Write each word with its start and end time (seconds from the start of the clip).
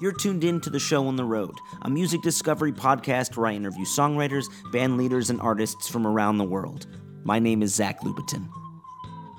You're 0.00 0.12
tuned 0.12 0.44
in 0.44 0.60
to 0.60 0.70
The 0.70 0.78
Show 0.78 1.08
on 1.08 1.16
the 1.16 1.24
Road, 1.24 1.58
a 1.82 1.90
music 1.90 2.22
discovery 2.22 2.70
podcast 2.70 3.36
where 3.36 3.48
I 3.48 3.54
interview 3.54 3.84
songwriters, 3.84 4.44
band 4.70 4.96
leaders, 4.96 5.28
and 5.28 5.40
artists 5.40 5.88
from 5.88 6.06
around 6.06 6.38
the 6.38 6.44
world. 6.44 6.86
My 7.24 7.40
name 7.40 7.64
is 7.64 7.74
Zach 7.74 8.02
Lupetin. 8.02 8.48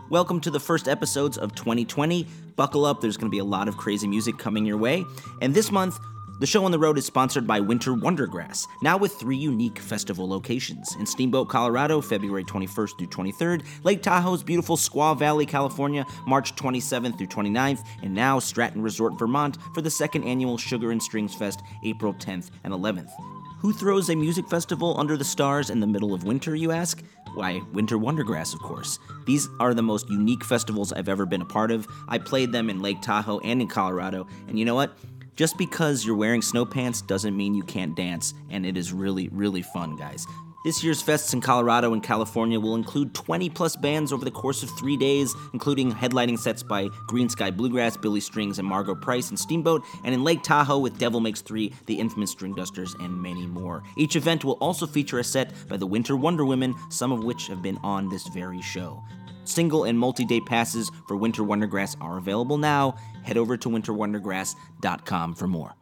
Welcome 0.10 0.42
to 0.42 0.52
the 0.52 0.60
first 0.60 0.90
episodes 0.90 1.38
of 1.38 1.56
2020. 1.56 2.28
Buckle 2.58 2.84
up, 2.84 3.00
there's 3.00 3.16
going 3.16 3.32
to 3.32 3.34
be 3.34 3.40
a 3.40 3.46
lot 3.46 3.70
of 3.70 3.78
crazy 3.78 4.06
music 4.06 4.38
coming 4.38 4.66
your 4.66 4.78
way. 4.78 5.06
And 5.42 5.54
this 5.54 5.72
month, 5.72 5.98
the 6.40 6.48
show 6.48 6.64
on 6.64 6.72
the 6.72 6.80
road 6.80 6.98
is 6.98 7.06
sponsored 7.06 7.46
by 7.46 7.60
Winter 7.60 7.92
Wondergrass, 7.92 8.66
now 8.82 8.98
with 8.98 9.14
three 9.14 9.36
unique 9.36 9.78
festival 9.78 10.28
locations 10.28 10.96
in 10.96 11.06
Steamboat, 11.06 11.50
Colorado, 11.50 12.00
February 12.00 12.46
21st 12.46 12.98
through 12.98 13.08
23rd, 13.08 13.66
Lake 13.84 14.02
Tahoe's 14.02 14.42
beautiful 14.42 14.78
Squaw 14.78 15.18
Valley, 15.18 15.46
California, 15.46 16.06
March 16.26 16.56
27th 16.56 17.18
through 17.18 17.28
29th, 17.28 17.86
and 18.04 18.14
now 18.14 18.40
Stratton 18.40 18.82
Resort, 18.82 19.20
Vermont 19.20 19.58
for 19.74 19.82
the 19.82 19.90
second 19.90 20.24
annual 20.24 20.58
Sugar 20.58 20.92
and 20.92 21.04
Strings 21.04 21.36
Fest, 21.36 21.62
April 21.84 22.14
10th 22.14 22.52
and 22.64 22.74
11th. 22.74 23.12
Who 23.60 23.74
throws 23.74 24.10
a 24.10 24.16
music 24.16 24.48
festival 24.48 24.98
under 24.98 25.18
the 25.18 25.26
stars 25.26 25.70
in 25.70 25.82
the 25.82 25.88
middle 25.88 26.14
of 26.14 26.24
winter, 26.24 26.56
you 26.56 26.72
ask? 26.72 27.04
Why, 27.34 27.62
Winter 27.74 27.98
Wondergrass, 27.98 28.54
of 28.54 28.62
course. 28.62 29.00
These 29.26 29.50
are 29.60 29.74
the 29.74 29.82
most 29.82 30.10
unique 30.10 30.46
festivals 30.46 30.94
I've 30.94 31.10
ever 31.10 31.26
been 31.26 31.42
a 31.42 31.46
part 31.46 31.70
of. 31.70 31.86
I 32.08 32.18
played 32.18 32.54
them 32.54 32.70
in 32.70 32.82
Lake 32.82 33.02
Tahoe 33.02 33.40
and 33.40 33.62
in 33.62 33.68
Colorado, 33.68 34.28
and 34.48 34.58
you 34.58 34.64
know 34.64 34.76
what? 34.76 34.98
Just 35.40 35.58
because 35.58 36.06
you're 36.06 36.18
wearing 36.18 36.42
snow 36.42 36.66
pants 36.66 37.02
doesn't 37.02 37.38
mean 37.38 37.56
you 37.56 37.64
can't 37.64 37.96
dance, 37.96 38.34
and 38.50 38.66
it 38.66 38.76
is 38.76 38.92
really, 38.92 39.30
really 39.30 39.62
fun, 39.62 39.96
guys. 39.96 40.28
This 40.66 40.84
year's 40.84 41.02
fests 41.02 41.34
in 41.34 41.40
Colorado 41.40 41.94
and 41.94 42.04
California 42.04 42.60
will 42.60 42.76
include 42.76 43.16
20 43.16 43.50
plus 43.52 43.78
bands 43.78 44.12
over 44.12 44.26
the 44.26 44.32
course 44.32 44.64
of 44.64 44.70
three 44.78 44.98
days, 44.98 45.34
including 45.54 45.94
headlining 45.94 46.38
sets 46.38 46.62
by 46.62 46.90
Greensky 47.08 47.56
Bluegrass, 47.56 47.96
Billy 47.96 48.20
Strings, 48.20 48.60
and 48.60 48.68
Margo 48.68 48.94
Price 48.94 49.30
and 49.30 49.40
Steamboat, 49.40 49.86
and 50.04 50.14
in 50.14 50.26
Lake 50.26 50.44
Tahoe 50.44 50.78
with 50.78 51.00
Devil 51.00 51.22
Makes 51.22 51.40
Three, 51.40 51.74
the 51.86 51.98
infamous 51.98 52.36
Stringdusters, 52.36 52.94
and 53.02 53.22
many 53.22 53.48
more. 53.48 53.82
Each 53.96 54.18
event 54.18 54.44
will 54.44 54.58
also 54.60 54.86
feature 54.86 55.20
a 55.20 55.24
set 55.24 55.54
by 55.70 55.78
the 55.78 55.88
Winter 55.88 56.18
Wonder 56.18 56.44
Women, 56.44 56.76
some 56.90 57.14
of 57.14 57.24
which 57.24 57.48
have 57.48 57.62
been 57.62 57.78
on 57.82 58.10
this 58.10 58.28
very 58.28 58.62
show. 58.62 59.02
Single 59.50 59.86
and 59.86 59.98
multi 59.98 60.26
day 60.26 60.40
passes 60.40 60.92
for 61.08 61.18
Winter 61.18 61.42
Wondergrass 61.42 61.96
are 62.00 62.18
available 62.18 62.60
now. 62.60 62.96
Head 63.24 63.38
over 63.38 63.58
to 63.58 63.70
winterwondergrass.com 63.70 65.34
for 65.34 65.48
more. 65.48 65.76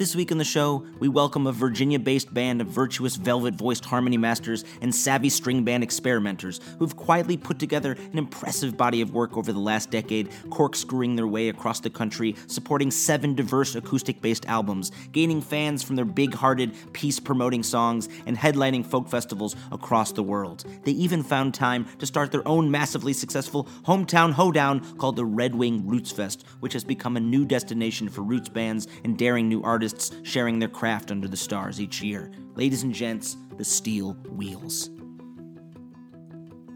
This 0.00 0.16
week 0.16 0.32
on 0.32 0.38
the 0.38 0.44
show, 0.44 0.86
we 0.98 1.08
welcome 1.08 1.46
a 1.46 1.52
Virginia 1.52 1.98
based 1.98 2.32
band 2.32 2.62
of 2.62 2.68
virtuous 2.68 3.16
velvet 3.16 3.54
voiced 3.54 3.84
harmony 3.84 4.16
masters 4.16 4.64
and 4.80 4.94
savvy 4.94 5.28
string 5.28 5.62
band 5.62 5.82
experimenters 5.82 6.58
who've 6.78 6.96
quietly 6.96 7.36
put 7.36 7.58
together 7.58 7.92
an 7.92 8.16
impressive 8.16 8.78
body 8.78 9.02
of 9.02 9.12
work 9.12 9.36
over 9.36 9.52
the 9.52 9.58
last 9.58 9.90
decade, 9.90 10.30
corkscrewing 10.48 11.16
their 11.16 11.26
way 11.26 11.50
across 11.50 11.80
the 11.80 11.90
country, 11.90 12.34
supporting 12.46 12.90
seven 12.90 13.34
diverse 13.34 13.74
acoustic 13.74 14.22
based 14.22 14.46
albums, 14.46 14.90
gaining 15.12 15.42
fans 15.42 15.82
from 15.82 15.96
their 15.96 16.06
big 16.06 16.32
hearted, 16.32 16.74
peace 16.94 17.20
promoting 17.20 17.62
songs, 17.62 18.08
and 18.24 18.38
headlining 18.38 18.86
folk 18.86 19.06
festivals 19.06 19.54
across 19.70 20.12
the 20.12 20.22
world. 20.22 20.64
They 20.84 20.92
even 20.92 21.22
found 21.22 21.52
time 21.52 21.84
to 21.98 22.06
start 22.06 22.32
their 22.32 22.48
own 22.48 22.70
massively 22.70 23.12
successful 23.12 23.64
hometown 23.82 24.32
hoedown 24.32 24.80
called 24.96 25.16
the 25.16 25.26
Red 25.26 25.54
Wing 25.54 25.86
Roots 25.86 26.10
Fest, 26.10 26.46
which 26.60 26.72
has 26.72 26.84
become 26.84 27.18
a 27.18 27.20
new 27.20 27.44
destination 27.44 28.08
for 28.08 28.22
roots 28.22 28.48
bands 28.48 28.88
and 29.04 29.18
daring 29.18 29.46
new 29.46 29.62
artists 29.62 29.89
sharing 30.22 30.58
their 30.58 30.68
craft 30.68 31.10
under 31.10 31.28
the 31.28 31.36
stars 31.36 31.80
each 31.80 32.02
year. 32.02 32.30
Ladies 32.54 32.82
and 32.82 32.94
gents, 32.94 33.36
the 33.56 33.64
Steel 33.64 34.14
Wheels. 34.30 34.90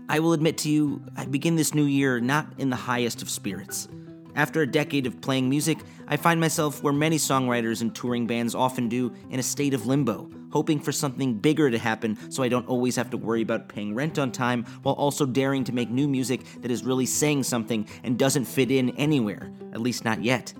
I 0.08 0.18
will 0.18 0.34
admit 0.34 0.58
to 0.58 0.68
you, 0.68 1.02
I 1.16 1.24
begin 1.24 1.56
this 1.56 1.74
new 1.74 1.84
year 1.84 2.20
not 2.20 2.46
in 2.58 2.70
the 2.70 2.76
highest 2.76 3.22
of 3.22 3.30
spirits. 3.30 3.88
After 4.36 4.62
a 4.62 4.66
decade 4.66 5.06
of 5.06 5.20
playing 5.20 5.48
music, 5.48 5.78
I 6.08 6.16
find 6.16 6.40
myself 6.40 6.82
where 6.82 6.92
many 6.92 7.16
songwriters 7.16 7.80
and 7.80 7.94
touring 7.94 8.26
bands 8.26 8.54
often 8.54 8.88
do 8.88 9.12
in 9.30 9.38
a 9.38 9.42
state 9.42 9.74
of 9.74 9.86
limbo, 9.86 10.28
hoping 10.50 10.80
for 10.80 10.92
something 10.92 11.34
bigger 11.34 11.70
to 11.70 11.78
happen 11.78 12.18
so 12.30 12.42
I 12.42 12.48
don't 12.48 12.68
always 12.68 12.96
have 12.96 13.10
to 13.10 13.16
worry 13.16 13.42
about 13.42 13.68
paying 13.68 13.94
rent 13.94 14.18
on 14.18 14.32
time 14.32 14.64
while 14.82 14.96
also 14.96 15.24
daring 15.24 15.64
to 15.64 15.72
make 15.72 15.88
new 15.88 16.08
music 16.08 16.44
that 16.62 16.70
is 16.70 16.84
really 16.84 17.06
saying 17.06 17.44
something 17.44 17.88
and 18.02 18.18
doesn't 18.18 18.44
fit 18.44 18.70
in 18.70 18.90
anywhere, 18.90 19.52
at 19.72 19.80
least 19.80 20.04
not 20.04 20.22
yet. 20.22 20.52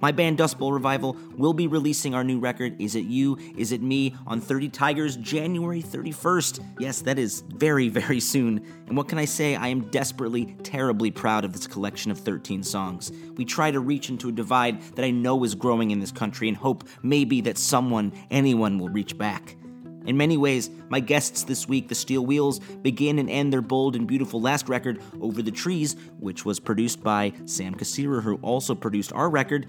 My 0.00 0.12
band 0.12 0.36
Dust 0.36 0.58
Bowl 0.58 0.72
Revival 0.72 1.16
will 1.36 1.54
be 1.54 1.66
releasing 1.66 2.14
our 2.14 2.22
new 2.22 2.38
record, 2.38 2.80
Is 2.80 2.94
It 2.94 3.06
You, 3.06 3.38
Is 3.56 3.72
It 3.72 3.80
Me, 3.80 4.14
on 4.26 4.40
30 4.40 4.68
Tigers 4.68 5.16
January 5.16 5.82
31st. 5.82 6.62
Yes, 6.78 7.00
that 7.02 7.18
is 7.18 7.42
very, 7.48 7.88
very 7.88 8.20
soon. 8.20 8.64
And 8.86 8.96
what 8.96 9.08
can 9.08 9.18
I 9.18 9.24
say? 9.24 9.56
I 9.56 9.68
am 9.68 9.88
desperately, 9.88 10.56
terribly 10.62 11.10
proud 11.10 11.44
of 11.44 11.54
this 11.54 11.66
collection 11.66 12.10
of 12.10 12.18
13 12.18 12.62
songs. 12.62 13.10
We 13.36 13.46
try 13.46 13.70
to 13.70 13.80
reach 13.80 14.10
into 14.10 14.28
a 14.28 14.32
divide 14.32 14.82
that 14.96 15.04
I 15.04 15.10
know 15.10 15.44
is 15.44 15.54
growing 15.54 15.90
in 15.90 16.00
this 16.00 16.12
country 16.12 16.48
and 16.48 16.56
hope 16.56 16.86
maybe 17.02 17.40
that 17.42 17.56
someone, 17.56 18.12
anyone, 18.30 18.78
will 18.78 18.90
reach 18.90 19.16
back. 19.16 19.56
In 20.06 20.16
many 20.16 20.36
ways, 20.36 20.70
my 20.88 21.00
guests 21.00 21.42
this 21.42 21.68
week, 21.68 21.88
the 21.88 21.94
Steel 21.94 22.24
Wheels, 22.24 22.60
begin 22.60 23.18
and 23.18 23.28
end 23.28 23.52
their 23.52 23.60
bold 23.60 23.96
and 23.96 24.06
beautiful 24.06 24.40
last 24.40 24.68
record, 24.68 25.02
Over 25.20 25.42
the 25.42 25.50
Trees, 25.50 25.96
which 26.20 26.44
was 26.44 26.60
produced 26.60 27.02
by 27.02 27.32
Sam 27.44 27.74
Kassirer, 27.74 28.22
who 28.22 28.36
also 28.36 28.74
produced 28.74 29.12
our 29.12 29.28
record, 29.28 29.66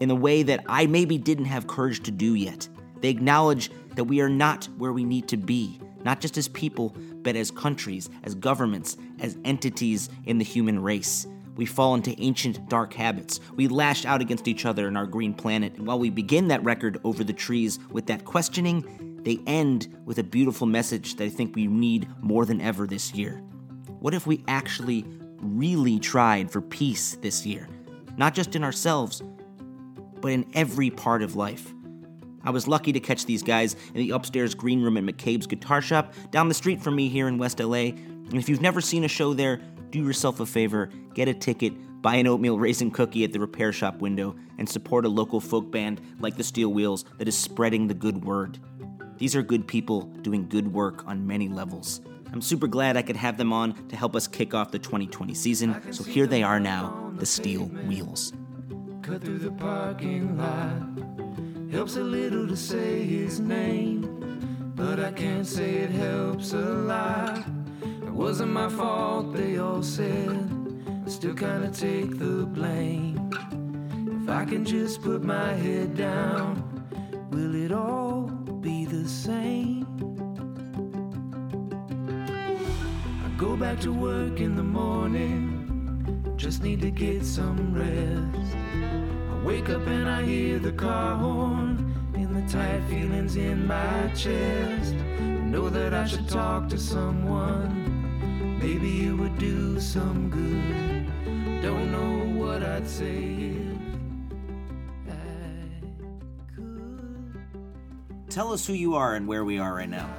in 0.00 0.10
a 0.10 0.14
way 0.14 0.42
that 0.42 0.64
I 0.66 0.86
maybe 0.86 1.18
didn't 1.18 1.44
have 1.44 1.66
courage 1.66 2.02
to 2.04 2.10
do 2.10 2.34
yet. 2.34 2.68
They 3.02 3.10
acknowledge 3.10 3.70
that 3.94 4.04
we 4.04 4.22
are 4.22 4.30
not 4.30 4.64
where 4.78 4.92
we 4.92 5.04
need 5.04 5.28
to 5.28 5.36
be, 5.36 5.78
not 6.04 6.20
just 6.20 6.38
as 6.38 6.48
people, 6.48 6.94
but 7.22 7.36
as 7.36 7.50
countries, 7.50 8.08
as 8.24 8.34
governments, 8.34 8.96
as 9.20 9.36
entities 9.44 10.08
in 10.24 10.38
the 10.38 10.44
human 10.44 10.82
race. 10.82 11.26
We 11.56 11.66
fall 11.66 11.94
into 11.94 12.14
ancient 12.20 12.68
dark 12.68 12.94
habits. 12.94 13.40
We 13.54 13.68
lash 13.68 14.04
out 14.04 14.20
against 14.20 14.48
each 14.48 14.66
other 14.66 14.88
in 14.88 14.96
our 14.96 15.06
green 15.06 15.34
planet. 15.34 15.74
And 15.76 15.86
while 15.86 15.98
we 15.98 16.10
begin 16.10 16.48
that 16.48 16.62
record 16.64 17.00
over 17.04 17.24
the 17.24 17.32
trees 17.32 17.78
with 17.90 18.06
that 18.06 18.24
questioning, 18.24 19.15
they 19.26 19.40
end 19.44 19.88
with 20.04 20.20
a 20.20 20.22
beautiful 20.22 20.68
message 20.68 21.16
that 21.16 21.24
I 21.24 21.28
think 21.28 21.56
we 21.56 21.66
need 21.66 22.08
more 22.20 22.46
than 22.46 22.60
ever 22.60 22.86
this 22.86 23.12
year. 23.12 23.42
What 23.98 24.14
if 24.14 24.24
we 24.24 24.44
actually 24.46 25.04
really 25.40 25.98
tried 25.98 26.48
for 26.48 26.60
peace 26.60 27.16
this 27.20 27.44
year? 27.44 27.68
Not 28.16 28.34
just 28.34 28.54
in 28.54 28.62
ourselves, 28.62 29.24
but 30.20 30.30
in 30.30 30.48
every 30.54 30.90
part 30.90 31.22
of 31.22 31.34
life. 31.34 31.74
I 32.44 32.50
was 32.50 32.68
lucky 32.68 32.92
to 32.92 33.00
catch 33.00 33.26
these 33.26 33.42
guys 33.42 33.74
in 33.88 33.94
the 33.94 34.10
upstairs 34.10 34.54
green 34.54 34.80
room 34.80 34.96
at 34.96 35.02
McCabe's 35.02 35.48
Guitar 35.48 35.82
Shop 35.82 36.14
down 36.30 36.46
the 36.46 36.54
street 36.54 36.80
from 36.80 36.94
me 36.94 37.08
here 37.08 37.26
in 37.26 37.36
West 37.36 37.58
LA. 37.58 37.86
And 37.88 38.34
if 38.34 38.48
you've 38.48 38.62
never 38.62 38.80
seen 38.80 39.02
a 39.02 39.08
show 39.08 39.34
there, 39.34 39.60
do 39.90 40.04
yourself 40.04 40.38
a 40.38 40.46
favor, 40.46 40.88
get 41.14 41.26
a 41.26 41.34
ticket, 41.34 41.72
buy 42.00 42.14
an 42.14 42.28
oatmeal 42.28 42.60
raisin 42.60 42.92
cookie 42.92 43.24
at 43.24 43.32
the 43.32 43.40
repair 43.40 43.72
shop 43.72 43.96
window, 43.96 44.36
and 44.58 44.68
support 44.68 45.04
a 45.04 45.08
local 45.08 45.40
folk 45.40 45.72
band 45.72 46.00
like 46.20 46.36
the 46.36 46.44
Steel 46.44 46.72
Wheels 46.72 47.04
that 47.18 47.26
is 47.26 47.36
spreading 47.36 47.88
the 47.88 47.94
good 47.94 48.24
word. 48.24 48.60
These 49.18 49.34
are 49.34 49.42
good 49.42 49.66
people 49.66 50.02
doing 50.20 50.46
good 50.46 50.72
work 50.72 51.06
on 51.06 51.26
many 51.26 51.48
levels. 51.48 52.02
I'm 52.32 52.42
super 52.42 52.66
glad 52.66 52.98
I 52.98 53.02
could 53.02 53.16
have 53.16 53.38
them 53.38 53.50
on 53.50 53.88
to 53.88 53.96
help 53.96 54.14
us 54.14 54.26
kick 54.26 54.52
off 54.52 54.70
the 54.70 54.78
2020 54.78 55.32
season, 55.32 55.92
so 55.92 56.04
here 56.04 56.26
they 56.26 56.42
are 56.42 56.60
now, 56.60 57.12
the 57.16 57.24
Steel 57.24 57.64
Wheels. 57.86 58.34
Cut 59.00 59.24
through 59.24 59.38
the 59.38 59.52
parking 59.52 60.36
lot. 60.36 61.72
Helps 61.72 61.96
a 61.96 62.02
little 62.02 62.46
to 62.46 62.56
say 62.56 63.04
his 63.04 63.40
name, 63.40 64.72
but 64.74 65.00
I 65.00 65.12
can't 65.12 65.46
say 65.46 65.76
it 65.76 65.90
helps 65.90 66.52
a 66.52 66.58
lot. 66.58 67.38
It 67.82 68.12
wasn't 68.12 68.52
my 68.52 68.68
fault, 68.68 69.32
they 69.32 69.56
all 69.56 69.82
said. 69.82 70.50
I 71.06 71.08
still 71.08 71.34
kinda 71.34 71.70
take 71.70 72.18
the 72.18 72.44
blame. 72.44 73.30
If 74.22 74.28
I 74.28 74.44
can 74.44 74.64
just 74.64 75.00
put 75.00 75.22
my 75.22 75.54
head 75.54 75.96
down, 75.96 76.62
will 77.30 77.54
it 77.54 77.72
all 77.72 78.30
be 78.60 78.84
the 78.84 79.08
same? 79.08 79.86
I 83.24 83.28
go 83.38 83.56
back 83.56 83.80
to 83.80 83.92
work 83.92 84.40
in 84.40 84.56
the 84.56 84.62
morning, 84.62 86.34
just 86.36 86.62
need 86.62 86.80
to 86.80 86.90
get 86.90 87.24
some 87.24 87.74
rest. 87.74 88.56
I 89.30 89.46
wake 89.46 89.68
up 89.68 89.86
and 89.86 90.08
I 90.08 90.22
hear 90.22 90.58
the 90.58 90.72
car 90.72 91.16
horn, 91.16 91.94
and 92.14 92.34
the 92.34 92.52
tight 92.52 92.82
feelings 92.88 93.36
in 93.36 93.66
my 93.66 94.10
chest. 94.14 94.94
I 94.94 95.22
know 95.50 95.68
that 95.68 95.94
I 95.94 96.06
should 96.06 96.28
talk 96.28 96.68
to 96.70 96.78
someone, 96.78 98.58
maybe 98.60 99.06
it 99.06 99.12
would 99.12 99.38
do 99.38 99.80
some 99.80 100.30
good. 100.30 101.62
Don't 101.62 101.92
know 101.92 102.40
what 102.40 102.62
I'd 102.62 102.88
say 102.88 103.45
Tell 108.36 108.52
us 108.52 108.66
who 108.66 108.74
you 108.74 108.96
are 108.96 109.14
and 109.14 109.26
where 109.26 109.46
we 109.46 109.58
are 109.58 109.72
right 109.72 109.88
now. 109.88 110.10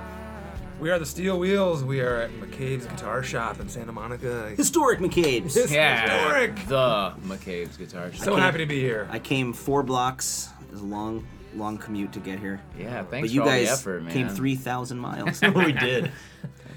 We 0.80 0.90
are 0.90 0.98
the 0.98 1.06
Steel 1.06 1.38
Wheels. 1.38 1.84
We 1.84 2.00
are 2.02 2.16
at 2.16 2.32
McCabe's 2.32 2.88
Guitar 2.88 3.22
Shop 3.22 3.60
in 3.60 3.70
Santa 3.70 3.92
Monica. 3.92 4.56
Historic 4.58 4.98
McCabe's. 4.98 5.56
It's 5.56 5.72
Yeah, 5.72 6.02
historic. 6.02 6.56
the 6.68 7.14
McCabe's 7.28 7.78
guitar 7.78 8.12
shop. 8.12 8.26
So 8.26 8.36
happy 8.36 8.58
to 8.58 8.66
be 8.66 8.80
here. 8.80 9.08
I 9.12 9.20
came 9.20 9.54
four 9.54 9.84
blocks. 9.84 10.50
It 10.64 10.72
was 10.72 10.82
a 10.82 10.86
long, 10.86 11.28
long 11.56 11.78
commute 11.78 12.12
to 12.14 12.20
get 12.20 12.40
here. 12.40 12.60
yeah, 12.76 13.04
thanks 13.04 13.28
but 13.30 13.36
you 13.36 13.42
for 13.42 13.50
all 13.50 13.54
guys 13.54 13.68
the 13.68 13.74
effort, 13.74 14.02
man. 14.02 14.12
came 14.12 14.30
3,000 14.30 14.98
miles. 14.98 15.40
we 15.56 15.72
did. 15.74 16.12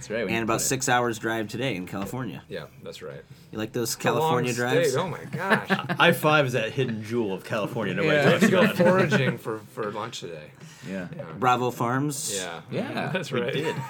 That's 0.08 0.10
right. 0.10 0.28
and 0.28 0.42
about 0.44 0.54
put 0.58 0.62
it- 0.62 0.66
six 0.66 0.88
hours 0.88 1.18
drive 1.18 1.48
today 1.48 1.76
in 1.76 1.86
California. 1.86 2.42
Yeah, 2.48 2.64
that's 2.82 3.02
right. 3.02 3.22
You 3.52 3.58
like 3.58 3.72
those 3.72 3.90
It's 3.90 3.96
California 3.96 4.52
drives? 4.52 4.90
state. 4.92 4.98
Oh 5.00 5.08
my 5.08 5.24
gosh. 5.24 5.68
I 5.98 6.12
five 6.12 6.46
is 6.46 6.52
that 6.54 6.72
hidden 6.72 7.02
jewel 7.02 7.32
of 7.34 7.44
California. 7.44 7.94
Nobody 7.94 8.14
yeah, 8.16 8.20
I 8.22 8.30
have 8.30 8.40
talks 8.40 8.46
to 8.46 8.50
go 8.50 8.84
foraging 8.90 9.38
for, 9.38 9.58
for 9.74 9.90
lunch 9.92 10.20
today. 10.20 10.50
Yeah. 10.88 11.08
Bravo 11.38 11.70
Farms. 11.70 12.32
Yeah. 12.34 12.60
Yeah. 12.70 13.10
That's 13.12 13.30
We 13.30 13.40
right. 13.42 13.52
did. 13.52 13.76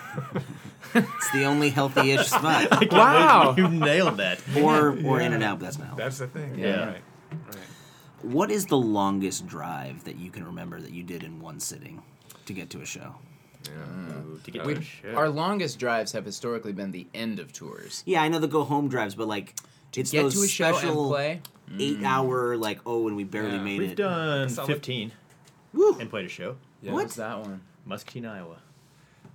It's 0.92 1.30
the 1.30 1.44
only 1.44 1.70
healthy-ish 1.70 2.26
spot. 2.26 2.90
Wow. 2.90 3.54
You 3.56 3.68
nailed 3.68 4.16
that. 4.16 4.40
or 4.56 4.88
or 5.06 5.20
In 5.20 5.32
and 5.32 5.42
Out. 5.44 5.60
That's 5.60 5.78
now. 5.78 5.94
That's 5.96 6.18
the 6.18 6.26
thing. 6.26 6.58
Yeah. 6.58 6.66
Yeah. 6.66 6.84
Right. 6.86 7.02
Right. 7.46 7.56
What 8.22 8.50
is 8.50 8.66
the 8.66 8.76
longest 8.78 9.46
drive 9.46 10.02
that 10.04 10.16
you 10.16 10.30
can 10.32 10.44
remember 10.44 10.80
that 10.80 10.90
you 10.90 11.04
did 11.04 11.22
in 11.22 11.38
one 11.40 11.60
sitting 11.60 12.02
to 12.46 12.52
get 12.52 12.70
to 12.70 12.80
a 12.80 12.86
show? 12.86 13.14
Ooh, 13.68 14.40
to 14.44 14.50
get 14.50 14.64
We, 14.64 14.74
to 15.02 15.14
our 15.14 15.28
longest 15.28 15.78
drives 15.78 16.12
have 16.12 16.24
historically 16.24 16.72
been 16.72 16.90
the 16.92 17.06
end 17.14 17.38
of 17.38 17.52
tours. 17.52 18.02
Yeah, 18.06 18.22
I 18.22 18.28
know 18.28 18.38
the 18.38 18.48
go 18.48 18.64
home 18.64 18.88
drives, 18.88 19.14
but 19.14 19.28
like 19.28 19.54
it's 19.96 20.10
Get 20.12 20.22
those 20.22 20.34
to 20.34 20.42
a 20.42 20.48
show 20.48 20.72
special 20.72 21.14
and 21.14 21.42
play. 21.70 21.84
eight 21.84 22.02
hour 22.04 22.56
like 22.56 22.80
oh, 22.86 23.06
and 23.08 23.16
we 23.16 23.24
barely 23.24 23.56
Yeah. 23.56 23.62
made 23.62 23.78
We've 23.80 23.90
it. 23.92 23.96
done 23.96 24.48
15 24.48 25.12
Woo. 25.74 25.96
and 25.98 26.08
played 26.10 26.26
a 26.26 26.28
show. 26.28 26.56
Yeah. 26.82 26.92
What's 26.92 27.16
that 27.16 27.40
one? 27.40 27.60
Muscatine, 27.84 28.26
Iowa. 28.26 28.56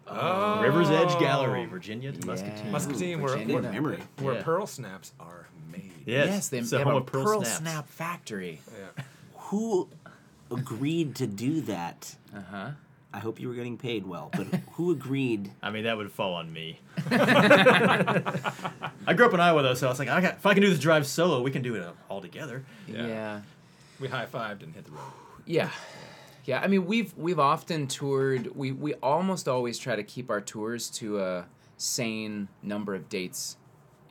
Oh. 0.07 0.61
River's 0.61 0.89
Edge 0.89 1.17
Gallery, 1.19 1.65
Virginia 1.65 2.11
to 2.11 2.19
Yeah. 2.19 2.25
Muscatine. 2.25 2.71
Muscatine, 2.71 3.21
where, 3.21 3.33
Virginia. 3.33 3.55
where, 3.61 3.71
memory. 3.71 3.99
where 4.19 4.35
Yeah. 4.35 4.43
pearl 4.43 4.67
snaps 4.67 5.13
are 5.19 5.47
made. 5.71 5.91
Yes, 6.05 6.49
they, 6.49 6.59
it's 6.59 6.69
they 6.69 6.77
the 6.77 6.83
have 6.85 6.95
a 6.95 7.01
Pearl, 7.01 7.23
Pearl 7.25 7.43
Snap 7.43 7.87
factory. 7.89 8.61
Yeah. 8.71 9.03
Who 9.49 9.89
agreed 10.51 11.15
to 11.15 11.27
do 11.27 11.61
that? 11.61 12.15
Uh 12.35 12.41
huh. 12.51 12.69
I 13.15 13.19
hope 13.19 13.39
you 13.39 13.47
were 13.47 13.53
getting 13.53 13.77
paid 13.77 14.05
well, 14.05 14.29
but 14.35 14.47
who 14.73 14.91
agreed? 14.91 15.49
I 15.63 15.69
mean, 15.69 15.85
that 15.85 15.95
would 15.95 16.11
fall 16.11 16.33
on 16.33 16.51
me. 16.51 16.81
I 17.09 18.23
grew 19.15 19.25
up 19.25 19.33
in 19.33 19.39
Iowa, 19.39 19.63
though, 19.63 19.73
so 19.73 19.87
I 19.87 19.89
was 19.89 19.99
like, 19.99 20.09
I 20.09 20.19
got, 20.19 20.33
if 20.33 20.45
I 20.45 20.53
can 20.53 20.61
do 20.61 20.69
this 20.69 20.79
drive 20.79 21.07
solo, 21.07 21.41
we 21.41 21.49
can 21.49 21.61
do 21.61 21.75
it 21.75 21.87
all 22.09 22.19
together. 22.19 22.65
Yeah. 22.89 23.07
Yeah. 23.07 23.41
We 24.01 24.09
high 24.09 24.25
fived 24.25 24.63
and 24.63 24.75
hit 24.75 24.83
the 24.83 24.91
road. 24.91 25.13
Yeah. 25.45 25.69
Yeah, 26.43 26.59
I 26.59 26.67
mean 26.67 26.85
we've 26.85 27.11
we've 27.17 27.39
often 27.39 27.87
toured 27.87 28.55
we, 28.55 28.71
we 28.71 28.93
almost 28.95 29.47
always 29.47 29.79
try 29.79 29.95
to 29.95 30.03
keep 30.03 30.29
our 30.29 30.41
tours 30.41 30.91
to 30.91 31.19
a 31.19 31.45
sane 31.77 32.49
number 32.61 32.93
of 32.93 33.09
dates 33.09 33.57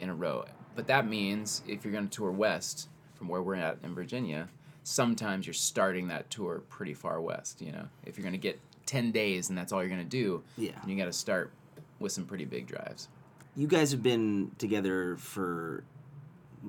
in 0.00 0.08
a 0.08 0.14
row. 0.14 0.44
But 0.74 0.88
that 0.88 1.06
means 1.06 1.62
if 1.68 1.84
you're 1.84 1.92
gonna 1.92 2.08
tour 2.08 2.32
west 2.32 2.88
from 3.14 3.28
where 3.28 3.40
we're 3.40 3.54
at 3.54 3.78
in 3.84 3.94
Virginia, 3.94 4.48
sometimes 4.82 5.46
you're 5.46 5.54
starting 5.54 6.08
that 6.08 6.28
tour 6.28 6.62
pretty 6.68 6.94
far 6.94 7.20
west, 7.20 7.60
you 7.60 7.70
know. 7.70 7.86
If 8.04 8.18
you're 8.18 8.24
gonna 8.24 8.36
get 8.36 8.58
ten 8.86 9.10
days 9.12 9.48
and 9.48 9.56
that's 9.58 9.72
all 9.72 9.80
you're 9.80 9.90
gonna 9.90 10.04
do, 10.04 10.42
Yeah. 10.56 10.72
then 10.80 10.88
you 10.90 10.96
gotta 10.96 11.12
start 11.12 11.52
with 11.98 12.12
some 12.12 12.24
pretty 12.24 12.44
big 12.44 12.66
drives. 12.66 13.08
You 13.56 13.66
guys 13.66 13.90
have 13.92 14.02
been 14.02 14.50
together 14.58 15.16
for 15.16 15.84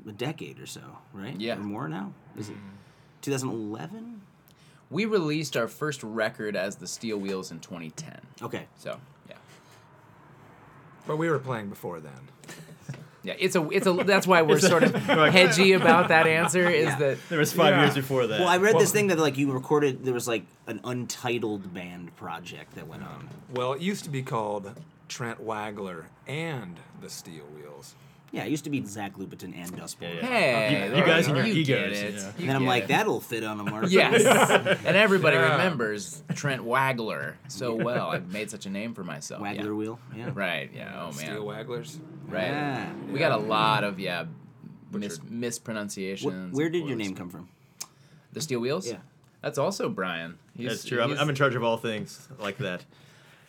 a 0.08 0.12
decade 0.12 0.60
or 0.60 0.66
so, 0.68 0.82
right? 1.14 1.40
Yeah. 1.40 1.56
Or 1.58 1.64
more 1.64 1.88
now? 1.88 2.14
Is 2.38 2.50
it 2.50 2.56
2011? 3.22 4.22
We 4.92 5.06
released 5.06 5.58
our 5.58 5.68
first 5.68 6.04
record 6.04 6.56
as 6.56 6.76
the 6.76 6.88
Steel 6.88 7.18
Wheels 7.18 7.52
in 7.52 7.60
2010. 7.60 8.20
Okay. 8.42 8.68
So 8.78 9.00
yeah, 9.28 9.36
But 11.08 11.18
we 11.18 11.30
were 11.30 11.40
playing 11.40 11.70
before 11.70 12.00
then. 12.00 12.14
Yeah. 13.26 13.34
It's 13.38 13.56
a 13.56 13.68
it's 13.70 13.88
a 13.88 13.94
that's 13.94 14.28
why 14.28 14.42
we're 14.48 14.60
sort 14.60 14.84
of 14.84 14.94
hedgy 15.38 15.74
about 15.74 16.08
that 16.10 16.28
answer. 16.40 16.70
Is 16.70 16.86
Yeah. 16.86 16.96
that 17.00 17.18
There 17.30 17.40
was 17.40 17.52
five 17.52 17.74
Yeah. 17.76 17.84
years 17.84 17.96
before 17.96 18.28
that. 18.28 18.40
Well, 18.40 18.48
I 18.50 18.58
read 18.58 18.74
Well- 18.76 18.82
this 18.82 18.92
thing 18.92 19.08
that 19.08 19.20
like 19.20 19.38
you 19.38 19.52
recorded. 19.52 20.06
There 20.06 20.14
was 20.14 20.28
like 20.28 20.44
an 20.68 20.80
untitled 20.84 21.74
band 21.74 22.16
project 22.16 22.76
that 22.76 22.88
went 22.88 23.04
on. 23.04 23.30
Well, 23.54 23.74
it 23.74 23.82
used 23.82 24.04
to 24.06 24.10
be 24.10 24.22
called 24.24 24.72
Trent 25.10 25.46
Wagler 25.46 26.06
and 26.28 26.80
the 27.02 27.10
Steel 27.10 27.46
Wheels. 27.56 27.96
Yeah, 28.36 28.44
it 28.46 28.52
used 28.52 28.64
to 28.66 28.70
be 28.70 28.84
Zach 28.86 29.14
Lupetin 29.18 29.56
and 29.56 29.76
Dust 29.78 30.00
Bowl. 30.00 30.10
Yeah, 30.10 30.16
yeah. 30.16 30.28
Hey, 30.28 30.90
You- 30.90 30.98
you 30.98 31.06
guys 31.06 31.26
go. 31.28 31.34
and 31.36 31.48
your 31.48 31.56
You 31.56 31.64
get 31.66 31.88
egos, 31.94 31.98
it. 32.00 32.06
you 32.06 32.12
know. 32.12 32.20
You 32.20 32.26
And 32.40 32.50
then 32.50 32.56
I'm 32.58 32.62
get 32.64 32.68
like, 32.68 32.84
it. 32.84 32.88
that'll 32.90 33.20
fit 33.22 33.44
on 33.44 33.60
a 33.60 33.64
marker. 33.72 33.88
Yes, 33.88 34.24
and 34.86 34.98
everybody 34.98 35.38
Yeah. 35.38 35.52
remembers 35.54 36.22
Trent 36.36 36.62
Waggler 36.64 37.34
so 37.48 37.74
well. 37.76 38.10
I've 38.10 38.32
made 38.32 38.52
such 38.52 38.66
a 38.66 38.70
name 38.70 38.94
for 38.94 39.04
myself. 39.04 39.42
Waggler 39.42 39.64
yeah. 39.66 39.70
wheel. 39.72 40.00
Yeah. 40.16 40.32
Right. 40.34 40.70
Yeah. 40.76 40.94
Oh 41.02 41.06
man. 41.08 41.14
Steel 41.14 41.46
Wagglers. 41.46 41.98
Right. 42.28 42.44
Yeah. 42.48 42.94
We 43.12 43.20
got 43.20 43.32
a 43.32 43.38
lot 43.38 43.84
of 43.84 44.00
yeah. 44.00 44.26
Mis- 44.92 45.18
Butchered. 45.18 45.32
mispronunciations. 45.32 46.54
Wh- 46.54 46.56
where 46.58 46.70
did 46.70 46.88
your 46.88 46.98
name 46.98 47.16
come 47.16 47.30
from? 47.30 47.48
The 48.34 48.42
Steel 48.42 48.60
Wheels. 48.60 48.88
Yeah. 48.88 48.98
That's 49.42 49.58
also 49.58 49.90
Brian. 49.90 50.38
He's, 50.58 50.70
That's 50.70 50.86
true. 50.86 51.02
I'm, 51.02 51.10
he's- 51.10 51.22
I'm 51.22 51.30
in 51.30 51.36
charge 51.36 51.56
of 51.56 51.64
all 51.64 51.78
things 51.78 52.28
like 52.40 52.58
that. 52.60 52.84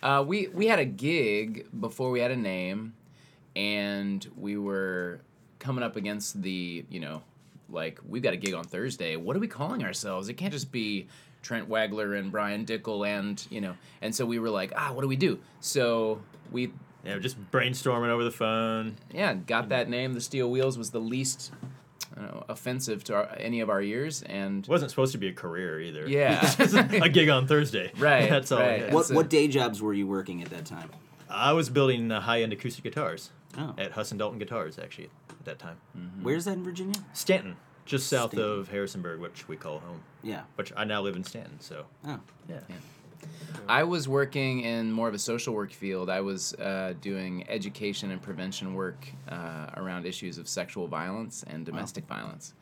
Uh, 0.02 0.22
we 0.22 0.46
we 0.48 0.66
had 0.66 0.78
a 0.78 0.84
gig 0.84 1.66
before 1.80 2.10
we 2.10 2.20
had 2.20 2.30
a 2.30 2.36
name, 2.36 2.92
and 3.56 4.24
we 4.36 4.56
were 4.56 5.20
coming 5.58 5.82
up 5.82 5.96
against 5.96 6.40
the 6.42 6.84
you 6.90 7.00
know, 7.00 7.22
like 7.68 7.98
we've 8.08 8.22
got 8.22 8.34
a 8.34 8.36
gig 8.36 8.54
on 8.54 8.62
Thursday. 8.64 9.16
What 9.16 9.34
are 9.36 9.40
we 9.40 9.48
calling 9.48 9.82
ourselves? 9.82 10.28
It 10.28 10.34
can't 10.34 10.52
just 10.52 10.70
be 10.70 11.08
Trent 11.42 11.68
Wagler 11.68 12.18
and 12.18 12.30
Brian 12.30 12.64
Dickel 12.66 13.06
and 13.08 13.44
you 13.50 13.60
know. 13.60 13.74
And 14.02 14.14
so 14.14 14.24
we 14.26 14.38
were 14.38 14.50
like, 14.50 14.72
ah, 14.76 14.92
what 14.92 15.02
do 15.02 15.08
we 15.08 15.16
do? 15.16 15.38
So 15.60 16.20
we 16.52 16.72
Yeah, 17.04 17.18
just 17.18 17.36
brainstorming 17.50 18.08
over 18.10 18.22
the 18.24 18.30
phone. 18.30 18.96
yeah 19.12 19.34
got 19.34 19.70
that 19.70 19.88
name. 19.88 20.12
The 20.12 20.20
Steel 20.20 20.50
Wheels 20.50 20.76
was 20.78 20.90
the 20.90 21.00
least. 21.00 21.50
I 22.16 22.20
don't 22.22 22.34
know, 22.34 22.44
offensive 22.48 23.04
to 23.04 23.14
our, 23.14 23.28
any 23.36 23.60
of 23.60 23.68
our 23.68 23.82
ears, 23.82 24.22
and 24.22 24.64
It 24.64 24.70
wasn't 24.70 24.90
supposed 24.90 25.12
to 25.12 25.18
be 25.18 25.28
a 25.28 25.34
career 25.34 25.78
either. 25.80 26.08
Yeah. 26.08 26.50
A 27.02 27.10
gig 27.10 27.28
on 27.28 27.46
Thursday. 27.46 27.92
Right, 27.98 28.30
That's 28.30 28.50
all. 28.52 28.58
I 28.58 28.62
right. 28.66 28.80
had. 28.84 28.94
What 28.94 29.06
so- 29.06 29.14
what 29.14 29.28
day 29.28 29.48
jobs 29.48 29.82
were 29.82 29.92
you 29.92 30.06
working 30.06 30.40
at 30.42 30.48
that 30.48 30.64
time? 30.64 30.88
I 31.28 31.52
was 31.52 31.68
building 31.68 32.10
uh, 32.10 32.20
high-end 32.22 32.54
acoustic 32.54 32.84
guitars 32.84 33.32
Oh. 33.58 33.74
at 33.78 33.92
Huss 33.92 34.10
and 34.10 34.18
Dalton 34.18 34.38
Guitars 34.38 34.78
actually 34.78 35.10
at 35.30 35.44
that 35.44 35.58
time. 35.58 35.76
Where's 36.22 36.44
that 36.44 36.52
in 36.52 36.64
Virginia? 36.64 37.00
Staunton, 37.12 37.56
just 37.84 38.08
south 38.08 38.32
Staunton. 38.32 38.58
of 38.60 38.68
Harrisonburg, 38.68 39.20
which 39.20 39.48
we 39.48 39.56
call 39.56 39.78
home. 39.78 40.02
Yeah. 40.22 40.42
Which 40.56 40.72
I 40.76 40.84
now 40.84 41.00
live 41.02 41.16
in 41.16 41.24
Staunton, 41.24 41.60
so 41.60 41.86
Oh. 42.06 42.20
yeah. 42.48 42.60
I 43.68 43.82
was 43.82 44.08
working 44.08 44.60
in 44.60 44.92
more 44.92 45.08
of 45.08 45.14
a 45.14 45.18
social 45.18 45.54
work 45.54 45.72
field. 45.72 46.08
I 46.10 46.20
was 46.20 46.54
uh, 46.54 46.94
doing 47.00 47.44
education 47.48 48.10
and 48.10 48.20
prevention 48.22 48.74
work 48.74 49.06
uh, 49.28 49.70
around 49.76 50.06
issues 50.06 50.38
of 50.38 50.48
sexual 50.48 50.86
violence 50.86 51.42
and 51.48 51.64
domestic 51.66 52.06
violence. 52.06 52.52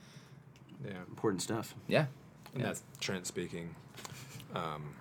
Yeah. 0.84 0.92
Important 1.08 1.42
stuff. 1.42 1.74
Yeah. 1.88 2.06
And 2.54 2.64
that's 2.64 2.82
Trent 3.00 3.26
speaking. 3.26 3.74
Um, 4.54 4.94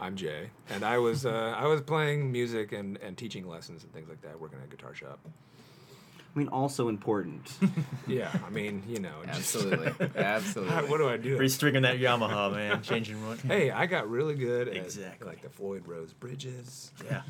I'm 0.00 0.16
Jay, 0.16 0.50
and 0.70 0.84
I 0.84 0.98
was 0.98 1.26
uh, 1.26 1.54
I 1.56 1.66
was 1.66 1.80
playing 1.80 2.30
music 2.30 2.72
and, 2.72 2.96
and 2.98 3.16
teaching 3.16 3.48
lessons 3.48 3.82
and 3.82 3.92
things 3.92 4.08
like 4.08 4.20
that, 4.22 4.38
working 4.40 4.58
at 4.60 4.64
a 4.66 4.68
guitar 4.68 4.94
shop. 4.94 5.18
I 6.34 6.38
mean, 6.38 6.48
also 6.48 6.88
important. 6.88 7.50
Yeah, 8.06 8.30
I 8.46 8.48
mean, 8.50 8.82
you 8.88 9.00
know, 9.00 9.10
just- 9.26 9.54
Absolutely. 9.56 10.08
Absolutely. 10.16 10.74
what 10.90 10.96
do 10.98 11.08
I 11.08 11.16
do? 11.18 11.36
Restringing 11.36 11.82
that 11.82 11.98
Yamaha, 11.98 12.50
man, 12.54 12.80
changing 12.82 13.26
one. 13.26 13.36
Hey, 13.38 13.70
I 13.70 13.84
got 13.86 14.08
really 14.08 14.34
good 14.34 14.68
at 14.68 14.76
Exactly. 14.76 15.26
like 15.26 15.42
the 15.42 15.50
Floyd 15.50 15.82
Rose 15.86 16.12
bridges. 16.14 16.90
Yeah. 17.04 17.20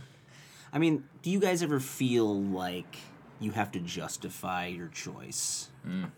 I 0.73 0.79
mean, 0.79 1.03
do 1.23 1.31
you 1.31 1.41
guys 1.41 1.63
ever 1.65 1.81
feel 1.81 2.41
like 2.43 2.97
you 3.41 3.51
have 3.53 3.73
to 3.73 3.81
justify 3.81 4.67
your 4.67 4.87
choice 4.89 5.69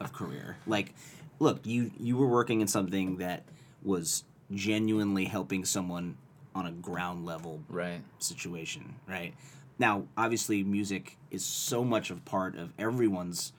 of 0.01 0.13
career? 0.13 0.57
Like, 0.67 0.95
look, 1.39 1.65
you 1.65 1.91
you 1.99 2.17
were 2.19 2.27
working 2.29 2.61
in 2.61 2.67
something 2.67 3.17
that 3.19 3.45
was 3.83 4.25
genuinely 4.53 5.25
helping 5.27 5.65
someone 5.65 6.17
on 6.61 6.67
a 6.67 6.73
ground 6.73 7.25
level 7.25 7.63
Right. 7.69 8.03
situation, 8.19 8.95
right? 9.09 9.35
Now, 9.79 10.05
obviously, 10.17 10.63
music 10.63 11.17
is 11.31 11.45
so 11.45 11.83
much 11.85 12.11
of 12.11 12.25
part 12.25 12.55
of 12.57 12.73
everyone's 12.79 13.53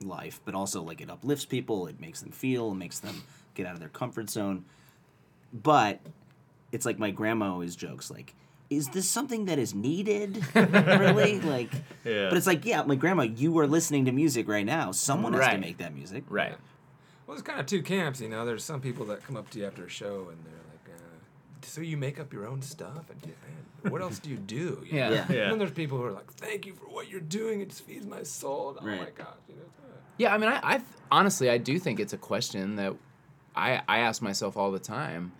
life, 0.00 0.40
but 0.44 0.54
also 0.54 0.82
like 0.82 1.00
it 1.00 1.10
uplifts 1.10 1.44
people, 1.44 1.86
it 1.86 2.00
makes 2.00 2.20
them 2.20 2.30
feel, 2.30 2.70
it 2.72 2.76
makes 2.76 3.00
them 3.00 3.22
get 3.54 3.66
out 3.66 3.74
of 3.74 3.80
their 3.80 3.88
comfort 3.88 4.30
zone. 4.30 4.64
But 5.52 6.00
it's 6.70 6.86
like 6.86 6.98
my 6.98 7.10
grandma 7.10 7.52
always 7.52 7.76
jokes, 7.76 8.10
like, 8.10 8.34
is 8.70 8.88
this 8.88 9.06
something 9.08 9.44
that 9.46 9.58
is 9.58 9.74
needed? 9.74 10.42
really? 10.54 11.40
Like, 11.40 11.70
Yeah. 12.04 12.28
but 12.30 12.38
it's 12.38 12.46
like, 12.46 12.64
yeah, 12.64 12.82
my 12.84 12.94
grandma, 12.94 13.24
you 13.24 13.58
are 13.58 13.66
listening 13.66 14.06
to 14.06 14.12
music 14.12 14.48
right 14.48 14.64
now. 14.64 14.92
Someone 14.92 15.34
has 15.34 15.48
to 15.54 15.58
make 15.58 15.76
that 15.78 15.94
music. 15.94 16.24
Right. 16.28 16.54
Well, 17.26 17.34
it's 17.36 17.42
kind 17.46 17.60
of 17.60 17.66
two 17.66 17.82
camps, 17.82 18.20
you 18.20 18.28
know. 18.28 18.46
There's 18.46 18.64
some 18.64 18.80
people 18.80 19.04
that 19.06 19.24
come 19.26 19.36
up 19.36 19.50
to 19.50 19.58
you 19.58 19.66
after 19.66 19.84
a 19.84 19.88
show 19.90 20.28
and 20.30 20.38
they're 20.44 20.54
like, 20.70 20.71
so 21.64 21.80
you 21.80 21.96
make 21.96 22.18
up 22.20 22.32
your 22.32 22.46
own 22.46 22.62
stuff 22.62 23.10
and 23.10 23.24
man, 23.26 23.90
what 23.92 24.00
else 24.02 24.18
do 24.18 24.30
you 24.30 24.36
do? 24.36 24.82
You 24.84 24.96
Yeah. 24.96 25.08
know? 25.08 25.14
Yeah. 25.14 25.42
And 25.42 25.52
then 25.52 25.58
there's 25.58 25.70
people 25.72 25.98
who 25.98 26.04
are 26.04 26.12
like, 26.12 26.30
thank 26.32 26.66
you 26.66 26.74
for 26.74 26.86
what 26.86 27.08
you're 27.10 27.20
doing. 27.20 27.60
It 27.60 27.70
just 27.70 27.82
feeds 27.82 28.06
my 28.06 28.22
soul. 28.22 28.76
Oh 28.80 28.84
my 28.84 28.98
Right. 28.98 29.14
god. 29.14 29.34
You 29.48 29.56
know, 29.56 29.62
Yeah, 30.18 30.34
I 30.34 30.38
mean, 30.38 30.50
I, 30.50 30.60
I 30.62 30.80
honestly, 31.10 31.50
I 31.50 31.58
do 31.58 31.78
think 31.78 31.98
it's 32.00 32.12
a 32.12 32.18
question 32.18 32.76
that 32.76 32.94
I 33.56 33.82
I 33.88 33.98
ask 33.98 34.22
myself 34.22 34.56
all 34.56 34.70
the 34.70 34.78
time. 34.78 35.32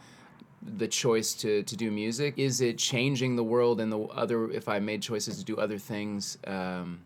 The 0.62 0.86
choice 0.88 1.34
to 1.42 1.62
to 1.64 1.76
do 1.76 1.90
music 1.90 2.34
is 2.36 2.60
it 2.60 2.78
changing 2.78 3.36
the 3.36 3.44
world 3.44 3.80
and 3.80 3.90
the 3.92 4.00
other? 4.04 4.50
If 4.50 4.68
I 4.68 4.78
made 4.78 5.02
choices 5.02 5.38
to 5.38 5.44
do 5.44 5.56
other 5.56 5.78
things, 5.78 6.38
um, 6.46 7.00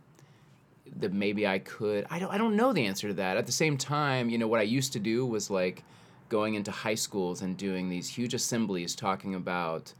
that 1.00 1.12
maybe 1.12 1.46
I 1.46 1.58
could. 1.58 2.06
I 2.10 2.18
don't. 2.18 2.30
I 2.32 2.38
don't 2.38 2.54
know 2.56 2.72
the 2.72 2.86
answer 2.86 3.08
to 3.08 3.14
that. 3.14 3.36
At 3.36 3.46
the 3.46 3.52
same 3.52 3.76
time, 3.78 4.28
you 4.30 4.38
know, 4.38 4.46
what 4.48 4.60
I 4.60 4.64
used 4.64 4.92
to 4.92 4.98
do 4.98 5.24
was 5.26 5.50
like 5.50 5.82
going 6.28 6.54
into 6.54 6.70
high 6.70 6.94
schools 6.94 7.42
and 7.42 7.56
doing 7.56 7.88
these 7.88 8.08
huge 8.08 8.34
assemblies 8.34 8.94
talking 8.94 9.34
about 9.34 9.92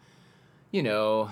you 0.73 0.83
know, 0.83 1.30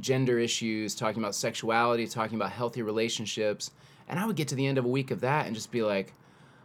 gender 0.00 0.38
issues, 0.38 0.94
talking 0.94 1.22
about 1.22 1.34
sexuality, 1.34 2.06
talking 2.06 2.36
about 2.36 2.50
healthy 2.50 2.82
relationships. 2.82 3.70
And 4.08 4.18
I 4.18 4.26
would 4.26 4.36
get 4.36 4.48
to 4.48 4.54
the 4.54 4.66
end 4.66 4.76
of 4.76 4.84
a 4.84 4.88
week 4.88 5.10
of 5.12 5.20
that 5.20 5.46
and 5.46 5.54
just 5.54 5.70
be 5.70 5.82
like, 5.82 6.12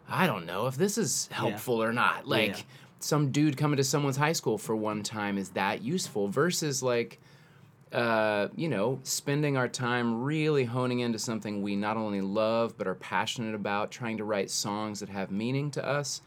I 0.10 0.26
don't 0.28 0.46
know 0.46 0.66
if 0.68 0.76
this 0.76 0.98
is 0.98 1.28
helpful 1.32 1.82
or 1.82 1.94
not. 1.94 2.28
Like, 2.28 2.50
Yeah. 2.58 2.64
some 3.00 3.32
dude 3.32 3.56
coming 3.56 3.78
to 3.78 3.84
someone's 3.84 4.18
high 4.18 4.34
school 4.34 4.58
for 4.58 4.76
one 4.76 5.04
time, 5.04 5.38
is 5.38 5.50
that 5.50 5.84
useful? 5.84 6.28
Versus, 6.28 6.82
like, 6.82 7.20
uh, 7.94 8.48
you 8.56 8.68
know, 8.68 9.00
spending 9.04 9.56
our 9.56 9.68
time 9.68 10.24
really 10.24 10.66
honing 10.66 11.00
into 11.02 11.20
something 11.20 11.62
we 11.62 11.76
not 11.76 11.96
only 11.98 12.20
love 12.20 12.78
but 12.78 12.88
are 12.88 12.96
passionate 12.96 13.56
about, 13.56 13.92
trying 13.92 14.18
to 14.18 14.26
write 14.26 14.50
songs 14.50 15.00
that 15.00 15.10
have 15.10 15.32
meaning 15.32 15.72
to 15.72 15.88
us 15.88 16.22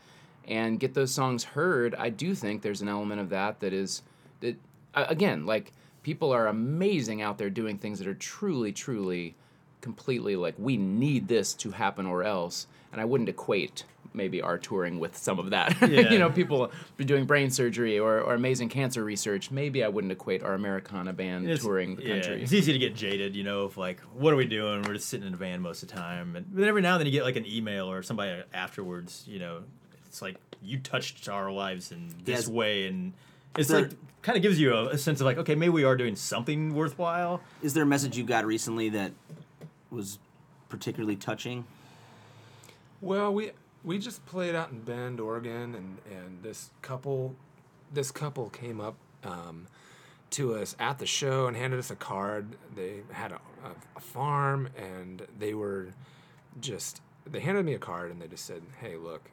and 0.51 0.79
get 0.81 0.93
those 0.95 1.13
songs 1.13 1.45
heard. 1.45 1.95
I 1.95 2.11
do 2.11 2.35
think 2.35 2.61
there's 2.63 2.83
an 2.83 2.89
element 2.89 3.21
of 3.21 3.31
that 3.31 3.61
that 3.61 3.73
is 3.73 4.03
that 4.41 4.57
again, 4.95 5.47
like 5.47 5.73
people 6.03 6.33
are 6.33 6.47
amazing 6.49 7.23
out 7.23 7.39
there 7.39 7.49
doing 7.51 7.79
things 7.79 7.99
that 8.01 8.09
are 8.09 8.15
truly, 8.15 8.73
truly, 8.73 9.37
completely 9.81 10.37
like 10.37 10.55
we 10.59 10.77
need 10.77 11.29
this 11.29 11.55
to 11.55 11.71
happen 11.71 12.05
or 12.05 12.25
else. 12.25 12.67
And 12.93 13.01
I 13.01 13.05
wouldn't 13.05 13.29
equate 13.29 13.85
maybe 14.13 14.43
our 14.43 14.59
touring 14.59 14.99
with 14.99 15.17
some 15.17 15.39
of 15.39 15.51
that. 15.51 15.77
Yeah. 15.89 16.11
you 16.11 16.19
know, 16.19 16.31
people 16.31 16.73
doing 16.99 17.27
brain 17.27 17.51
surgery 17.51 18.01
or, 18.01 18.21
or 18.21 18.35
amazing 18.35 18.69
cancer 18.69 19.05
research. 19.05 19.53
Maybe 19.53 19.85
I 19.85 19.89
wouldn't 19.89 20.13
equate 20.13 20.43
our 20.43 20.55
Americana 20.55 21.13
band 21.13 21.45
It's- 21.45 21.63
touring 21.63 21.95
the 21.95 22.03
yeah, 22.03 22.15
country. 22.15 22.43
It's 22.43 22.53
easy 22.53 22.73
to 22.73 22.79
get 22.81 22.97
jaded, 22.97 23.37
you 23.37 23.45
know, 23.45 23.63
of 23.63 23.77
like, 23.77 24.01
what 24.15 24.33
are 24.33 24.37
we 24.37 24.47
doing? 24.47 24.83
We're 24.83 24.95
just 24.95 25.09
sitting 25.09 25.29
in 25.29 25.35
a 25.35 25.37
van 25.37 25.61
most 25.61 25.85
of 25.85 25.91
the 25.91 25.95
time. 25.95 26.35
And 26.35 26.53
but 26.53 26.65
every 26.65 26.83
now 26.83 26.95
and 26.95 27.01
then 27.01 27.07
you 27.07 27.13
get 27.13 27.23
like 27.23 27.37
an 27.37 27.47
email 27.47 27.89
or 27.89 28.03
somebody 28.03 28.43
afterwards, 28.53 29.25
you 29.29 29.39
know, 29.39 29.63
it's 30.11 30.21
like 30.21 30.37
you 30.61 30.77
touched 30.81 31.29
our 31.29 31.53
lives 31.53 31.93
in 31.93 32.09
this 32.25 32.41
Yes. 32.41 32.49
way. 32.49 32.87
And 32.89 33.13
it's 33.57 33.69
There- 33.69 33.83
like, 33.83 33.93
kind 34.23 34.35
of 34.37 34.43
gives 34.43 34.59
you 34.61 34.75
a, 34.75 34.89
a 34.89 34.99
sense 34.99 35.21
of 35.21 35.25
like, 35.25 35.39
okay, 35.39 35.55
maybe 35.55 35.71
we 35.71 35.85
are 35.85 35.97
doing 35.97 36.17
something 36.17 36.75
worthwhile. 36.75 37.41
Is 37.63 37.75
there 37.75 37.85
a 37.85 37.87
message 37.87 38.19
you 38.19 38.25
got 38.25 38.45
recently 38.45 38.89
that 38.89 39.13
was 39.89 40.19
particularly 40.69 41.15
touching? 41.15 41.65
Well, 43.01 43.33
we 43.33 43.53
we 43.85 43.99
just 43.99 44.27
played 44.27 44.55
out 44.57 44.73
in 44.73 44.81
Bend, 44.81 45.21
Oregon, 45.21 45.75
and 45.77 45.99
and 46.11 46.43
this 46.43 46.71
couple, 46.83 47.37
this 47.93 48.11
couple 48.11 48.51
came 48.51 48.81
up 48.81 48.97
um, 49.25 49.69
to 50.31 50.55
us 50.57 50.75
at 50.81 50.99
the 50.99 51.07
show 51.07 51.47
and 51.47 51.57
handed 51.57 51.79
us 51.79 51.91
a 51.93 51.97
card. 51.97 52.57
They 52.75 53.03
had 53.13 53.31
a, 53.33 53.37
a, 53.65 53.71
a 53.97 54.01
farm, 54.01 54.69
and 54.77 55.23
they 55.39 55.55
were 55.55 55.91
just 56.61 57.01
they 57.25 57.41
handed 57.41 57.65
me 57.65 57.75
a 57.75 57.79
card, 57.79 58.11
and 58.11 58.21
they 58.21 58.27
just 58.29 58.45
said, 58.45 58.63
"Hey, 58.81 58.97
look." 58.97 59.31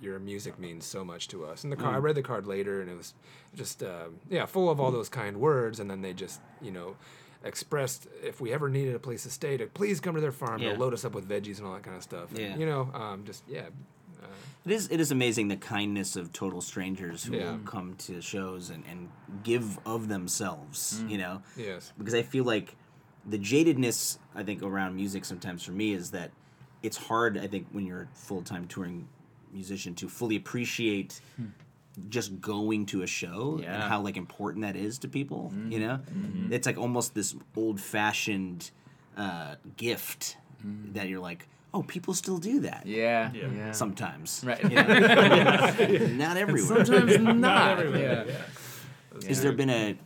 Your 0.00 0.18
music 0.18 0.58
means 0.58 0.86
so 0.86 1.04
much 1.04 1.28
to 1.28 1.44
us. 1.44 1.62
And 1.64 1.72
the 1.72 1.76
card, 1.76 1.94
I 1.94 1.98
read 1.98 2.14
the 2.14 2.22
card 2.22 2.46
later, 2.46 2.80
and 2.80 2.90
it 2.90 2.96
was 2.96 3.12
just, 3.54 3.82
uh, 3.82 4.06
yeah, 4.30 4.46
full 4.46 4.70
of 4.70 4.80
all 4.80 4.90
those 4.90 5.08
kind 5.10 5.36
words. 5.38 5.78
And 5.80 5.90
then 5.90 6.00
they 6.00 6.12
just, 6.14 6.40
you 6.62 6.70
know, 6.70 6.96
expressed 7.44 8.06
if 8.22 8.40
we 8.40 8.52
ever 8.52 8.68
needed 8.68 8.94
a 8.94 8.98
place 8.98 9.22
to 9.24 9.30
stay, 9.30 9.56
to 9.56 9.66
please 9.66 10.00
come 10.00 10.14
to 10.14 10.20
their 10.20 10.32
farm. 10.32 10.60
Yeah. 10.60 10.70
They'll 10.70 10.78
load 10.80 10.94
us 10.94 11.04
up 11.04 11.14
with 11.14 11.28
veggies 11.28 11.58
and 11.58 11.66
all 11.66 11.74
that 11.74 11.82
kind 11.82 11.96
of 11.96 12.02
stuff. 12.02 12.28
Yeah. 12.34 12.56
You 12.56 12.66
know, 12.66 12.90
um, 12.94 13.24
just 13.24 13.42
yeah. 13.48 13.66
Uh, 14.22 14.26
It 14.66 14.72
is 14.72 14.88
it 14.90 15.00
is 15.00 15.10
amazing 15.10 15.48
the 15.48 15.56
kindness 15.56 16.16
of 16.16 16.32
total 16.32 16.60
strangers 16.60 17.24
who 17.24 17.36
Yeah. 17.36 17.52
will 17.52 17.58
come 17.60 17.94
to 18.06 18.20
shows 18.20 18.68
and, 18.70 18.84
and 18.90 19.08
give 19.42 19.78
of 19.86 20.08
themselves, 20.08 21.02
you 21.08 21.16
know? 21.18 21.42
yes. 21.56 21.92
Because 21.98 22.14
I 22.14 22.22
feel 22.22 22.44
like 22.44 22.76
the 23.26 23.38
jadedness 23.38 24.18
I 24.34 24.42
think 24.42 24.62
around 24.62 24.96
music 24.96 25.24
sometimes 25.24 25.62
for 25.62 25.72
me 25.72 25.92
is 25.92 26.10
that 26.10 26.30
it's 26.82 26.96
hard 26.96 27.36
I 27.38 27.46
think 27.46 27.66
when 27.72 27.86
you're 27.86 28.02
a 28.02 28.16
full 28.16 28.42
time 28.42 28.66
touring 28.66 29.08
musician 29.52 29.94
to 29.96 30.08
fully 30.08 30.36
appreciate 30.36 31.20
hmm. 31.36 31.46
just 32.08 32.40
going 32.40 32.86
to 32.86 33.02
a 33.02 33.06
show 33.06 33.60
and 33.64 33.82
how 33.82 34.00
like 34.00 34.16
important 34.16 34.64
that 34.64 34.76
is 34.76 34.98
to 34.98 35.08
people, 35.08 35.48
hmm. 35.50 35.72
you 35.72 35.80
know? 35.80 36.00
Mm-hmm. 36.12 36.52
It's 36.52 36.66
like 36.66 36.78
almost 36.78 37.14
this 37.14 37.34
old 37.56 37.80
fashioned 37.80 38.70
uh, 39.16 39.56
gift 39.76 40.36
hmm. 40.62 40.92
that 40.92 41.08
you're 41.08 41.20
like, 41.20 41.46
oh, 41.72 41.82
people 41.82 42.14
still 42.14 42.38
do 42.38 42.60
that. 42.60 42.86
Yeah. 42.86 43.30
Yeah. 43.32 43.48
yeah. 43.54 43.72
Sometimes. 43.72 44.42
Right. 44.44 44.62
You 44.62 44.70
know? 44.70 46.06
Not 46.24 46.36
everywhere. 46.36 46.84
Sometimes 46.84 47.18
not. 47.18 47.94
yeah. 47.98 48.24
Has 49.26 49.42
there 49.42 49.52
been 49.52 49.70
a 49.70 49.96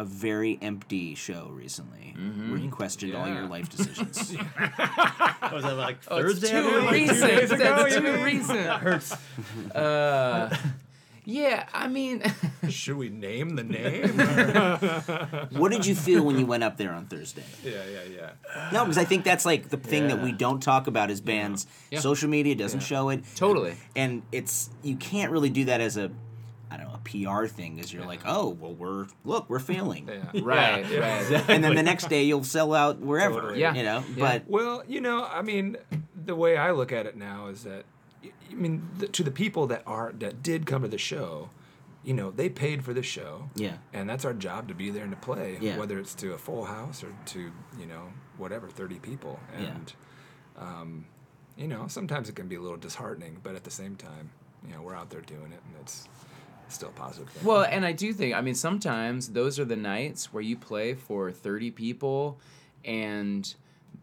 a 0.00 0.04
very 0.04 0.58
empty 0.62 1.14
show 1.14 1.50
recently 1.52 2.14
where 2.48 2.58
you 2.58 2.70
questioned 2.70 3.14
all 3.14 3.28
your 3.28 3.46
life 3.46 3.68
decisions? 3.68 4.34
Was 5.52 5.62
that 5.64 5.74
like 5.76 5.98
Oh, 6.08 6.16
it's 6.18 6.40
Thursday? 6.40 6.50
too 6.50 6.56
I 6.56 6.86
believe? 6.86 7.10
recent. 7.10 7.58
That's 7.58 7.94
too 7.96 8.24
recent. 8.24 8.66
hurts. 8.66 9.16
Uh, 9.74 10.56
yeah, 11.26 11.68
I 11.74 11.86
mean, 11.88 12.22
Should 12.70 12.96
we 12.96 13.10
name 13.10 13.56
the 13.56 13.62
name? 13.62 14.08
what 15.60 15.70
did 15.70 15.84
you 15.84 15.94
feel 15.94 16.24
when 16.24 16.38
you 16.38 16.46
went 16.46 16.64
up 16.64 16.76
there 16.78 16.92
on 16.92 17.06
Thursday? 17.06 17.44
yeah, 17.62 17.84
yeah, 17.84 18.00
yeah. 18.16 18.70
No, 18.72 18.84
because 18.84 18.96
I 18.98 19.04
think 19.04 19.24
that's 19.24 19.44
like 19.44 19.68
the 19.68 19.76
thing 19.76 20.08
that 20.08 20.22
we 20.22 20.32
don't 20.32 20.60
talk 20.62 20.86
about 20.86 21.10
as 21.10 21.20
bands. 21.20 21.66
Yeah. 21.90 22.00
Social 22.00 22.28
media 22.30 22.54
doesn't 22.54 22.80
show 22.80 23.10
it. 23.10 23.22
Totally. 23.36 23.74
And 23.94 24.22
it's 24.32 24.70
you 24.82 24.96
can't 24.96 25.30
really 25.30 25.50
do 25.50 25.66
that 25.66 25.80
as 25.82 25.96
a 25.98 26.10
I 26.70 26.76
don't 26.76 26.86
know, 26.86 26.94
a 26.94 26.98
PR 27.38 27.46
thing 27.46 27.74
because 27.76 27.92
you're 27.92 28.04
like, 28.06 28.20
oh, 28.24 28.50
well, 28.50 28.72
we're 28.74 29.06
look, 29.24 29.50
we're 29.50 29.58
failing. 29.58 30.08
Yeah. 30.08 30.40
right, 30.42 30.82
right. 30.98 31.44
And 31.48 31.64
then 31.64 31.74
the 31.74 31.82
next 31.82 32.08
day 32.08 32.22
you'll 32.24 32.44
sell 32.44 32.72
out 32.74 32.98
wherever. 33.00 33.40
Totally. 33.40 33.60
Yeah. 33.60 33.74
You 33.74 33.82
know? 33.82 34.04
Yeah. 34.14 34.18
But 34.18 34.44
Well, 34.48 34.84
you 34.86 35.00
know, 35.00 35.24
I 35.24 35.42
mean, 35.42 35.76
the 36.24 36.36
way 36.36 36.56
I 36.56 36.70
look 36.70 36.92
at 36.92 37.06
it 37.06 37.16
now 37.16 37.48
is 37.48 37.64
that, 37.64 37.84
I 38.24 38.54
mean, 38.54 38.88
the, 38.98 39.08
to 39.08 39.22
the 39.24 39.30
people 39.30 39.66
that 39.68 39.82
are 39.86 40.12
that 40.18 40.42
did 40.42 40.66
come 40.66 40.82
to 40.82 40.88
the 40.88 40.98
show, 40.98 41.50
you 42.04 42.14
know, 42.14 42.30
they 42.30 42.48
paid 42.48 42.84
for 42.84 42.94
the 42.94 43.02
show. 43.02 43.50
Yeah. 43.56 43.78
And 43.92 44.08
that's 44.08 44.24
our 44.24 44.34
job 44.34 44.68
to 44.68 44.74
be 44.74 44.90
there 44.90 45.02
and 45.02 45.12
to 45.12 45.18
play, 45.18 45.58
Yeah. 45.60 45.76
whether 45.78 45.98
it's 45.98 46.14
to 46.16 46.34
a 46.34 46.38
full 46.38 46.64
house 46.66 47.02
or 47.02 47.12
to 47.26 47.50
you 47.78 47.86
know 47.86 48.12
whatever 48.38 48.68
thirty 48.68 48.98
people. 49.00 49.40
Yeah. 49.58 49.66
And, 49.66 49.92
um, 50.58 51.06
you 51.56 51.66
know, 51.68 51.86
sometimes 51.88 52.28
it 52.28 52.36
can 52.36 52.48
be 52.48 52.56
a 52.56 52.60
little 52.60 52.76
disheartening, 52.78 53.38
but 53.42 53.54
at 53.54 53.64
the 53.64 53.70
same 53.70 53.96
time, 53.96 54.30
you 54.66 54.72
know, 54.74 54.82
we're 54.82 54.94
out 54.94 55.10
there 55.10 55.20
doing 55.20 55.52
it, 55.52 55.60
and 55.66 55.74
it's 55.80 56.08
still 56.74 56.90
positive. 56.90 57.28
Thing. 57.30 57.46
Well, 57.46 57.62
and 57.62 57.84
I 57.84 57.92
do 57.92 58.12
think, 58.12 58.34
I 58.34 58.40
mean, 58.40 58.54
sometimes 58.54 59.28
those 59.28 59.58
are 59.58 59.64
the 59.64 59.76
nights 59.76 60.32
where 60.32 60.42
you 60.42 60.56
play 60.56 60.94
for 60.94 61.30
30 61.30 61.70
people, 61.70 62.38
and 62.84 63.52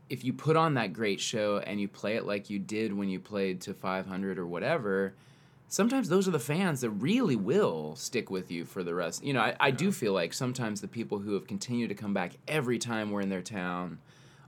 if 0.09 0.24
you 0.24 0.33
put 0.33 0.55
on 0.55 0.75
that 0.75 0.93
great 0.93 1.19
show 1.19 1.57
and 1.59 1.81
you 1.81 1.88
play 1.88 2.15
it 2.15 2.25
like 2.25 2.50
you 2.50 2.59
did 2.59 2.93
when 2.93 3.09
you 3.09 3.19
played 3.19 3.62
to 3.62 3.74
500 3.74 4.39
or 4.39 4.45
whatever, 4.45 5.13
sometimes 5.67 6.09
those 6.09 6.27
are 6.27 6.31
the 6.31 6.39
fans 6.39 6.81
that 6.81 6.89
really 6.91 7.36
will 7.36 7.95
stick 7.95 8.29
with 8.29 8.51
you 8.51 8.65
for 8.65 8.83
the 8.83 8.95
rest. 8.95 9.24
You 9.24 9.33
know, 9.33 9.41
I, 9.41 9.55
I 9.59 9.71
do 9.71 9.91
feel 9.91 10.13
like 10.13 10.33
sometimes 10.33 10.81
the 10.81 10.88
people 10.88 11.19
who 11.19 11.33
have 11.33 11.47
continued 11.47 11.89
to 11.89 11.95
come 11.95 12.13
back 12.13 12.33
every 12.47 12.77
time 12.77 13.12
we're 13.12 13.21
in 13.21 13.29
their 13.29 13.41
town 13.41 14.00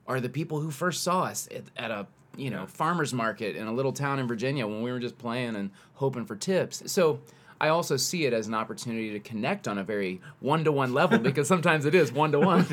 are 0.08 0.20
the 0.20 0.30
people 0.30 0.60
who 0.62 0.72
first 0.72 1.04
saw 1.04 1.24
us 1.24 1.48
at, 1.54 1.64
at 1.78 1.92
a 1.92 2.08
you 2.38 2.50
know 2.50 2.66
farmers 2.68 3.14
market 3.14 3.56
in 3.56 3.68
a 3.68 3.74
little 3.74 3.92
town 3.92 4.20
in 4.20 4.28
Virginia 4.28 4.66
when 4.66 4.82
we 4.82 4.92
were 4.92 5.00
just 5.00 5.18
playing 5.18 5.56
and 5.56 5.72
hoping 5.96 6.26
for 6.26 6.36
tips. 6.36 6.84
So 6.92 7.20
I 7.62 7.70
also 7.70 7.98
see 7.98 8.26
it 8.26 8.34
as 8.34 8.48
an 8.48 8.54
opportunity 8.54 9.12
to 9.12 9.20
connect 9.20 9.68
on 9.68 9.78
a 9.78 9.84
very 9.84 10.22
one 10.40 10.64
to 10.64 10.72
one 10.72 10.94
level 10.94 11.18
because 11.30 11.48
sometimes 11.48 11.86
it 11.86 11.94
is 11.96 12.12
one 12.12 12.32
to 12.32 12.40
one. 12.40 12.66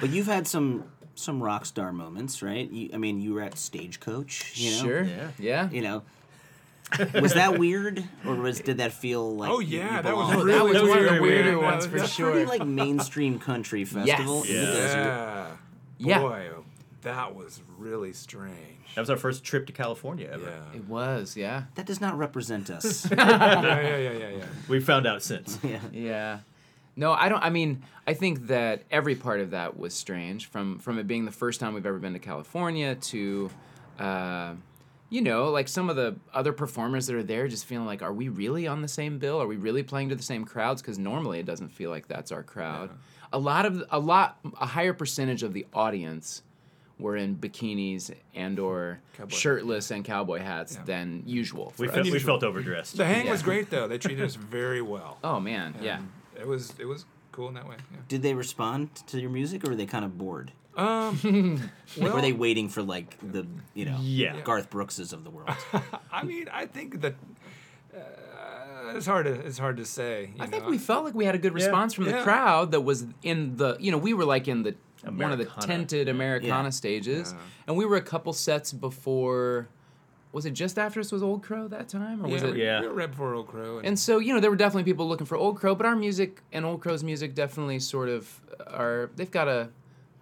but 0.00 0.10
you've 0.10 0.26
had 0.26 0.46
some 0.46 0.84
some 1.14 1.42
rock 1.42 1.66
star 1.66 1.92
moments, 1.92 2.42
right? 2.42 2.70
You, 2.70 2.90
I 2.94 2.96
mean, 2.96 3.20
you 3.20 3.34
were 3.34 3.42
at 3.42 3.58
Stagecoach, 3.58 4.52
you 4.56 4.70
know? 4.72 4.76
Sure. 4.82 5.02
Yeah. 5.04 5.30
Yeah. 5.38 5.70
You 5.70 5.82
know. 5.82 6.02
was 7.20 7.34
that 7.34 7.58
weird, 7.58 8.02
or 8.24 8.34
was 8.36 8.60
did 8.60 8.78
that 8.78 8.92
feel 8.92 9.36
like? 9.36 9.50
oh 9.50 9.58
you- 9.60 9.78
you 9.78 9.84
yeah, 9.84 10.00
that 10.00 10.16
was 10.16 10.34
really 10.36 10.72
that 10.72 10.82
was 10.82 10.88
one 10.88 11.04
of 11.04 11.14
the 11.16 11.20
weirder 11.20 11.52
man. 11.52 11.62
ones 11.62 11.86
for 11.86 11.92
was- 11.94 12.02
It's 12.02 12.12
a 12.12 12.14
sure. 12.14 12.30
pretty 12.32 12.46
like 12.46 12.66
mainstream 12.66 13.38
country 13.38 13.84
festival. 13.84 14.42
in 14.42 14.48
the 14.48 14.54
Yeah. 14.54 14.60
desert. 14.64 14.96
Yeah. 15.04 15.46
Yeah. 16.00 16.18
Boy, 16.20 16.46
oh, 16.56 16.57
that 17.08 17.34
was 17.34 17.62
really 17.78 18.12
strange. 18.12 18.94
That 18.94 19.00
was 19.00 19.08
our 19.10 19.16
first 19.16 19.44
trip 19.44 19.66
to 19.66 19.72
California 19.72 20.28
ever. 20.30 20.44
Yeah. 20.44 20.76
It 20.78 20.86
was, 20.86 21.36
yeah. 21.36 21.64
That 21.74 21.86
does 21.86 22.00
not 22.00 22.18
represent 22.18 22.68
us. 22.68 23.10
yeah, 23.10 23.62
yeah, 23.62 23.96
yeah, 23.96 24.12
yeah, 24.12 24.28
yeah. 24.28 24.44
We 24.68 24.80
found 24.80 25.06
out 25.06 25.22
since. 25.22 25.58
yeah. 25.62 25.80
Yeah. 25.90 26.38
No, 26.96 27.12
I 27.12 27.28
don't 27.28 27.42
I 27.42 27.50
mean, 27.50 27.82
I 28.06 28.14
think 28.14 28.48
that 28.48 28.82
every 28.90 29.14
part 29.14 29.40
of 29.40 29.52
that 29.52 29.78
was 29.78 29.94
strange 29.94 30.46
from 30.46 30.78
from 30.80 30.98
it 30.98 31.06
being 31.06 31.24
the 31.24 31.30
first 31.32 31.60
time 31.60 31.74
we've 31.74 31.86
ever 31.86 31.98
been 31.98 32.12
to 32.12 32.18
California 32.18 32.94
to 32.96 33.50
uh, 33.98 34.54
you 35.10 35.22
know, 35.22 35.50
like 35.50 35.68
some 35.68 35.88
of 35.88 35.96
the 35.96 36.16
other 36.34 36.52
performers 36.52 37.06
that 37.06 37.16
are 37.16 37.22
there 37.22 37.48
just 37.48 37.64
feeling 37.64 37.86
like, 37.86 38.02
are 38.02 38.12
we 38.12 38.28
really 38.28 38.66
on 38.66 38.82
the 38.82 38.88
same 38.88 39.18
bill? 39.18 39.40
Are 39.40 39.46
we 39.46 39.56
really 39.56 39.82
playing 39.82 40.10
to 40.10 40.14
the 40.14 40.22
same 40.22 40.44
crowds? 40.44 40.82
Because 40.82 40.98
normally 40.98 41.38
it 41.38 41.46
doesn't 41.46 41.70
feel 41.70 41.88
like 41.88 42.08
that's 42.08 42.30
our 42.30 42.42
crowd. 42.42 42.90
A 43.32 43.38
lot 43.38 43.64
of 43.64 43.82
a 43.90 43.98
lot 43.98 44.38
a 44.60 44.66
higher 44.66 44.92
percentage 44.92 45.42
of 45.42 45.52
the 45.52 45.66
audience 45.72 46.42
were 46.98 47.16
in 47.16 47.36
bikinis 47.36 48.10
and 48.34 48.58
or 48.58 49.00
Cowboy. 49.16 49.34
shirtless 49.34 49.90
and 49.90 50.04
cowboy 50.04 50.40
hats 50.40 50.74
Yeah. 50.74 50.84
than 50.84 51.22
usual. 51.26 51.72
We 51.78 51.88
us. 51.88 51.94
felt, 51.94 52.06
we 52.10 52.18
felt 52.18 52.42
overdressed. 52.42 52.96
The 52.96 53.04
hang 53.04 53.26
Yeah. 53.26 53.32
was 53.32 53.42
great 53.42 53.70
though. 53.70 53.86
They 53.88 53.98
treated 53.98 54.24
us 54.24 54.34
very 54.58 54.82
well. 54.82 55.18
oh 55.22 55.38
man, 55.40 55.74
yeah. 55.80 56.00
It 56.38 56.46
was 56.46 56.72
it 56.78 56.84
was 56.86 57.04
cool 57.32 57.48
in 57.48 57.54
that 57.54 57.68
way. 57.68 57.76
Yeah. 57.92 57.98
Did 58.08 58.22
they 58.22 58.34
respond 58.34 58.94
to 59.08 59.20
your 59.20 59.30
music, 59.30 59.64
or 59.64 59.70
were 59.70 59.76
they 59.76 59.86
kind 59.86 60.04
of 60.04 60.18
bored? 60.18 60.52
Um, 60.76 61.18
well, 61.98 62.14
were 62.14 62.20
they 62.20 62.32
waiting 62.32 62.68
for 62.68 62.82
like 62.82 63.16
the 63.32 63.46
you 63.74 63.84
know 63.84 63.98
Yeah. 64.00 64.40
Garth 64.42 64.70
Brookses 64.70 65.12
of 65.12 65.24
the 65.24 65.30
world? 65.30 65.50
I 66.12 66.22
mean, 66.24 66.48
I 66.52 66.66
think 66.66 67.00
that 67.00 67.14
uh, 67.94 68.92
it's 68.96 69.06
hard 69.06 69.26
to 69.26 69.32
it's 69.32 69.58
hard 69.58 69.76
to 69.78 69.84
say. 69.84 70.30
you 70.36 70.42
I 70.42 70.46
think 70.46 70.66
we 70.66 70.78
felt 70.78 71.04
like 71.04 71.14
we 71.14 71.24
had 71.24 71.34
a 71.34 71.38
good 71.38 71.54
response 71.54 71.94
from 71.94 72.04
the 72.04 72.10
Yeah. 72.12 72.22
crowd 72.22 72.70
that 72.72 72.82
was 72.82 73.06
in 73.22 73.56
the 73.56 73.76
you 73.80 73.90
know 73.90 73.98
we 73.98 74.14
were 74.14 74.24
like 74.24 74.48
in 74.48 74.62
the 74.62 74.74
one 75.04 75.32
of 75.32 75.38
the 75.38 75.44
tented 75.60 76.08
Americana 76.08 76.64
Yeah. 76.64 76.70
stages, 76.70 77.32
Yeah. 77.32 77.38
and 77.68 77.76
we 77.76 77.84
were 77.86 77.96
a 77.96 78.02
couple 78.02 78.32
sets 78.32 78.72
before. 78.72 79.68
Was 80.32 80.44
it 80.44 80.50
just 80.50 80.78
after 80.78 81.00
us 81.00 81.10
was 81.10 81.22
Old 81.22 81.42
Crow 81.42 81.68
that 81.68 81.88
time, 81.88 82.24
or 82.24 82.28
was 82.28 82.42
yeah, 82.42 82.48
it? 82.48 82.54
we, 82.54 82.62
Yeah. 82.62 82.80
we 82.82 82.86
were 82.88 82.94
right 82.94 83.10
before 83.10 83.32
Old 83.34 83.48
Crow. 83.48 83.78
And, 83.78 83.86
And 83.86 83.98
so 83.98 84.18
you 84.18 84.34
know 84.34 84.40
there 84.40 84.50
were 84.50 84.56
definitely 84.56 84.84
people 84.84 85.08
looking 85.08 85.26
for 85.26 85.36
Old 85.36 85.56
Crow, 85.58 85.74
but 85.74 85.86
our 85.86 85.96
music 85.96 86.42
and 86.52 86.64
Old 86.66 86.80
Crow's 86.82 87.02
music 87.02 87.34
definitely 87.34 87.78
sort 87.78 88.08
of 88.10 88.40
are 88.66 89.10
they've 89.16 89.30
got 89.30 89.48
a 89.48 89.70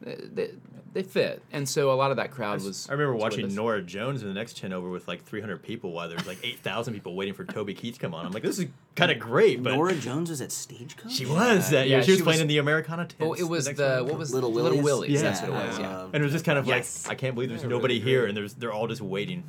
they, 0.00 0.50
they 0.93 1.03
fit, 1.03 1.43
and 1.53 1.69
so 1.69 1.91
a 1.93 1.95
lot 1.95 2.11
of 2.11 2.17
that 2.19 2.31
crowd 2.31 2.62
was. 2.62 2.88
I 2.88 2.93
remember 2.93 3.15
was 3.15 3.23
watching. 3.23 3.55
Norah 3.55 3.83
Jones 3.83 4.23
in 4.23 4.29
the 4.29 4.35
next 4.35 4.57
10 4.59 4.73
over 4.73 4.88
with 4.91 5.09
like 5.09 5.25
300 5.25 5.62
people 5.62 5.93
while 5.93 6.09
there's 6.09 6.26
like 6.26 6.38
8,000 6.43 6.95
people 6.95 7.15
waiting 7.15 7.35
for 7.35 7.45
Toby 7.45 7.75
Keith 7.75 7.95
to 7.95 8.00
come 8.00 8.15
on. 8.15 8.25
I'm 8.26 8.33
like, 8.33 8.43
this 8.43 8.59
is 8.59 8.67
kind 8.95 9.11
of 9.11 9.19
great, 9.19 9.62
but 9.62 9.75
Norah 9.75 9.95
Jones 9.95 10.31
was 10.31 10.41
at 10.41 10.53
Stagecoach. 10.53 11.12
she 11.12 11.26
was 11.26 11.71
that 11.71 11.88
Yeah, 11.88 11.97
year. 11.97 12.03
She 12.05 12.11
was 12.12 12.19
she 12.19 12.25
playing 12.25 12.41
in 12.41 12.47
the 12.47 12.59
Americana 12.59 13.07
tent. 13.07 13.21
Oh, 13.21 13.33
it 13.35 13.43
was 13.49 13.67
the 13.67 14.05
what 14.07 14.19
was 14.19 14.33
Little 14.33 14.53
Little 14.53 14.71
Willies. 14.73 14.85
Willies. 14.85 15.12
Yeah. 15.12 15.23
That's 15.23 15.41
what 15.43 15.50
it 15.50 15.53
was. 15.69 15.79
Yeah. 15.79 15.99
Uh, 15.99 16.05
And 16.12 16.17
it 16.17 16.23
was 16.23 16.33
just 16.33 16.45
kind 16.45 16.59
of 16.59 16.67
Yes. 16.67 17.07
like, 17.07 17.12
I 17.12 17.15
can't 17.21 17.35
believe 17.35 17.49
there's 17.50 17.62
Yeah, 17.62 17.69
nobody 17.69 17.95
really 17.99 18.05
here 18.11 18.21
great. 18.21 18.29
and 18.31 18.37
there's 18.37 18.55
they're 18.55 18.73
all 18.73 18.87
just 18.87 19.00
waiting. 19.03 19.45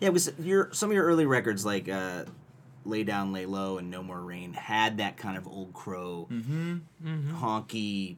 Yeah, 0.00 0.08
it 0.08 0.12
was 0.12 0.32
your 0.38 0.70
some 0.72 0.90
of 0.90 0.94
your 0.94 1.04
early 1.04 1.24
records 1.26 1.64
like 1.64 1.88
uh, 1.88 2.24
"Lay 2.84 3.04
Down, 3.04 3.32
Lay 3.32 3.46
Low" 3.46 3.78
and 3.78 3.90
"No 3.90 4.02
More 4.02 4.20
Rain" 4.20 4.52
had 4.52 4.98
that 4.98 5.16
kind 5.16 5.36
of 5.38 5.46
old 5.46 5.72
crow, 5.72 6.28
honky 7.32 8.16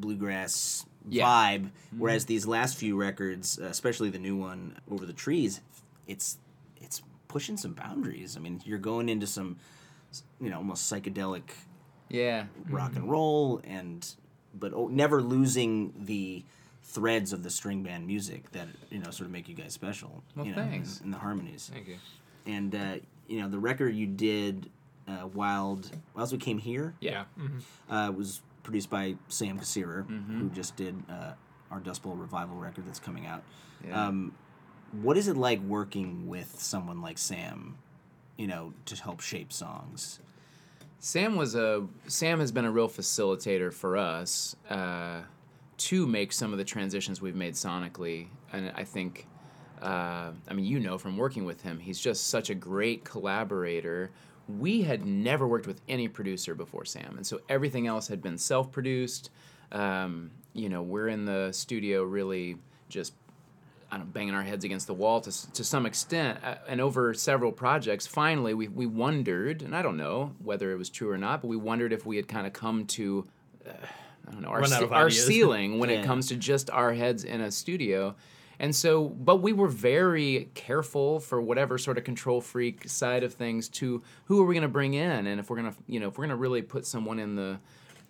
bluegrass 0.00 0.84
Yeah. 1.08 1.24
vibe. 1.26 1.70
Whereas 1.96 2.26
these 2.26 2.46
last 2.46 2.76
few 2.76 2.96
records, 2.96 3.58
uh, 3.58 3.64
especially 3.66 4.10
the 4.10 4.18
new 4.18 4.36
one, 4.36 4.76
"Over 4.90 5.06
the 5.06 5.12
Trees," 5.12 5.60
it's 6.06 6.38
it's 6.80 7.02
pushing 7.28 7.56
some 7.56 7.72
boundaries. 7.74 8.36
I 8.36 8.40
mean, 8.40 8.60
you're 8.64 8.78
going 8.78 9.08
into 9.08 9.26
some, 9.26 9.56
you 10.40 10.50
know, 10.50 10.56
almost 10.58 10.90
psychedelic 10.92 11.42
yeah. 12.08 12.46
rock 12.68 12.96
and 12.96 13.08
roll 13.10 13.60
and 13.64 14.14
but 14.58 14.72
oh, 14.74 14.88
never 14.88 15.22
losing 15.22 15.92
the 15.96 16.44
threads 16.82 17.32
of 17.32 17.44
the 17.44 17.50
string 17.50 17.84
band 17.84 18.04
music 18.06 18.50
that 18.50 18.66
you 18.90 18.98
know 18.98 19.10
sort 19.12 19.26
of 19.26 19.30
make 19.30 19.48
you 19.48 19.54
guys 19.54 19.72
special 19.72 20.24
Well, 20.34 20.44
you 20.44 20.50
know 20.52 20.58
thanks. 20.62 20.98
in, 20.98 21.04
in 21.06 21.10
the 21.12 21.18
harmonies 21.18 21.70
thank 21.72 21.86
you. 21.86 21.98
and 22.46 22.74
uh, 22.74 22.94
you 23.28 23.40
know 23.40 23.48
the 23.48 23.60
record 23.60 23.94
you 23.94 24.08
did 24.08 24.68
uh, 25.06 25.28
wild 25.28 25.88
as 26.18 26.32
we 26.32 26.38
came 26.38 26.58
here 26.58 26.94
Yeah. 27.00 27.24
uh, 27.88 28.10
was 28.16 28.40
produced 28.62 28.90
by 28.90 29.14
sam 29.28 29.58
Kassirer, 29.58 30.06
Mm-hmm. 30.06 30.38
who 30.40 30.50
just 30.50 30.76
did 30.76 30.94
uh, 31.08 31.32
our 31.70 31.80
dust 31.80 32.02
bowl 32.02 32.14
revival 32.14 32.56
record 32.56 32.86
that's 32.86 33.00
coming 33.00 33.26
out 33.26 33.42
Yeah. 33.86 34.06
um, 34.08 34.34
what 35.02 35.16
is 35.16 35.28
it 35.28 35.36
like 35.36 35.60
working 35.62 36.26
with 36.28 36.60
someone 36.60 37.00
like 37.00 37.16
sam 37.18 37.76
you 38.36 38.46
know 38.46 38.72
to 38.86 38.96
help 38.96 39.20
shape 39.20 39.52
songs 39.52 40.18
Sam 41.02 41.36
was 41.36 41.54
a 41.54 41.86
Sam 42.08 42.40
has 42.40 42.52
been 42.52 42.66
a 42.66 42.70
real 42.70 42.88
facilitator 42.88 43.72
for 43.72 43.96
us 43.96 44.54
uh, 44.68 45.22
to 45.78 46.06
make 46.06 46.30
some 46.30 46.52
of 46.52 46.58
the 46.58 46.64
transitions 46.64 47.22
we've 47.22 47.34
made 47.34 47.54
sonically, 47.54 48.26
and 48.52 48.70
I 48.76 48.84
think, 48.84 49.26
uh, 49.80 50.32
I 50.46 50.52
mean, 50.52 50.66
you 50.66 50.78
know 50.78 50.98
from 50.98 51.16
working 51.16 51.46
with 51.46 51.62
him, 51.62 51.78
he's 51.78 51.98
just 51.98 52.26
such 52.26 52.50
a 52.50 52.54
great 52.54 53.02
collaborator. 53.02 54.10
We 54.58 54.82
had 54.82 55.06
never 55.06 55.46
worked 55.46 55.66
with 55.66 55.80
any 55.88 56.08
producer 56.08 56.54
before 56.54 56.84
Sam, 56.84 57.14
and 57.16 57.26
so 57.26 57.40
everything 57.48 57.86
else 57.86 58.08
had 58.08 58.22
been 58.22 58.38
self-produced. 58.38 59.30
Um, 59.72 60.30
you 60.52 60.68
know, 60.68 60.82
we're 60.82 61.08
in 61.08 61.24
the 61.24 61.52
studio 61.52 62.02
really 62.02 62.56
just 62.88 63.14
I 63.92 63.96
don't 63.96 64.06
know, 64.06 64.12
banging 64.12 64.34
our 64.34 64.42
heads 64.42 64.64
against 64.64 64.86
the 64.86 64.94
wall 64.94 65.20
to, 65.20 65.52
to 65.52 65.64
some 65.64 65.84
extent. 65.84 66.38
Uh, 66.44 66.54
and 66.68 66.80
over 66.80 67.12
several 67.12 67.50
projects, 67.50 68.06
finally, 68.06 68.54
we, 68.54 68.68
we 68.68 68.86
wondered, 68.86 69.62
and 69.62 69.74
I 69.74 69.82
don't 69.82 69.96
know 69.96 70.32
whether 70.42 70.70
it 70.70 70.76
was 70.76 70.88
true 70.90 71.10
or 71.10 71.18
not, 71.18 71.40
but 71.42 71.48
we 71.48 71.56
wondered 71.56 71.92
if 71.92 72.06
we 72.06 72.14
had 72.16 72.28
kind 72.28 72.46
of 72.46 72.52
come 72.52 72.86
to, 72.86 73.26
uh, 73.66 73.72
I 74.28 74.30
don't 74.30 74.42
know, 74.42 74.48
our, 74.48 74.64
ce- 74.64 74.82
our 74.92 75.10
ceiling 75.10 75.80
when 75.80 75.90
Yeah. 75.90 76.02
it 76.02 76.04
comes 76.04 76.28
to 76.28 76.36
just 76.36 76.70
our 76.70 76.92
heads 76.92 77.24
in 77.24 77.40
a 77.40 77.50
studio. 77.50 78.14
And 78.60 78.76
so, 78.76 79.08
but 79.08 79.36
we 79.36 79.54
were 79.54 79.68
very 79.68 80.50
careful 80.54 81.18
for 81.18 81.40
whatever 81.40 81.78
sort 81.78 81.96
of 81.96 82.04
control 82.04 82.42
freak 82.42 82.86
side 82.88 83.24
of 83.24 83.32
things 83.32 83.70
to 83.70 84.02
who 84.26 84.42
are 84.42 84.46
we 84.46 84.54
going 84.54 84.62
to 84.62 84.68
bring 84.68 84.92
in, 84.94 85.26
and 85.26 85.40
if 85.40 85.48
we're 85.48 85.56
going 85.56 85.72
to, 85.72 85.78
you 85.86 85.98
know, 85.98 86.08
if 86.08 86.18
we're 86.18 86.26
going 86.26 86.36
to 86.36 86.36
really 86.36 86.60
put 86.60 86.84
someone 86.86 87.18
in 87.18 87.36
the 87.36 87.58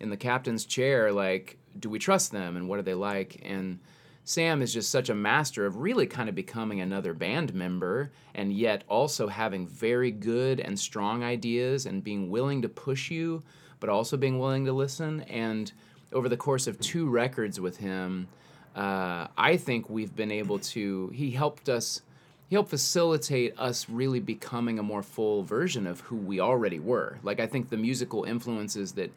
in 0.01 0.09
the 0.09 0.17
captain's 0.17 0.65
chair, 0.65 1.11
like, 1.11 1.57
do 1.79 1.89
we 1.89 1.99
trust 1.99 2.33
them, 2.33 2.57
and 2.57 2.67
what 2.67 2.77
are 2.79 2.83
they 2.83 2.93
like, 2.93 3.41
and 3.45 3.79
Sam 4.25 4.61
is 4.61 4.73
just 4.73 4.91
such 4.91 5.09
a 5.09 5.15
master 5.15 5.65
of 5.65 5.77
really 5.77 6.05
kind 6.05 6.27
of 6.27 6.35
becoming 6.35 6.81
another 6.81 7.13
band 7.13 7.53
member 7.53 8.11
and 8.35 8.53
yet 8.53 8.83
also 8.87 9.27
having 9.27 9.67
very 9.67 10.11
good 10.11 10.59
and 10.59 10.79
strong 10.79 11.23
ideas 11.23 11.85
and 11.85 12.03
being 12.03 12.29
willing 12.29 12.61
to 12.61 12.69
push 12.69 13.09
you, 13.09 13.41
but 13.79 13.89
also 13.89 14.17
being 14.17 14.37
willing 14.37 14.65
to 14.65 14.73
listen. 14.73 15.21
And 15.21 15.71
over 16.13 16.29
the 16.29 16.37
course 16.37 16.67
of 16.67 16.79
two 16.79 17.09
records 17.09 17.59
with 17.59 17.77
him, 17.77 18.27
uh, 18.75 19.27
I 19.37 19.57
think 19.57 19.89
we've 19.89 20.15
been 20.15 20.31
able 20.31 20.59
to, 20.59 21.09
he 21.09 21.31
helped 21.31 21.69
us. 21.69 22.01
He 22.49 22.55
helped 22.55 22.69
facilitate 22.69 23.57
us 23.57 23.87
really 23.89 24.19
becoming 24.19 24.77
a 24.77 24.83
more 24.83 25.03
full 25.03 25.41
version 25.43 25.87
of 25.87 26.01
who 26.01 26.17
we 26.17 26.41
already 26.41 26.79
were. 26.79 27.17
Like, 27.23 27.39
I 27.39 27.47
think 27.47 27.69
the 27.69 27.77
musical 27.77 28.25
influences 28.25 28.91
that 28.93 29.09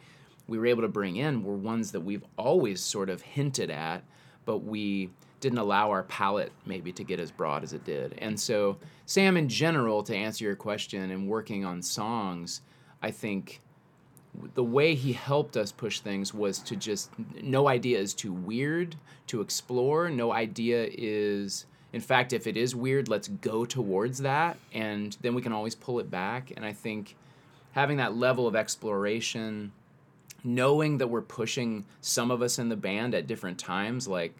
we 0.46 0.56
were 0.56 0.66
able 0.66 0.82
to 0.82 0.88
bring 0.88 1.16
in 1.16 1.42
were 1.42 1.56
ones 1.56 1.90
that 1.92 2.00
we've 2.00 2.24
always 2.36 2.80
sort 2.80 3.08
of 3.08 3.22
hinted 3.22 3.70
at, 3.70 4.04
but 4.44 4.58
we 4.58 5.10
didn't 5.40 5.58
allow 5.58 5.90
our 5.90 6.04
palette 6.04 6.52
maybe 6.64 6.92
to 6.92 7.02
get 7.02 7.18
as 7.18 7.30
broad 7.32 7.64
as 7.64 7.72
it 7.72 7.84
did. 7.84 8.14
And 8.18 8.38
so, 8.38 8.78
Sam, 9.04 9.36
in 9.36 9.48
general, 9.48 10.02
to 10.04 10.14
answer 10.14 10.44
your 10.44 10.56
question, 10.56 11.10
and 11.10 11.28
working 11.28 11.64
on 11.64 11.82
songs, 11.82 12.60
I 13.02 13.10
think 13.10 13.60
the 14.54 14.64
way 14.64 14.94
he 14.94 15.12
helped 15.12 15.56
us 15.56 15.72
push 15.72 16.00
things 16.00 16.34
was 16.34 16.58
to 16.60 16.76
just 16.76 17.10
no 17.42 17.68
idea 17.68 17.98
is 17.98 18.14
too 18.14 18.32
weird 18.32 18.96
to 19.28 19.40
explore. 19.40 20.10
No 20.10 20.32
idea 20.32 20.88
is 20.92 21.66
in 21.92 22.00
fact 22.00 22.32
if 22.32 22.46
it 22.46 22.56
is 22.56 22.74
weird 22.74 23.08
let's 23.08 23.28
go 23.28 23.64
towards 23.64 24.18
that 24.18 24.56
and 24.72 25.16
then 25.20 25.34
we 25.34 25.42
can 25.42 25.52
always 25.52 25.74
pull 25.74 25.98
it 26.00 26.10
back. 26.10 26.52
And 26.56 26.64
i 26.64 26.72
think 26.72 27.16
having 27.72 27.96
that 27.98 28.16
level 28.16 28.46
of 28.46 28.56
exploration 28.56 29.72
knowing 30.42 30.98
that 30.98 31.08
we're 31.08 31.22
pushing 31.22 31.84
some 32.00 32.30
of 32.30 32.42
us 32.42 32.58
in 32.58 32.68
the 32.68 32.76
band 32.76 33.14
at 33.14 33.26
different 33.26 33.58
times 33.58 34.06
like 34.06 34.34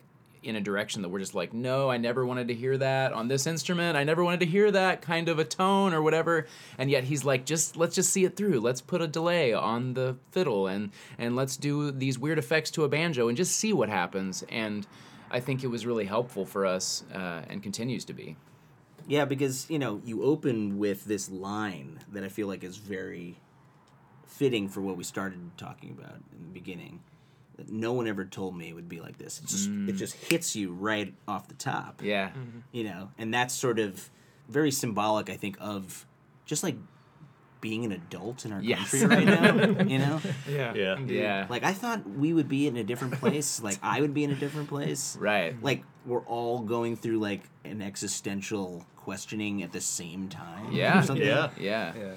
in 0.45 0.57
a 0.57 0.61
direction 0.61 1.03
that 1.03 1.09
we're 1.09 1.19
just 1.19 1.35
like 1.35 1.53
no 1.53 1.91
i 1.91 1.97
never 1.97 2.25
wanted 2.27 2.49
to 2.49 2.55
hear 2.55 2.77
that 2.79 3.13
on 3.13 3.29
this 3.29 3.47
instrument. 3.47 3.97
I 3.97 4.05
never 4.05 4.23
wanted 4.23 4.41
to 4.41 4.47
hear 4.47 4.71
that 4.71 5.03
kind 5.03 5.29
of 5.29 5.39
a 5.39 5.45
tone 5.45 5.95
or 5.95 6.03
whatever. 6.03 6.47
And 6.79 6.91
yet 6.91 7.05
he's 7.05 7.25
like 7.25 7.47
just 7.47 7.77
let's 7.77 7.95
just 7.95 8.11
see 8.11 8.25
it 8.25 8.37
through. 8.37 8.61
Let's 8.61 8.81
put 8.81 9.01
a 9.01 9.07
delay 9.07 9.53
on 9.53 9.95
the 9.95 10.17
fiddle 10.31 10.67
and 10.67 10.91
and 11.19 11.37
let's 11.37 11.57
do 11.57 11.91
these 11.91 12.19
weird 12.19 12.39
effects 12.39 12.71
to 12.73 12.85
a 12.85 12.89
banjo 12.89 13.29
and 13.29 13.37
just 13.37 13.57
see 13.57 13.73
what 13.73 13.89
happens. 13.89 14.45
And 14.49 14.87
i 15.31 15.41
think 15.41 15.65
it 15.65 15.69
was 15.69 15.87
really 15.87 16.05
helpful 16.05 16.45
for 16.45 16.67
us 16.67 17.03
uh, 17.13 17.43
and 17.49 17.63
continues 17.63 18.05
to 18.05 18.13
be. 18.13 18.37
Yeah, 19.07 19.25
because 19.25 19.69
you 19.69 19.79
know 19.79 20.01
you 20.05 20.23
open 20.23 20.79
with 20.79 21.05
this 21.05 21.31
line 21.31 22.01
that 22.13 22.25
I 22.25 22.29
feel 22.29 22.47
like 22.47 22.65
is 22.65 22.79
very 22.79 23.39
fitting 24.27 24.69
for 24.69 24.81
what 24.81 24.97
we 24.97 25.05
started 25.05 25.39
talking 25.57 25.91
about 25.91 26.17
in 26.37 26.43
the 26.43 26.53
beginning. 26.53 27.01
That 27.57 27.69
no 27.71 27.93
one 27.93 28.09
ever 28.09 28.25
told 28.25 28.57
me 28.57 28.69
it 28.69 28.75
would 28.75 28.89
be 28.89 29.01
like 29.01 29.19
this. 29.19 29.39
It 29.41 29.47
just 29.47 29.69
it 29.69 29.73
mm. 29.73 29.97
just 29.97 30.15
hits 30.15 30.57
you 30.57 30.73
right 30.73 31.15
off 31.29 31.49
the 31.49 31.55
top. 31.55 32.01
yeah 32.03 32.29
mm-hmm. 32.29 32.61
You 32.73 32.85
know, 32.85 33.11
and 33.19 33.33
that's 33.33 33.55
sort 33.55 33.79
of 33.79 34.11
very 34.49 34.71
symbolic, 34.71 35.31
I 35.31 35.37
think, 35.37 35.57
of 35.61 36.07
just 36.47 36.63
like 36.63 36.77
being 37.61 37.85
an 37.87 37.93
adult 37.93 38.45
in 38.45 38.53
our 38.53 38.61
Yes. 38.61 38.91
country 38.91 39.09
right 39.09 39.25
now. 39.25 39.83
you 39.87 39.99
know, 39.99 40.21
Yeah. 40.49 40.75
Yeah. 40.75 40.97
indeed. 40.97 41.21
yeah 41.21 41.47
like 41.49 41.63
I 41.65 41.73
thought 41.73 42.09
we 42.09 42.33
would 42.33 42.49
be 42.49 42.67
in 42.67 42.77
a 42.77 42.85
different 42.85 43.15
place. 43.15 43.63
like 43.69 43.79
I 43.83 44.01
would 44.01 44.13
be 44.15 44.25
in 44.25 44.31
a 44.31 44.35
different 44.35 44.69
place. 44.69 45.17
right 45.19 45.55
mm-hmm. 45.55 45.65
Like 45.65 45.85
we're 46.05 46.27
all 46.27 46.59
going 46.61 46.97
through 46.97 47.21
like 47.21 47.43
an 47.65 47.81
existential 47.81 48.85
questioning 48.97 49.63
at 49.63 49.73
the 49.73 49.81
same 49.81 50.29
time. 50.29 50.73
Yeah. 50.73 51.01
something. 51.03 51.27
Yeah. 51.27 51.51
yeah 51.59 51.93
Yeah. 51.97 52.15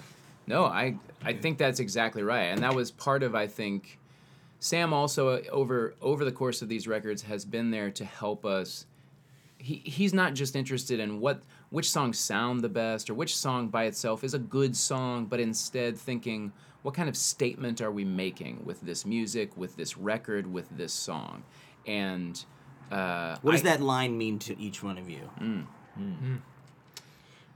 No, 0.47 0.65
I 0.65 0.97
I 1.23 1.33
think 1.33 1.57
that's 1.57 1.79
exactly 1.79 2.23
right, 2.23 2.45
and 2.45 2.63
that 2.63 2.73
was 2.73 2.89
part 2.89 3.21
of 3.21 3.35
I 3.35 3.47
think 3.47 3.99
Sam 4.59 4.93
also 4.93 5.29
uh, 5.29 5.41
over 5.51 5.93
over 6.01 6.25
the 6.25 6.31
course 6.31 6.61
of 6.61 6.69
these 6.69 6.87
records 6.87 7.21
has 7.23 7.45
been 7.45 7.71
there 7.71 7.91
to 7.91 8.05
help 8.05 8.45
us 8.45 8.85
he 9.59 9.75
he's 9.85 10.13
not 10.13 10.33
just 10.33 10.55
interested 10.55 10.99
in 10.99 11.19
what 11.19 11.41
which 11.69 11.89
songs 11.89 12.17
sound 12.19 12.61
the 12.61 12.69
best 12.69 13.09
or 13.09 13.13
which 13.13 13.35
song 13.35 13.67
by 13.67 13.83
itself 13.85 14.23
is 14.23 14.33
a 14.33 14.39
good 14.39 14.75
song, 14.75 15.25
but 15.25 15.39
instead 15.39 15.97
thinking 15.97 16.51
what 16.83 16.93
kind 16.93 17.09
of 17.09 17.17
statement 17.17 17.81
are 17.81 17.91
we 17.91 18.05
making 18.05 18.61
with 18.63 18.79
this 18.81 19.05
music, 19.05 19.55
with 19.57 19.75
this 19.75 19.97
record, 19.97 20.47
with 20.51 20.69
this 20.77 20.93
song, 20.93 21.43
and 21.85 22.45
uh, 22.91 23.35
What 23.41 23.51
does 23.53 23.61
I- 23.61 23.65
that 23.65 23.81
line 23.81 24.17
mean 24.17 24.39
to 24.39 24.57
each 24.59 24.81
one 24.83 24.97
of 24.97 25.09
you? 25.09 25.27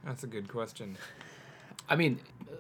That's 0.04 0.24
a 0.24 0.28
good 0.28 0.48
question. 0.50 0.98
I 1.90 1.96
mean, 1.96 2.20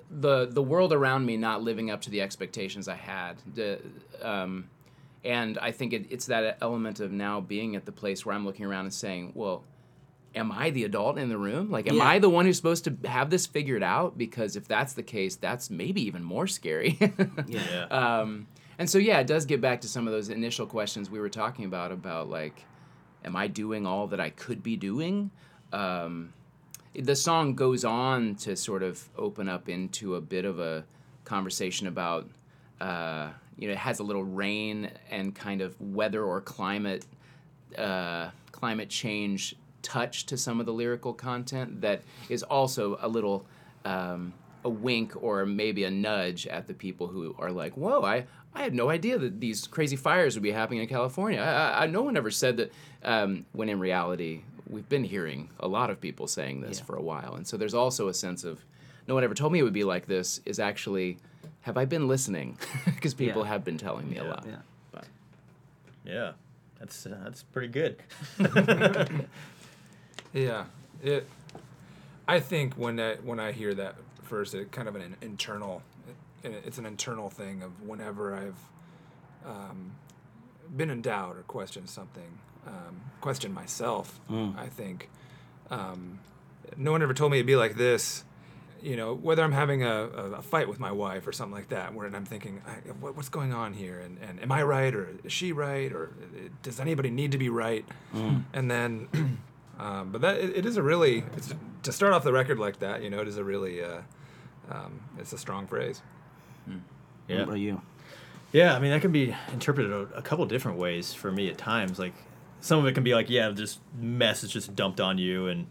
the 0.10 0.46
the 0.48 0.62
world 0.62 0.92
around 0.94 1.26
me 1.26 1.38
not 1.38 1.62
living 1.64 1.90
up 1.90 2.02
to 2.02 2.10
the 2.10 2.22
expectations 2.22 2.88
I 2.88 2.96
had, 2.96 3.36
the, 3.56 3.80
um, 4.22 4.70
and 5.24 5.58
I 5.60 5.72
think 5.72 5.94
it, 5.94 6.08
it's 6.10 6.26
that 6.28 6.58
element 6.62 7.00
of 7.00 7.12
now 7.12 7.40
being 7.40 7.76
at 7.76 7.86
the 7.86 7.92
place 7.92 8.26
where 8.26 8.36
I'm 8.36 8.46
looking 8.46 8.66
around 8.66 8.86
and 8.86 8.94
saying, 8.94 9.32
"Well, 9.36 9.64
am 10.36 10.52
I 10.52 10.70
the 10.72 10.84
adult 10.84 11.18
in 11.18 11.30
the 11.30 11.38
room? 11.38 11.70
Like, 11.72 11.88
am 11.88 11.96
Yeah. 11.98 12.04
I 12.08 12.20
the 12.20 12.30
one 12.30 12.46
who's 12.46 12.58
supposed 12.58 12.84
to 12.86 12.98
have 13.08 13.30
this 13.30 13.46
figured 13.46 13.84
out? 13.84 14.18
Because 14.18 14.56
if 14.56 14.68
that's 14.68 14.94
the 14.94 15.04
case, 15.04 15.36
that's 15.38 15.70
maybe 15.70 16.02
even 16.02 16.24
more 16.24 16.48
scary." 16.48 16.98
Yeah. 17.48 17.86
um, 17.90 18.48
and 18.80 18.90
so 18.90 18.98
yeah, 18.98 19.20
it 19.20 19.28
does 19.28 19.46
get 19.46 19.62
back 19.62 19.82
to 19.82 19.88
some 19.88 20.08
of 20.08 20.14
those 20.14 20.30
initial 20.30 20.66
questions 20.66 21.10
we 21.10 21.20
were 21.20 21.30
talking 21.30 21.66
about 21.66 21.92
about 21.92 22.30
like, 22.30 22.66
am 23.24 23.36
I 23.36 23.48
doing 23.48 23.86
all 23.86 24.08
that 24.08 24.20
I 24.20 24.32
could 24.32 24.64
be 24.64 24.76
doing? 24.76 25.30
Um, 25.72 26.34
the 26.96 27.16
song 27.16 27.56
goes 27.56 27.86
on 27.86 28.36
to 28.36 28.56
sort 28.56 28.84
of 28.84 29.08
open 29.18 29.48
up 29.48 29.70
into 29.70 30.16
a 30.16 30.22
bit 30.22 30.46
of 30.46 30.60
a 30.60 30.84
conversation 31.24 31.88
about 31.88 32.28
uh, 32.80 33.30
you 33.58 33.68
know 33.68 33.74
it 33.74 33.78
has 33.78 34.00
a 34.00 34.04
little 34.04 34.24
rain 34.24 34.90
and 35.10 35.34
kind 35.34 35.62
of 35.62 35.80
weather 35.80 36.24
or 36.24 36.42
climate 36.42 37.06
uh, 37.78 38.30
climate 38.52 38.90
change 38.90 39.56
touch 39.82 40.26
to 40.26 40.38
some 40.38 40.60
of 40.60 40.66
the 40.66 40.74
lyrical 40.74 41.14
content 41.14 41.82
that 41.82 42.02
is 42.30 42.44
also 42.44 42.98
a 43.02 43.08
little 43.08 43.46
um, 43.86 44.34
a 44.64 44.70
wink 44.70 45.14
or 45.22 45.46
maybe 45.46 45.86
a 45.86 45.92
nudge 45.92 46.46
at 46.48 46.68
the 46.68 46.74
people 46.74 47.08
who 47.08 47.36
are 47.40 47.52
like, 47.52 47.76
"Whoa, 47.78 48.04
I." 48.04 48.26
I 48.54 48.64
had 48.64 48.74
no 48.74 48.90
idea 48.90 49.18
that 49.18 49.40
these 49.40 49.66
crazy 49.68 49.96
fires 49.96 50.36
would 50.36 50.44
be 50.44 50.52
happening 50.52 50.82
in 50.82 50.88
California. 50.88 51.40
I, 51.40 51.52
I, 51.52 51.84
I 51.84 51.88
no 51.88 52.02
one 52.02 52.18
ever 52.18 52.32
said 52.32 52.58
that. 52.58 52.72
Um, 53.04 53.46
when 53.54 53.68
in 53.70 53.80
reality, 53.80 54.42
we've 54.70 54.88
been 54.88 55.04
hearing 55.04 55.50
a 55.60 55.68
lot 55.68 55.90
of 55.90 56.00
people 56.00 56.28
saying 56.28 56.62
this 56.62 56.78
Yeah. 56.80 56.86
for 56.86 56.96
a 56.96 57.02
while, 57.02 57.34
and 57.36 57.48
so 57.48 57.58
there's 57.58 57.74
also 57.74 58.10
a 58.10 58.14
sense 58.14 58.44
of, 58.44 58.64
no 59.08 59.16
one 59.16 59.24
ever 59.24 59.34
told 59.34 59.52
me 59.52 59.58
it 59.60 59.64
would 59.64 59.74
be 59.74 59.84
like 59.84 60.06
this. 60.06 60.40
Is 60.46 60.60
actually, 60.60 61.18
have 61.62 61.78
I 61.78 61.86
been 61.86 62.08
listening? 62.08 62.58
Because 62.86 63.16
people 63.16 63.42
Yeah. 63.42 63.48
have 63.48 63.64
been 63.64 63.78
telling 63.80 64.08
me 64.10 64.18
a 64.18 64.24
lot. 64.24 64.46
Yeah. 64.48 64.56
But 64.92 65.06
Yeah, 66.06 66.34
that's 66.80 67.06
uh, 67.08 67.18
that's 67.24 67.42
pretty 67.44 67.70
good. 67.70 67.96
Yeah, 70.34 70.66
it. 71.04 71.28
I 72.28 72.40
think 72.40 72.76
when 72.76 73.00
I, 73.00 73.16
when 73.16 73.40
I 73.40 73.52
hear 73.52 73.74
that 73.74 73.96
first, 74.24 74.54
it 74.56 74.72
kind 74.72 74.88
of 74.88 74.96
an 74.96 75.16
internal. 75.22 75.82
It- 76.44 76.64
It's 76.66 76.78
an 76.78 76.86
internal 76.86 77.30
thing 77.30 77.62
of 77.64 77.82
whenever 77.82 78.36
I've 78.36 78.60
um, 79.46 79.94
been 80.76 80.90
in 80.90 81.02
doubt 81.02 81.36
or 81.38 81.42
questioned 81.44 81.90
something, 81.90 82.38
um, 82.68 83.02
questioned 83.22 83.54
myself. 83.54 84.20
I 84.58 84.68
think 84.68 85.10
um, 85.70 86.20
no 86.78 86.92
one 86.92 87.02
ever 87.02 87.14
told 87.14 87.32
me 87.32 87.38
it'd 87.40 87.48
be 87.48 87.56
like 87.56 87.76
this. 87.76 88.24
You 88.84 88.96
know, 88.98 89.14
whether 89.14 89.44
I'm 89.44 89.52
having 89.52 89.84
a, 89.84 90.06
a, 90.06 90.42
fight 90.42 90.68
with 90.68 90.80
my 90.80 90.92
wife 90.92 91.28
or 91.28 91.32
something 91.32 91.54
like 91.54 91.70
that, 91.70 91.94
where 91.94 92.08
I'm 92.08 92.26
thinking, 92.26 92.64
I, 92.66 92.72
what, 93.00 93.16
what's 93.16 93.30
going 93.30 93.54
on 93.54 93.74
here, 93.74 94.00
and, 94.00 94.18
and 94.20 94.42
am 94.42 94.52
I 94.52 94.64
right 94.64 94.94
or 94.96 95.08
is 95.24 95.32
she 95.32 95.52
right, 95.52 95.92
or 95.94 96.06
uh, 96.20 96.50
does 96.64 96.80
anybody 96.80 97.12
need 97.12 97.32
to 97.34 97.38
be 97.38 97.48
right? 97.50 97.86
And 98.54 98.72
then 98.72 99.08
um, 99.80 100.12
but 100.12 100.22
that 100.22 100.38
it, 100.38 100.58
it 100.58 100.66
is 100.66 100.78
a 100.78 100.82
really 100.84 101.24
it's, 101.38 101.54
to 101.84 101.92
start 101.92 102.14
off 102.14 102.24
the 102.24 102.34
record 102.34 102.58
like 102.58 102.80
that. 102.80 103.04
You 103.04 103.12
know, 103.12 103.20
it 103.20 103.28
is 103.28 103.38
a 103.38 103.44
really 103.44 103.84
uh, 103.84 104.02
um, 104.72 105.02
it's 105.20 105.32
a 105.34 105.38
strong 105.38 105.68
phrase. 105.68 106.02
What 106.66 106.80
Yeah. 107.28 107.44
about 107.44 107.60
you? 107.60 107.82
Yeah, 108.52 108.76
I 108.76 108.80
mean 108.80 108.92
that 108.92 109.02
can 109.02 109.12
be 109.12 109.36
interpreted 109.54 109.92
a, 109.92 110.18
a 110.18 110.22
couple 110.22 110.46
different 110.46 110.78
ways 110.78 111.14
for 111.14 111.32
me 111.32 111.50
at 111.50 111.58
times. 111.58 111.98
Like 112.00 112.14
some 112.60 112.80
of 112.80 112.86
it 112.86 112.94
can 112.94 113.04
be 113.04 113.16
like, 113.16 113.30
yeah, 113.30 113.50
this 113.50 113.80
mess 114.00 114.44
is 114.44 114.52
just 114.52 114.76
dumped 114.76 115.00
on 115.00 115.18
you, 115.18 115.48
and 115.48 115.68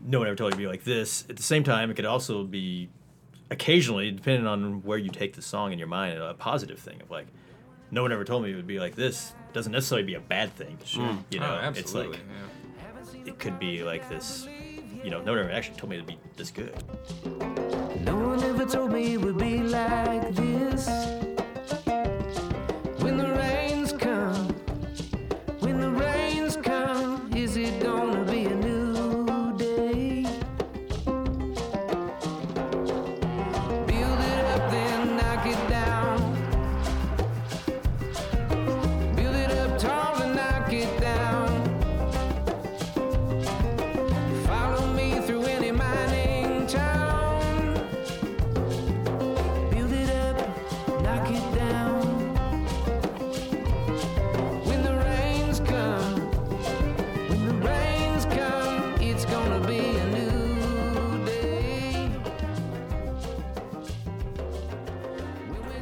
no 0.00 0.18
one 0.18 0.26
ever 0.26 0.36
told 0.36 0.52
you 0.52 0.56
to 0.56 0.62
be 0.62 0.66
like 0.66 0.84
this. 0.84 1.24
At 1.30 1.36
the 1.36 1.42
same 1.42 1.64
time, 1.64 1.90
it 1.90 1.94
could 1.94 2.04
also 2.04 2.44
be 2.44 2.88
occasionally, 3.50 4.10
depending 4.10 4.46
on 4.46 4.82
where 4.82 4.98
you 4.98 5.10
take 5.10 5.34
the 5.34 5.42
song 5.42 5.72
in 5.72 5.78
your 5.78 5.88
mind, 5.88 6.18
a 6.18 6.34
positive 6.34 6.78
thing 6.78 7.00
of 7.00 7.10
like, 7.10 7.26
no 7.90 8.02
one 8.02 8.12
ever 8.12 8.24
told 8.24 8.42
me 8.42 8.52
it 8.52 8.56
would 8.56 8.66
be 8.66 8.78
like 8.80 8.94
this. 8.94 9.32
Doesn't 9.52 9.72
necessarily 9.72 10.06
be 10.06 10.14
a 10.14 10.20
bad 10.20 10.54
thing. 10.54 10.78
Sure. 10.84 11.16
You 11.30 11.38
oh, 11.38 11.42
know, 11.42 11.60
oh, 11.62 11.72
it's 11.74 11.94
like 11.94 12.12
yeah. 12.12 13.24
it 13.24 13.38
could 13.38 13.58
be 13.58 13.82
like 13.82 14.08
this. 14.08 14.46
You 15.02 15.10
know, 15.10 15.22
no 15.22 15.32
one 15.32 15.40
ever 15.40 15.50
actually 15.50 15.78
told 15.78 15.90
me 15.90 15.96
it'd 15.96 16.06
be 16.06 16.18
this 16.36 16.50
good. 16.50 16.74
No 17.24 17.34
one 17.34 17.56
ever 17.58 18.04
told 18.04 18.27
me 18.98 19.16
would 19.16 19.38
be 19.38 19.62
like 19.62 20.34
this. 20.34 21.17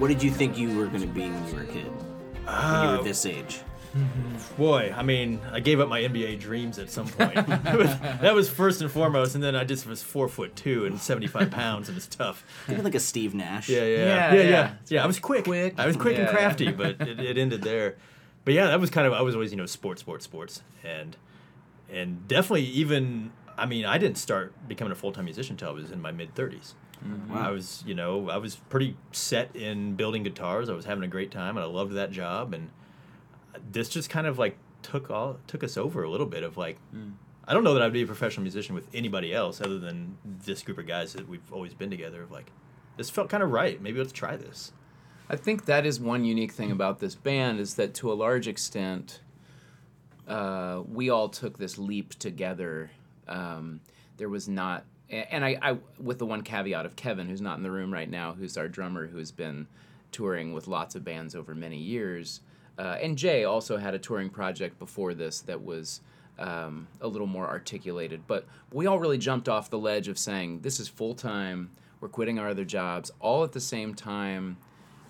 What 0.06 0.12
did 0.12 0.22
you 0.22 0.30
think 0.30 0.56
you 0.56 0.78
were 0.78 0.86
going 0.86 1.00
to 1.00 1.08
be 1.08 1.22
when 1.22 1.48
you 1.48 1.54
were 1.56 1.62
a 1.62 1.66
kid? 1.66 1.86
when 1.86 2.84
you 2.84 2.90
were 2.92 2.98
uh, 3.00 3.02
this 3.02 3.26
age? 3.26 3.58
Boy, 4.56 4.94
I 4.96 5.02
mean, 5.02 5.40
I 5.50 5.58
gave 5.58 5.80
up 5.80 5.88
my 5.88 6.00
NBA 6.00 6.38
dreams 6.38 6.78
at 6.78 6.90
some 6.90 7.08
point. 7.08 7.34
That 7.48 8.32
was- 8.32 8.48
first 8.48 8.80
and 8.82 8.88
foremost, 8.88 9.34
and 9.34 9.42
then 9.42 9.56
I 9.56 9.64
just 9.64 9.84
was 9.84 10.04
four 10.04 10.28
foot 10.28 10.54
two 10.54 10.86
and 10.86 11.00
seventy 11.00 11.26
five 11.26 11.50
pounds, 11.50 11.88
and 11.88 11.98
it's 11.98 12.06
tough. 12.06 12.44
Think 12.66 12.78
of 12.78 12.84
like 12.84 12.94
a 12.94 13.00
Steve 13.00 13.34
Nash. 13.34 13.68
Yeah, 13.68 13.82
yeah, 13.82 13.84
Yeah, 13.84 14.06
yeah, 14.06 14.32
yeah, 14.34 14.48
yeah. 14.48 14.74
yeah. 14.86 15.02
I 15.02 15.08
was 15.08 15.18
quick. 15.18 15.42
Quick. 15.42 15.74
I 15.76 15.88
was 15.88 15.96
quick 15.96 16.16
and 16.16 16.28
crafty, 16.28 16.66
yeah. 16.66 16.70
but 16.70 17.00
it, 17.00 17.18
it 17.18 17.36
ended 17.36 17.62
there. 17.62 17.96
But 18.44 18.54
yeah, 18.54 18.68
that 18.68 18.78
was 18.78 18.90
kind 18.90 19.08
of 19.08 19.12
I 19.12 19.22
was 19.22 19.34
always 19.34 19.50
you 19.50 19.56
know 19.56 19.66
sports, 19.66 20.02
sports, 20.02 20.24
sports, 20.24 20.62
and 20.84 21.16
and 21.90 22.28
definitely 22.28 22.66
even 22.66 23.32
I 23.58 23.66
mean 23.66 23.84
I 23.84 23.98
didn't 23.98 24.18
start 24.18 24.54
becoming 24.68 24.92
a 24.92 24.94
full 24.94 25.10
time 25.10 25.24
musician 25.24 25.54
until 25.54 25.70
I 25.70 25.72
was 25.72 25.90
in 25.90 26.00
my 26.00 26.12
mid 26.12 26.32
30s. 27.04 27.36
I 27.36 27.50
was 27.50 27.84
you 27.86 27.94
know 27.94 28.30
I 28.30 28.36
was 28.38 28.56
pretty 28.56 28.96
set 29.12 29.54
in 29.54 29.94
building 29.96 30.22
guitars. 30.22 30.68
I 30.68 30.74
was 30.74 30.84
having 30.84 31.04
a 31.04 31.08
great 31.08 31.30
time, 31.30 31.56
and 31.56 31.64
I 31.64 31.68
loved 31.68 31.92
that 31.94 32.10
job. 32.10 32.54
And 32.54 32.70
this 33.70 33.88
just 33.88 34.10
kind 34.10 34.26
of 34.26 34.38
like 34.38 34.56
took 34.82 35.10
all 35.10 35.38
took 35.46 35.64
us 35.64 35.76
over 35.76 36.02
a 36.02 36.10
little 36.10 36.26
bit 36.26 36.42
of 36.42 36.56
like. 36.56 36.78
I 37.48 37.54
don't 37.54 37.62
know 37.62 37.74
that 37.74 37.82
I'd 37.82 37.92
be 37.92 38.02
a 38.02 38.06
professional 38.06 38.42
musician 38.42 38.74
with 38.74 38.88
anybody 38.92 39.32
else 39.32 39.60
other 39.60 39.78
than 39.78 40.18
this 40.44 40.62
group 40.62 40.78
of 40.78 40.86
guys 40.88 41.12
that 41.12 41.28
we've 41.28 41.52
always 41.52 41.74
been 41.74 41.90
together. 41.90 42.22
Of 42.22 42.32
like, 42.32 42.50
this 42.96 43.08
felt 43.08 43.28
kind 43.28 43.42
of 43.42 43.52
right. 43.52 43.80
Maybe 43.80 43.98
let's 43.98 44.12
try 44.12 44.36
this. 44.36 44.72
I 45.28 45.36
think 45.36 45.64
that 45.66 45.86
is 45.86 46.00
one 46.00 46.24
unique 46.24 46.52
thing 46.52 46.70
about 46.70 46.98
this 46.98 47.14
band 47.14 47.60
is 47.60 47.74
that 47.74 47.94
to 47.94 48.12
a 48.12 48.14
large 48.14 48.46
extent, 48.48 49.20
uh, 50.28 50.82
we 50.88 51.10
all 51.10 51.28
took 51.28 51.58
this 51.58 51.78
leap 51.78 52.14
together. 52.18 52.90
Um, 53.28 53.80
there 54.16 54.28
was 54.28 54.48
not, 54.48 54.84
and 55.10 55.44
I, 55.44 55.56
I, 55.62 55.76
with 56.00 56.18
the 56.18 56.26
one 56.26 56.42
caveat 56.42 56.84
of 56.86 56.96
Kevin, 56.96 57.28
who's 57.28 57.40
not 57.40 57.56
in 57.56 57.62
the 57.62 57.70
room 57.70 57.92
right 57.92 58.08
now, 58.10 58.32
who's 58.34 58.56
our 58.56 58.68
drummer, 58.68 59.06
who's 59.06 59.30
been 59.30 59.66
touring 60.12 60.52
with 60.52 60.66
lots 60.66 60.94
of 60.94 61.04
bands 61.04 61.34
over 61.34 61.54
many 61.54 61.78
years, 61.78 62.40
uh, 62.78 62.96
and 63.00 63.16
Jay 63.16 63.44
also 63.44 63.76
had 63.76 63.94
a 63.94 63.98
touring 63.98 64.28
project 64.30 64.78
before 64.78 65.14
this 65.14 65.40
that 65.42 65.62
was 65.64 66.00
um, 66.38 66.88
a 67.00 67.08
little 67.08 67.26
more 67.26 67.46
articulated. 67.48 68.26
But 68.26 68.46
we 68.72 68.86
all 68.86 68.98
really 68.98 69.18
jumped 69.18 69.48
off 69.48 69.70
the 69.70 69.78
ledge 69.78 70.08
of 70.08 70.18
saying 70.18 70.60
this 70.60 70.78
is 70.80 70.88
full 70.88 71.14
time. 71.14 71.70
We're 72.00 72.08
quitting 72.08 72.38
our 72.38 72.48
other 72.50 72.64
jobs 72.64 73.10
all 73.20 73.42
at 73.44 73.52
the 73.52 73.60
same 73.60 73.94
time 73.94 74.58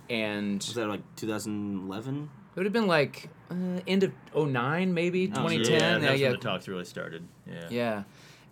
and 0.08 0.58
Was 0.58 0.74
that 0.74 0.86
like 0.86 1.02
2011? 1.16 2.30
it 2.52 2.56
would 2.56 2.64
have 2.66 2.72
been 2.72 2.86
like 2.86 3.28
uh, 3.50 3.54
end 3.88 4.04
of 4.04 4.12
09 4.34 4.94
maybe 4.94 5.24
Oh, 5.34 5.48
2010 5.48 5.72
Yeah, 5.72 5.78
yeah 5.78 5.98
that's 5.98 6.20
yeah, 6.20 6.28
when 6.28 6.36
the 6.38 6.42
talks 6.44 6.68
really 6.68 6.84
started. 6.84 7.26
Yeah. 7.46 7.66
yeah 7.70 8.02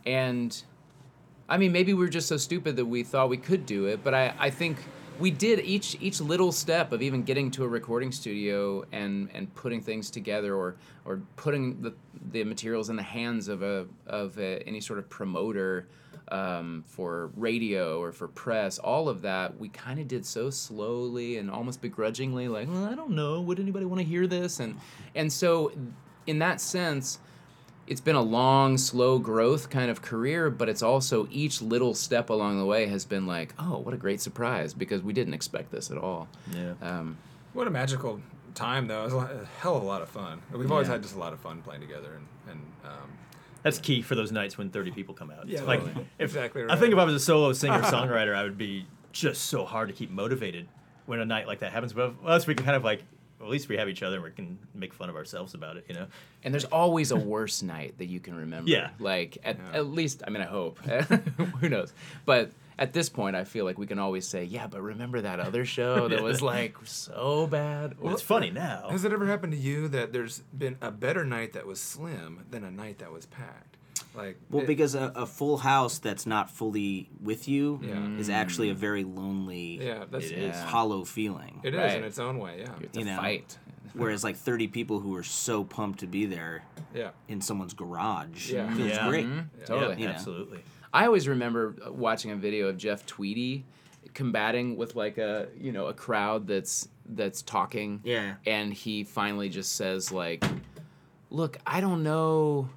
and 0.04 0.62
i 1.48 1.56
mean 1.56 1.72
maybe 1.72 1.92
we 1.94 2.00
were 2.00 2.08
just 2.08 2.28
so 2.28 2.36
stupid 2.36 2.76
that 2.76 2.84
we 2.84 3.02
thought 3.02 3.28
we 3.28 3.36
could 3.36 3.66
do 3.66 3.86
it 3.86 4.02
but 4.02 4.14
i, 4.14 4.34
I 4.38 4.50
think 4.50 4.78
we 5.18 5.30
did 5.30 5.60
each 5.60 5.96
each 6.00 6.20
little 6.20 6.52
step 6.52 6.92
of 6.92 7.02
even 7.02 7.22
getting 7.22 7.50
to 7.52 7.64
a 7.64 7.68
recording 7.68 8.10
studio 8.10 8.84
and 8.92 9.28
and 9.32 9.52
putting 9.54 9.80
things 9.80 10.10
together 10.10 10.54
or 10.54 10.76
or 11.04 11.20
putting 11.36 11.80
the 11.82 11.94
the 12.32 12.44
materials 12.44 12.90
in 12.90 12.96
the 12.96 13.02
hands 13.02 13.48
of 13.48 13.62
a 13.62 13.86
of 14.06 14.36
a, 14.38 14.62
any 14.66 14.80
sort 14.80 14.98
of 14.98 15.08
promoter 15.08 15.86
um, 16.28 16.82
for 16.86 17.30
radio 17.36 18.00
or 18.00 18.10
for 18.10 18.28
press 18.28 18.78
all 18.78 19.08
of 19.08 19.22
that 19.22 19.58
we 19.58 19.68
kind 19.68 20.00
of 20.00 20.08
did 20.08 20.24
so 20.24 20.50
slowly 20.50 21.36
and 21.36 21.50
almost 21.50 21.80
begrudgingly 21.80 22.48
like 22.48 22.66
well, 22.68 22.84
i 22.84 22.94
don't 22.94 23.10
know. 23.10 23.40
Would 23.40 23.60
anybody 23.60 23.84
want 23.84 24.00
to 24.00 24.06
hear 24.06 24.26
this? 24.26 24.60
And 24.60 24.76
and 25.14 25.32
so 25.32 25.72
in 26.26 26.38
that 26.40 26.60
sense 26.60 27.18
it's 27.86 28.00
been 28.00 28.16
a 28.16 28.22
long, 28.22 28.78
slow 28.78 29.18
growth 29.18 29.68
kind 29.70 29.90
of 29.90 30.00
career, 30.02 30.50
but 30.50 30.68
it's 30.68 30.82
also 30.82 31.28
each 31.30 31.60
little 31.60 31.94
step 31.94 32.30
along 32.30 32.58
the 32.58 32.64
way 32.64 32.86
has 32.86 33.04
been 33.04 33.26
like, 33.26 33.54
oh, 33.58 33.78
what 33.78 33.92
a 33.94 33.96
great 33.96 34.20
surprise 34.20 34.72
because 34.74 35.02
we 35.02 35.12
didn't 35.12 35.34
expect 35.34 35.70
this 35.70 35.90
at 35.90 35.98
all. 35.98 36.28
Yeah. 36.52 36.74
Um, 36.82 37.18
What 37.52 37.66
a 37.66 37.70
magical 37.70 38.20
time, 38.54 38.86
though. 38.88 39.02
It 39.02 39.04
was 39.04 39.12
a, 39.12 39.16
lot, 39.16 39.30
a 39.32 39.46
hell 39.60 39.76
of 39.76 39.82
a 39.82 39.86
lot 39.86 40.02
of 40.02 40.08
fun. 40.08 40.40
We've 40.52 40.70
always 40.70 40.86
Yeah. 40.88 40.94
had 40.94 41.02
just 41.02 41.14
a 41.14 41.18
lot 41.18 41.32
of 41.32 41.40
fun 41.40 41.60
playing 41.62 41.82
together, 41.82 42.14
and, 42.14 42.26
and 42.50 42.60
um, 42.84 43.10
That's 43.62 43.78
key 43.78 44.00
for 44.02 44.14
those 44.14 44.32
nights 44.32 44.56
when 44.58 44.70
30 44.70 44.90
people 44.92 45.14
come 45.14 45.30
out. 45.30 45.46
Yeah, 45.48 45.62
like 45.62 45.80
totally. 45.80 46.06
if 46.18 46.30
Exactly 46.30 46.64
I 46.68 46.76
think 46.76 46.92
if 46.92 46.98
I 46.98 47.04
was 47.04 47.14
a 47.14 47.20
solo 47.20 47.52
singer 47.52 47.80
songwriter, 47.82 48.34
I 48.40 48.42
would 48.44 48.58
be 48.58 48.86
just 49.12 49.44
so 49.44 49.64
hard 49.64 49.88
to 49.88 49.94
keep 49.94 50.10
motivated 50.10 50.68
when 51.06 51.20
a 51.20 51.24
night 51.24 51.46
like 51.46 51.60
that 51.60 51.72
happens. 51.72 51.92
But 51.92 52.20
with 52.22 52.30
us, 52.30 52.46
we 52.46 52.54
can 52.54 52.64
kind 52.64 52.76
of 52.76 52.82
like, 52.84 53.02
well, 53.44 53.50
at 53.50 53.52
least 53.52 53.68
we 53.68 53.76
have 53.76 53.90
each 53.90 54.02
other 54.02 54.16
and 54.16 54.24
we 54.24 54.30
can 54.30 54.58
make 54.74 54.94
fun 54.94 55.10
of 55.10 55.16
ourselves 55.16 55.52
about 55.52 55.76
it, 55.76 55.84
you 55.86 55.94
know? 55.94 56.06
and 56.42 56.54
there's 56.54 56.64
always 56.64 57.10
a 57.10 57.16
worse 57.16 57.62
night 57.62 57.98
that 57.98 58.06
you 58.06 58.20
can 58.20 58.34
remember. 58.34 58.70
Yeah. 58.70 58.90
Like, 58.98 59.36
at, 59.44 59.58
Yeah. 59.58 59.78
at 59.78 59.86
least, 59.86 60.22
I 60.26 60.30
mean, 60.30 60.42
I 60.42 60.46
hope. 60.46 60.78
Who 61.60 61.68
knows? 61.68 61.92
But 62.24 62.52
at 62.78 62.94
this 62.94 63.08
point, 63.10 63.36
I 63.36 63.44
feel 63.44 63.66
like 63.66 63.78
we 63.78 63.86
can 63.86 63.98
always 63.98 64.26
say, 64.26 64.44
yeah, 64.44 64.66
but 64.66 64.80
remember 64.80 65.20
that 65.20 65.40
other 65.40 65.64
show 65.66 66.08
that 66.08 66.22
was 66.22 66.40
like 66.54 66.76
so 66.84 67.46
bad? 67.46 67.98
Well, 68.00 68.14
it's 68.14 68.22
funny 68.22 68.50
now. 68.50 68.88
has 68.90 69.04
it 69.04 69.12
ever 69.12 69.26
happened 69.26 69.52
to 69.52 69.58
you 69.58 69.88
that 69.88 70.12
there's 70.14 70.40
been 70.56 70.76
a 70.80 70.90
better 70.90 71.24
night 71.24 71.52
that 71.52 71.66
was 71.66 71.80
slim 71.80 72.44
than 72.50 72.64
a 72.64 72.70
night 72.70 72.98
that 72.98 73.12
was 73.12 73.26
packed? 73.26 73.76
Like, 74.14 74.36
Well, 74.50 74.62
it- 74.62 74.66
because 74.66 74.94
a, 74.94 75.12
a 75.16 75.26
full 75.26 75.56
house 75.58 75.98
that's 75.98 76.24
not 76.26 76.50
fully 76.50 77.08
with 77.22 77.48
you 77.48 77.80
Yeah. 77.82 78.16
is 78.18 78.30
actually 78.30 78.70
a 78.70 78.74
very 78.74 79.02
lonely, 79.04 79.84
yeah, 79.84 80.04
that's 80.10 80.26
It 80.26 80.38
it's- 80.38 80.56
is. 80.56 80.62
hollow 80.64 81.04
feeling. 81.04 81.60
It 81.64 81.74
is 81.74 81.80
Right. 81.80 81.98
in 81.98 82.04
its 82.04 82.18
own 82.18 82.38
way. 82.38 82.60
Yeah, 82.60 82.72
It's 82.80 82.96
a 82.96 83.00
You 83.00 83.06
know. 83.06 83.16
fight. 83.16 83.58
Whereas 83.94 84.22
like 84.24 84.36
30 84.36 84.68
people 84.68 85.00
who 85.00 85.14
are 85.16 85.22
so 85.22 85.62
pumped 85.64 86.00
to 86.00 86.06
be 86.06 86.26
there 86.26 86.64
yeah. 86.94 87.10
in 87.28 87.40
someone's 87.40 87.74
garage 87.74 88.50
Yeah. 88.50 88.72
feels 88.74 88.88
Yeah. 88.90 89.08
great. 89.08 89.26
Mhm, 89.26 89.46
Yeah, 89.58 89.64
Totally. 89.64 90.00
You 90.00 90.06
know. 90.08 90.12
absolutely. 90.14 90.60
I 90.92 91.06
always 91.06 91.26
remember 91.28 91.74
uh, 91.84 91.92
watching 91.92 92.30
a 92.30 92.36
video 92.36 92.68
of 92.68 92.76
Jeff 92.76 93.04
Tweedy 93.06 93.64
combating 94.14 94.76
with 94.76 94.94
like 94.94 95.18
a 95.18 95.48
you 95.58 95.72
know 95.72 95.86
a 95.86 95.94
crowd 95.94 96.46
that's 96.46 96.88
that's 97.06 97.42
talking. 97.42 98.00
Yeah. 98.04 98.34
And 98.46 98.72
he 98.72 99.02
finally 99.04 99.48
just 99.48 99.74
says 99.76 100.12
like, 100.12 100.44
"Look, 101.30 101.58
I 101.66 101.80
don't 101.80 102.02
know 102.02 102.68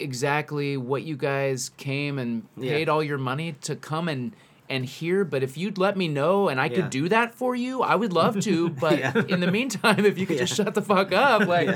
exactly 0.00 0.76
what 0.76 1.02
you 1.02 1.16
guys 1.16 1.70
came 1.76 2.18
and 2.18 2.44
Yeah. 2.56 2.72
paid 2.72 2.88
all 2.88 3.02
your 3.02 3.18
money 3.18 3.52
to 3.62 3.76
come 3.76 4.08
and." 4.08 4.34
And 4.72 4.84
hear, 4.84 5.24
but 5.24 5.42
if 5.42 5.58
you'd 5.58 5.78
let 5.78 5.96
me 5.96 6.06
know 6.06 6.48
and 6.48 6.60
I 6.60 6.66
Yeah. 6.66 6.76
could 6.76 6.90
do 6.90 7.08
that 7.08 7.34
for 7.34 7.56
you, 7.56 7.82
I 7.82 7.96
would 7.96 8.12
love 8.12 8.38
to. 8.42 8.68
But 8.80 9.00
Yeah. 9.00 9.24
in 9.28 9.40
the 9.40 9.50
meantime, 9.50 10.04
if 10.06 10.16
you 10.16 10.26
could 10.28 10.38
just 10.38 10.54
shut 10.54 10.74
the 10.74 10.80
fuck 10.82 11.10
up, 11.10 11.48
like, 11.48 11.68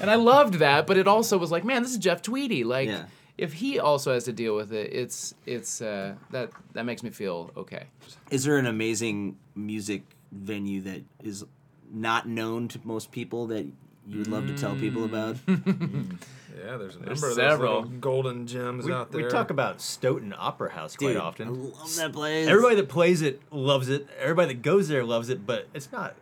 and 0.00 0.10
I 0.10 0.16
loved 0.16 0.54
that. 0.54 0.88
But 0.88 0.96
it 0.96 1.06
also 1.06 1.38
was 1.38 1.52
like, 1.52 1.62
man, 1.64 1.82
this 1.84 1.92
is 1.92 1.98
Jeff 1.98 2.20
Tweedy. 2.20 2.64
Like, 2.64 2.90
if 3.38 3.52
he 3.52 3.78
also 3.78 4.12
has 4.12 4.24
to 4.24 4.32
deal 4.32 4.56
with 4.56 4.72
it, 4.72 4.92
it's 4.92 5.36
it's 5.46 5.80
uh, 5.80 6.16
that 6.32 6.50
that 6.72 6.84
makes 6.84 7.04
me 7.04 7.10
feel 7.10 7.52
okay. 7.56 7.84
Is 8.32 8.42
there 8.42 8.58
an 8.58 8.66
amazing 8.66 9.36
music 9.54 10.02
venue 10.32 10.80
that 10.80 11.02
is 11.22 11.44
not 11.92 12.26
known 12.28 12.66
to 12.74 12.80
most 12.82 13.12
people 13.12 13.46
that 13.46 13.66
you 14.06 14.18
would 14.18 14.28
love 14.28 14.46
to 14.46 14.56
tell 14.56 14.74
people 14.76 15.04
about? 15.04 15.36
Mm. 15.46 16.16
Yeah, 16.64 16.76
there's 16.76 16.94
a 16.94 16.98
number 16.98 17.06
There's 17.14 17.22
of 17.24 17.32
several. 17.32 17.82
those 17.82 17.90
golden 17.98 18.46
gems 18.46 18.84
We, 18.84 18.92
out 18.92 19.10
there. 19.10 19.24
we 19.24 19.28
talk 19.30 19.48
about 19.50 19.80
Stoughton 19.80 20.34
Opera 20.36 20.70
House 20.70 20.94
quite 20.96 21.14
Dude, 21.14 21.16
often. 21.16 21.48
I 21.48 21.50
love 21.50 21.96
that 21.96 22.12
place. 22.12 22.46
Everybody 22.46 22.76
that 22.76 22.88
plays 22.90 23.22
it 23.22 23.40
loves 23.50 23.88
it. 23.88 24.06
Everybody 24.20 24.54
that 24.54 24.62
goes 24.62 24.86
there 24.86 25.02
loves 25.02 25.30
it, 25.30 25.44
but 25.46 25.66
it's 25.74 25.90
not 25.90 26.14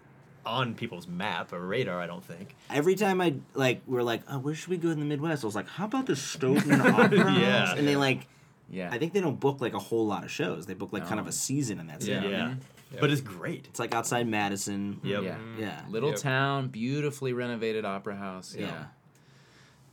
on 0.47 0.75
people's 0.77 1.09
map 1.09 1.53
or 1.53 1.59
radar, 1.67 2.01
I 2.01 2.07
don't 2.07 2.25
think. 2.25 2.55
Every 2.71 2.95
time 2.95 3.21
I 3.21 3.35
like, 3.55 3.83
we're 3.89 4.05
like, 4.05 4.23
oh, 4.31 4.39
where 4.39 4.55
should 4.55 4.69
we 4.71 4.77
go 4.79 4.91
in 4.91 5.01
the 5.01 5.05
Midwest? 5.05 5.43
I 5.45 5.47
was 5.49 5.57
like, 5.57 5.69
how 5.69 5.85
about 5.87 6.07
the 6.07 6.17
Stoughton 6.17 6.73
Opera 6.81 7.25
House? 7.25 7.39
Yeah. 7.39 7.75
And 7.75 7.87
they 7.87 7.97
like, 7.97 8.27
Yeah, 8.71 8.89
I 8.91 8.99
think 8.99 9.13
they 9.13 9.21
don't 9.21 9.39
book 9.41 9.61
like 9.61 9.75
a 9.75 9.81
whole 9.81 10.07
lot 10.07 10.23
of 10.25 10.31
shows. 10.31 10.65
They 10.65 10.75
book 10.75 10.93
like 10.93 11.07
kind 11.09 11.19
of 11.21 11.27
a 11.27 11.33
season, 11.33 11.81
and 11.81 11.91
that's 11.91 12.07
Yeah. 12.07 12.23
it. 12.23 12.31
Yeah. 12.31 12.55
But 12.99 13.11
it's 13.11 13.21
great. 13.21 13.67
It's 13.69 13.79
like 13.79 13.95
outside 13.95 14.27
Madison. 14.27 15.01
Yep. 15.05 15.23
yeah, 15.23 15.37
Yeah. 15.59 15.71
Mm-hmm. 15.83 15.93
little 15.93 16.11
Yep. 16.11 16.19
town, 16.19 16.69
beautifully 16.69 17.33
renovated 17.33 17.85
opera 17.85 18.17
house. 18.17 18.55
Yeah. 18.59 18.67
Yeah. 18.67 18.85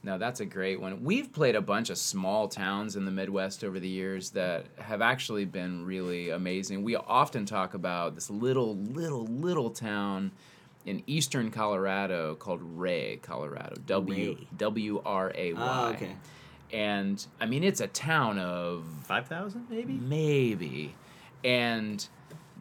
No, 0.03 0.17
that's 0.17 0.39
a 0.39 0.45
great 0.45 0.79
one. 0.79 1.03
We've 1.03 1.31
played 1.33 1.55
a 1.55 1.61
bunch 1.61 1.89
of 1.89 1.97
small 1.97 2.47
towns 2.47 2.95
in 2.95 3.03
the 3.05 3.11
Midwest 3.11 3.63
over 3.63 3.79
the 3.79 3.87
years 3.89 4.29
that 4.31 4.65
have 4.77 5.01
actually 5.01 5.43
been 5.45 5.85
really 5.85 6.29
amazing. 6.29 6.83
We 6.83 6.95
often 6.95 7.45
talk 7.45 7.73
about 7.73 8.15
this 8.15 8.29
little, 8.29 8.75
little, 8.77 9.25
little 9.25 9.69
town 9.69 10.31
in 10.85 11.03
eastern 11.07 11.51
Colorado 11.51 12.35
called 12.35 12.61
Wray, 12.61 13.17
Colorado. 13.21 13.75
W 13.85 14.35
Ray. 14.39 14.47
W 14.57 15.01
R 15.05 15.31
A 15.35 15.53
Y. 15.53 15.59
Oh, 15.59 15.89
okay. 15.93 16.15
And 16.71 17.25
I 17.41 17.45
mean, 17.45 17.63
it's 17.63 17.81
a 17.81 17.87
town 17.87 18.39
of 18.39 18.85
5,000 19.03 19.65
maybe? 19.69 19.93
Maybe. 19.93 20.95
And 21.43 22.07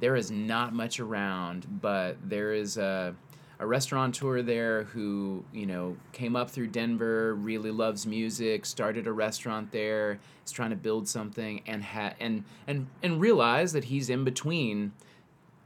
there 0.01 0.17
is 0.17 0.31
not 0.31 0.75
much 0.75 1.01
around, 1.01 1.81
but 1.81 2.17
there 2.23 2.53
is 2.53 2.77
a, 2.77 3.15
a 3.59 3.67
restaurateur 3.67 4.43
there 4.43 4.85
who, 4.85 5.45
you 5.53 5.67
know, 5.67 5.97
came 6.13 6.37
up 6.37 6.51
through 6.51 6.69
Denver, 6.69 7.35
really 7.35 7.71
loves 7.71 8.07
music, 8.07 8.67
started 8.67 9.07
a 9.07 9.13
restaurant 9.13 9.73
there, 9.73 10.19
is 10.45 10.53
trying 10.53 10.71
to 10.71 10.77
build 10.77 11.09
something 11.09 11.63
and 11.67 11.83
ha- 11.83 12.15
and 12.21 12.45
and 12.67 12.87
and 13.03 13.21
realized 13.21 13.75
that 13.75 13.85
he's 13.85 14.11
in 14.11 14.25
between 14.25 14.93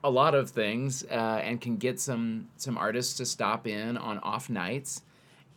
a 0.03 0.11
lot 0.11 0.35
of 0.35 0.51
things 0.51 1.05
uh, 1.11 1.41
and 1.43 1.61
can 1.61 1.77
get 1.77 2.01
some 2.01 2.49
some 2.57 2.79
artists 2.79 3.15
to 3.15 3.27
stop 3.27 3.67
in 3.67 3.97
on 3.97 4.19
off 4.21 4.49
nights. 4.49 5.03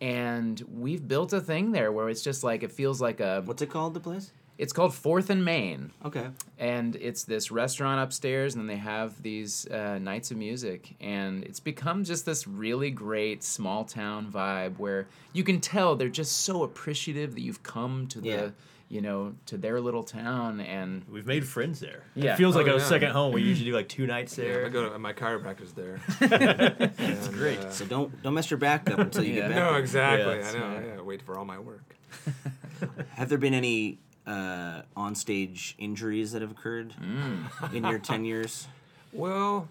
And 0.02 0.62
we've 0.74 1.08
built 1.08 1.32
a 1.32 1.40
thing 1.40 1.72
there 1.72 1.92
where 1.92 2.10
it's 2.10 2.22
just 2.22 2.44
like 2.44 2.64
it 2.64 2.72
feels 2.72 3.00
like 3.00 3.20
a 3.20 3.42
What's 3.46 3.62
it 3.62 3.70
called? 3.70 3.94
The 3.94 4.00
place? 4.00 4.32
It's 4.58 4.72
called 4.74 4.94
Fourth 4.94 5.30
and 5.30 5.44
Main, 5.44 5.92
Okay. 6.06 6.28
and 6.60 6.96
it's 6.98 7.24
this 7.24 7.52
restaurant 7.52 8.00
upstairs, 8.02 8.54
and 8.56 8.62
then 8.62 8.68
they 8.68 8.82
have 8.82 9.22
these 9.22 9.68
uh, 9.70 9.98
nights 10.00 10.30
of 10.32 10.38
music, 10.38 10.96
and 11.02 11.44
it's 11.44 11.60
become 11.60 12.04
just 12.04 12.26
this 12.26 12.48
really 12.48 12.92
great 12.92 13.44
small 13.44 13.84
town 13.84 14.32
vibe 14.32 14.78
where 14.78 15.08
you 15.34 15.44
can 15.44 15.60
tell 15.60 15.96
they're 15.96 16.08
just 16.10 16.42
so 16.42 16.64
appreciative 16.64 17.34
that 17.36 17.42
you've 17.42 17.64
come 17.64 18.08
to 18.08 18.20
Yeah. 18.22 18.36
the, 18.38 18.54
you 18.90 19.02
know, 19.02 19.34
to 19.48 19.58
their 19.58 19.82
little 19.82 20.04
town, 20.04 20.60
and 20.60 21.04
We've 21.10 21.26
made 21.26 21.48
friends 21.48 21.80
there. 21.80 22.04
Yeah. 22.14 22.34
It 22.34 22.38
feels 22.38 22.56
like 22.56 22.68
Oh, 22.68 22.76
a 22.76 22.78
yeah. 22.78 22.84
second 22.86 23.10
home. 23.12 23.34
We 23.34 23.42
usually 23.52 23.72
do 23.72 23.76
like 23.76 23.90
two 23.90 24.06
nights 24.06 24.38
Yeah, 24.38 24.44
there. 24.46 24.66
I 24.68 24.70
go 24.70 24.88
to 24.90 25.00
my 25.00 25.14
chiropractor's 25.14 25.74
there. 25.74 26.00
That's 26.20 27.28
great. 27.30 27.74
So 27.74 27.86
don't 27.86 28.22
don't 28.22 28.36
mess 28.36 28.52
your 28.52 28.60
back 28.60 28.90
up 28.92 29.00
until 29.00 29.24
you 29.24 29.34
Yeah. 29.34 29.48
get 29.48 29.56
back. 29.56 29.72
no, 29.72 29.78
exactly. 29.78 30.36
Yeah, 30.38 30.48
I 30.50 30.54
know. 30.54 30.76
right. 30.76 30.86
Yeah, 30.98 31.02
wait 31.02 31.22
for 31.24 31.40
all 31.40 31.46
my 31.46 31.58
work. 31.58 31.96
Have 33.16 33.30
there 33.30 33.38
been 33.40 33.54
any 33.56 33.98
uh, 34.26 34.82
onstage 34.96 35.74
injuries 35.78 36.32
that 36.32 36.42
have 36.42 36.52
occurred 36.52 36.94
Mm. 37.02 37.74
in 37.74 37.84
your 37.86 38.00
ten 38.00 38.26
years? 38.26 38.68
Well, 39.12 39.68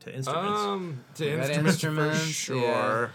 to 0.00 0.14
instruments. 0.14 0.60
um, 0.60 1.04
to 1.16 1.24
We've 1.24 1.34
instruments, 1.38 1.68
instruments, 1.74 2.20
for 2.20 2.32
sure. 2.32 3.12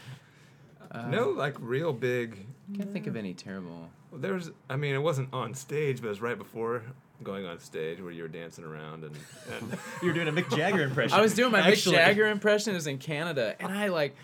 Uh, 0.92 1.08
no, 1.08 1.30
like 1.30 1.56
real 1.60 1.92
big. 1.92 2.46
can't 2.78 2.92
think 2.94 3.08
of 3.08 3.16
any 3.16 3.34
terrible. 3.34 3.90
There's, 4.14 4.50
I 4.70 4.78
mean, 4.78 4.96
it 4.96 5.02
wasn't 5.02 5.30
on 5.34 5.54
stage, 5.54 6.00
but 6.00 6.08
it 6.08 6.10
was 6.12 6.22
right 6.22 6.38
before 6.38 6.84
going 7.24 7.46
on 7.46 7.60
stage 7.60 8.00
where 8.02 8.12
you 8.12 8.22
were 8.24 8.30
dancing 8.30 8.64
around 8.64 9.04
and, 9.04 9.16
and 9.58 9.78
you 10.02 10.08
were 10.10 10.14
doing 10.14 10.28
a 10.28 10.32
Mick 10.32 10.50
Jagger 10.56 10.84
impression. 10.84 11.18
I 11.18 11.22
was 11.22 11.34
doing 11.34 11.52
my 11.52 11.60
Actually, 11.62 11.98
Mick 11.98 12.06
Jagger 12.06 12.28
impression. 12.28 12.72
It 12.74 12.76
was 12.76 12.88
in 12.88 12.98
Canada, 12.98 13.56
and 13.60 13.74
I 13.74 13.88
like 13.88 14.16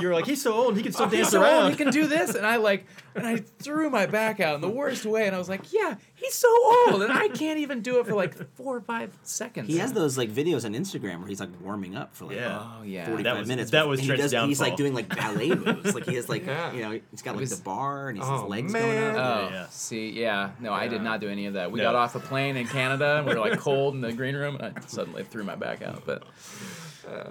You 0.00 0.08
were 0.08 0.14
like, 0.14 0.26
he's 0.26 0.42
so 0.42 0.52
old, 0.52 0.76
he 0.76 0.82
can 0.82 0.92
still 0.92 1.06
he's 1.08 1.20
dance 1.20 1.30
so 1.30 1.40
around. 1.42 1.62
old, 1.64 1.70
he 1.70 1.76
can 1.76 1.90
do 1.90 2.06
this. 2.06 2.34
And 2.34 2.46
I 2.46 2.56
like, 2.56 2.86
and 3.14 3.26
I 3.26 3.36
threw 3.36 3.88
my 3.88 4.04
back 4.04 4.40
out 4.40 4.54
in 4.54 4.60
the 4.60 4.68
worst 4.68 5.06
way. 5.06 5.26
And 5.26 5.34
I 5.34 5.38
was 5.38 5.48
like, 5.48 5.72
yeah, 5.72 5.94
he's 6.14 6.34
so 6.34 6.48
old, 6.90 7.02
and 7.02 7.10
I 7.12 7.28
can't 7.28 7.58
even 7.60 7.80
do 7.80 7.98
it 8.00 8.06
for 8.06 8.14
like 8.14 8.34
four 8.56 8.76
or 8.76 8.80
five 8.82 9.16
seconds. 9.22 9.68
He 9.68 9.78
has 9.78 9.92
those 9.94 10.18
like 10.18 10.30
videos 10.30 10.66
on 10.66 10.74
Instagram 10.74 11.20
where 11.20 11.28
he's 11.28 11.40
like 11.40 11.48
warming 11.62 11.96
up 11.96 12.14
for 12.14 12.26
like 12.26 12.36
Yeah. 12.36 12.58
Oh 12.78 12.82
yeah. 12.82 13.06
45 13.06 13.24
That 13.24 13.38
was- 13.38 13.48
minutes. 13.48 13.70
that 13.70 13.88
was 13.88 14.00
and 14.00 14.08
he 14.10 14.14
Trent's 14.16 14.32
does, 14.32 14.48
He's 14.48 14.60
like 14.60 14.76
doing 14.76 14.92
like 14.92 15.08
ballet 15.08 15.48
moves. 15.54 15.94
Like 15.94 16.04
he 16.06 16.14
has 16.16 16.28
like 16.28 16.44
Yeah. 16.44 16.72
you 16.72 16.82
know 16.82 17.00
he's 17.10 17.22
got 17.22 17.32
like 17.32 17.40
was- 17.40 17.56
the 17.56 17.62
bar 17.64 18.08
and 18.10 18.18
he's 18.18 18.26
Oh, 18.28 18.40
his 18.42 18.50
legs 18.50 18.72
man. 18.72 18.82
going 18.82 19.16
up. 19.16 19.16
Oh, 19.16 19.40
Yeah, 19.48 19.50
yeah. 19.60 19.66
see, 19.70 20.10
yeah, 20.10 20.50
no, 20.60 20.72
I 20.74 20.88
did 20.88 21.00
not 21.02 21.20
do 21.20 21.28
any 21.30 21.46
of 21.46 21.54
that. 21.54 21.70
We 21.72 21.78
No. 21.78 21.84
got 21.84 21.94
off 21.94 22.14
a 22.14 22.20
plane 22.20 22.56
in 22.58 22.66
Canada, 22.66 23.16
and 23.18 23.26
we 23.26 23.34
were 23.34 23.40
like 23.40 23.58
cold 23.60 23.94
in 23.94 24.02
the 24.02 24.12
green 24.12 24.36
room, 24.36 24.56
and 24.56 24.76
I 24.76 24.80
suddenly 24.86 25.24
threw 25.24 25.42
my 25.44 25.54
back 25.54 25.80
out. 25.82 26.02
But 26.04 26.24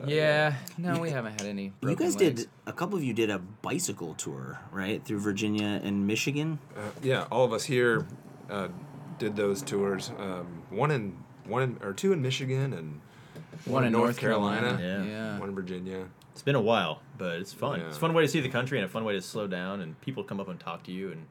yeah, 0.05 0.55
no, 0.77 0.99
we 0.99 1.09
haven't 1.09 1.39
had 1.39 1.49
any. 1.49 1.73
you 1.81 1.95
guys 1.95 2.15
legs. 2.15 2.43
did 2.43 2.49
a 2.65 2.73
couple 2.73 2.97
of 2.97 3.03
you 3.03 3.13
did 3.13 3.29
a 3.29 3.39
bicycle 3.39 4.13
tour 4.15 4.59
right 4.71 5.03
through 5.03 5.19
Virginia 5.19 5.81
and 5.83 6.07
Michigan. 6.07 6.59
uh, 6.77 6.81
yeah, 7.01 7.25
all 7.31 7.45
of 7.45 7.53
us 7.53 7.63
here 7.65 8.05
uh, 8.49 8.67
did 9.19 9.35
those 9.35 9.61
tours. 9.61 10.11
Um, 10.17 10.63
one 10.69 10.91
in 10.91 11.17
one 11.45 11.61
in, 11.63 11.77
or 11.81 11.93
two 11.93 12.13
in 12.13 12.21
Michigan 12.21 12.73
and 12.73 13.01
One 13.65 13.83
in 13.85 13.91
North 13.91 14.17
Carolina. 14.17 14.77
Yeah. 14.81 15.03
Yeah. 15.03 15.39
one 15.39 15.49
in 15.49 15.55
Virginia. 15.55 16.05
It's 16.31 16.41
been 16.41 16.55
a 16.55 16.61
while, 16.61 17.01
but 17.17 17.37
it's 17.37 17.53
fun. 17.53 17.79
Yeah. 17.79 17.87
It's 17.87 17.97
a 17.97 17.99
fun 17.99 18.13
way 18.13 18.23
to 18.23 18.27
see 18.27 18.41
the 18.41 18.49
country 18.49 18.77
and 18.77 18.85
a 18.85 18.89
fun 18.89 19.05
way 19.05 19.13
to 19.13 19.21
slow 19.21 19.47
down, 19.47 19.79
and 19.81 19.99
people 20.01 20.23
come 20.23 20.39
up 20.39 20.49
and 20.49 20.59
talk 20.59 20.83
to 20.83 20.91
you, 20.91 21.11
and 21.11 21.25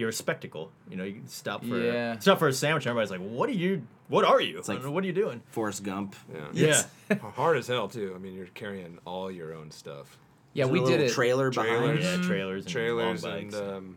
you're 0.00 0.08
a 0.08 0.12
spectacle. 0.12 0.72
You 0.90 0.96
know, 0.96 1.04
you 1.04 1.14
can 1.14 1.28
stop 1.28 1.64
for 1.64 1.78
Yeah. 1.78 2.18
stop 2.18 2.38
for 2.38 2.48
a 2.48 2.52
sandwich, 2.52 2.84
and 2.86 2.90
everybody's 2.90 3.10
like, 3.10 3.20
"What 3.20 3.48
are 3.48 3.52
you? 3.52 3.82
What 4.08 4.24
are 4.24 4.40
you? 4.40 4.56
like- 4.58 4.70
I 4.70 4.74
don't 4.74 4.84
know, 4.86 4.90
what 4.90 5.04
are 5.04 5.06
you 5.06 5.12
doing?" 5.12 5.42
Forrest 5.50 5.84
Gump. 5.84 6.16
Yeah. 6.52 6.82
Yeah, 7.10 7.18
Hard 7.36 7.56
as 7.58 7.66
hell 7.68 7.86
too. 7.88 8.12
I 8.14 8.18
mean, 8.18 8.34
you're 8.34 8.46
carrying 8.54 8.98
all 9.04 9.30
your 9.30 9.54
own 9.54 9.70
stuff. 9.70 10.18
Yeah, 10.54 10.64
Is 10.64 10.70
we 10.72 10.80
there 10.80 10.88
a 10.88 10.98
did 10.98 11.00
it. 11.02 11.12
Trailer 11.12 11.50
behind. 11.50 11.68
Trailers. 12.00 12.04
yeah, 12.04 12.16
trailers, 12.26 12.64
and 12.64 12.72
Trailers 12.72 13.22
long 13.24 13.32
and 13.38 13.54
um, 13.54 13.96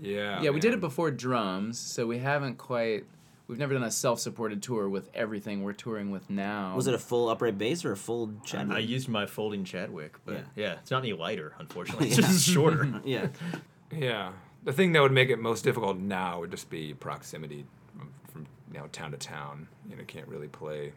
yeah. 0.00 0.42
Yeah, 0.42 0.50
we 0.50 0.58
did 0.60 0.74
it 0.74 0.80
before 0.80 1.10
drums, 1.10 1.78
so 1.78 2.06
we 2.06 2.18
haven't 2.18 2.58
quite. 2.58 3.04
We've 3.48 3.58
never 3.58 3.74
done 3.74 3.82
a 3.82 3.90
self-supported 3.90 4.62
tour 4.62 4.88
with 4.88 5.10
everything 5.14 5.62
we're 5.62 5.74
touring 5.74 6.10
with 6.10 6.30
now. 6.30 6.74
Was 6.74 6.86
it 6.86 6.94
a 6.94 6.98
full 6.98 7.28
upright 7.28 7.58
bass 7.58 7.84
or 7.84 7.92
a 7.92 7.96
full 7.96 8.32
Chadwick? 8.44 8.76
I 8.76 8.80
used 8.80 9.08
my 9.08 9.26
folding 9.26 9.64
Chadwick, 9.64 10.14
but 10.24 10.34
Yeah. 10.34 10.40
yeah, 10.56 10.72
it's 10.80 10.90
not 10.90 10.98
any 11.02 11.12
lighter, 11.12 11.52
unfortunately. 11.58 12.06
It's 12.08 12.18
Yeah. 12.18 12.26
just 12.26 12.48
shorter. 12.48 13.00
yeah. 13.04 13.26
Yeah. 13.94 14.32
The 14.64 14.72
thing 14.72 14.92
that 14.92 15.02
would 15.02 15.12
make 15.12 15.28
it 15.28 15.38
most 15.38 15.64
difficult 15.64 15.98
now 15.98 16.40
would 16.40 16.50
just 16.50 16.70
be 16.70 16.94
proximity 16.94 17.66
from, 17.96 18.12
from 18.32 18.46
you 18.72 18.78
know 18.78 18.86
town 18.88 19.10
to 19.10 19.16
town. 19.16 19.68
You 19.88 19.96
know, 19.96 20.04
can't 20.06 20.28
really 20.28 20.48
play 20.48 20.92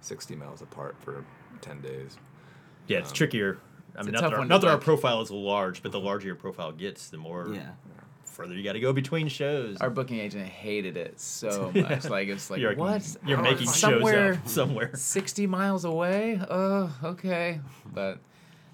sixty 0.00 0.36
miles 0.36 0.62
apart 0.62 0.96
for 1.00 1.24
ten 1.60 1.80
days. 1.80 2.16
Yeah, 2.86 2.98
it's 2.98 3.10
um, 3.10 3.14
trickier. 3.14 3.58
I 3.96 4.02
mean, 4.02 4.10
a 4.14 4.20
not 4.20 4.30
that, 4.30 4.38
our, 4.38 4.44
not 4.44 4.60
that 4.60 4.68
our 4.68 4.78
profile 4.78 5.20
is 5.22 5.30
large, 5.30 5.82
but 5.82 5.90
the 5.92 5.98
mm-hmm. 5.98 6.06
larger 6.06 6.26
your 6.26 6.36
profile 6.36 6.72
gets, 6.72 7.08
the 7.08 7.16
more 7.16 7.48
Yeah. 7.52 7.70
further 8.24 8.54
you 8.54 8.62
got 8.62 8.74
to 8.74 8.80
go 8.80 8.92
between 8.92 9.28
shows. 9.28 9.78
Our 9.80 9.88
booking 9.88 10.20
agent 10.20 10.46
hated 10.46 10.96
it 10.98 11.18
so 11.18 11.72
much. 11.74 12.04
Like 12.04 12.28
it's 12.28 12.50
like 12.50 12.60
you're 12.60 12.74
what? 12.76 13.16
You're 13.24 13.38
Oh, 13.38 13.42
making 13.42 13.68
somewhere 13.68 14.34
shows 14.34 14.42
up 14.42 14.48
somewhere. 14.48 14.90
60 14.94 15.46
miles 15.46 15.84
away? 15.86 16.40
Oh, 16.50 16.94
okay. 17.02 17.60
But 17.92 18.18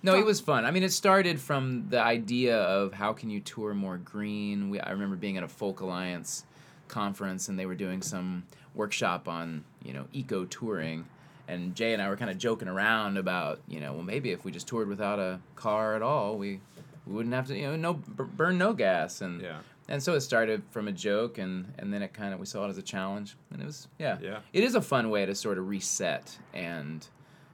no, 0.03 0.15
it 0.17 0.25
was 0.25 0.41
fun. 0.41 0.65
I 0.65 0.71
mean, 0.71 0.83
it 0.83 0.93
started 0.93 1.41
from 1.41 1.89
the 1.89 2.01
idea 2.01 2.59
of 2.59 2.93
how 2.93 3.13
can 3.13 3.31
you 3.31 3.41
tour 3.41 3.75
more 3.75 3.99
green. 3.99 4.71
We, 4.71 4.81
I 4.81 4.91
remember 4.91 5.17
being 5.17 5.37
at 5.37 5.43
a 5.45 5.49
Folk 5.49 5.81
Alliance 5.81 6.45
conference 6.89 7.49
and 7.49 7.59
they 7.59 7.67
were 7.67 7.75
doing 7.75 8.03
some 8.03 8.45
workshop 8.75 9.29
on, 9.29 9.65
you 9.85 9.93
know, 9.93 10.07
eco 10.13 10.45
touring. 10.45 11.07
And 11.49 11.75
Jay 11.75 11.93
and 11.93 12.01
I 12.01 12.09
were 12.09 12.17
kind 12.17 12.31
of 12.31 12.39
joking 12.39 12.69
around 12.69 13.17
about, 13.17 13.61
you 13.69 13.81
know, 13.81 13.93
well, 13.95 14.03
maybe 14.03 14.31
if 14.31 14.45
we 14.45 14.53
just 14.53 14.67
toured 14.69 14.89
without 14.89 15.19
a 15.19 15.41
car 15.57 15.95
at 15.97 16.03
all, 16.03 16.37
we, 16.39 16.61
we 17.07 17.15
wouldn't 17.15 17.35
have 17.35 17.47
to, 17.49 17.57
you 17.57 17.63
know, 17.69 17.77
no 17.77 17.95
b- 17.95 18.25
burn 18.37 18.59
no 18.59 18.73
gas. 18.73 19.21
And 19.21 19.41
Yeah. 19.43 19.59
and 19.89 20.03
so 20.03 20.15
it 20.15 20.21
started 20.21 20.63
from 20.71 20.87
a 20.89 20.93
joke, 20.93 21.39
and 21.39 21.73
and 21.79 21.93
then 21.93 22.01
it 22.03 22.13
kind 22.15 22.33
of 22.33 22.39
we 22.41 22.47
saw 22.47 22.65
it 22.67 22.69
as 22.71 22.79
a 22.79 22.83
challenge, 22.83 23.37
and 23.53 23.61
it 23.61 23.67
was 23.67 23.89
yeah, 23.99 24.19
Yeah. 24.23 24.39
It 24.53 24.63
is 24.63 24.75
a 24.77 24.81
fun 24.81 25.11
way 25.11 25.27
to 25.27 25.35
sort 25.35 25.59
of 25.59 25.69
reset, 25.69 26.39
and 26.55 27.05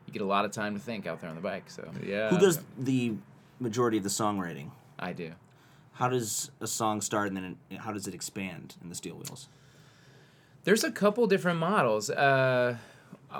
you 0.08 0.12
get 0.12 0.22
a 0.22 0.26
lot 0.26 0.44
of 0.44 0.50
time 0.50 0.74
to 0.74 0.80
think 0.80 1.06
out 1.06 1.20
there 1.20 1.30
on 1.30 1.36
the 1.36 1.42
bike. 1.42 1.70
So 1.70 1.88
yeah, 2.04 2.30
Who 2.30 2.38
does 2.38 2.60
the 2.78 3.14
majority 3.60 3.98
of 3.98 4.02
the 4.02 4.08
songwriting? 4.08 4.70
I 4.98 5.12
do. 5.12 5.32
How 5.92 6.08
does 6.08 6.50
a 6.60 6.66
song 6.66 7.00
start 7.00 7.28
and 7.28 7.36
then 7.36 7.56
it, 7.70 7.78
how 7.78 7.92
does 7.92 8.08
it 8.08 8.14
expand 8.14 8.76
in 8.82 8.88
the 8.88 8.94
Steel 8.94 9.14
Wheels? 9.14 9.48
There's 10.64 10.82
a 10.84 10.90
couple 10.90 11.26
different 11.26 11.58
models. 11.58 12.10
Uh, 12.10 12.76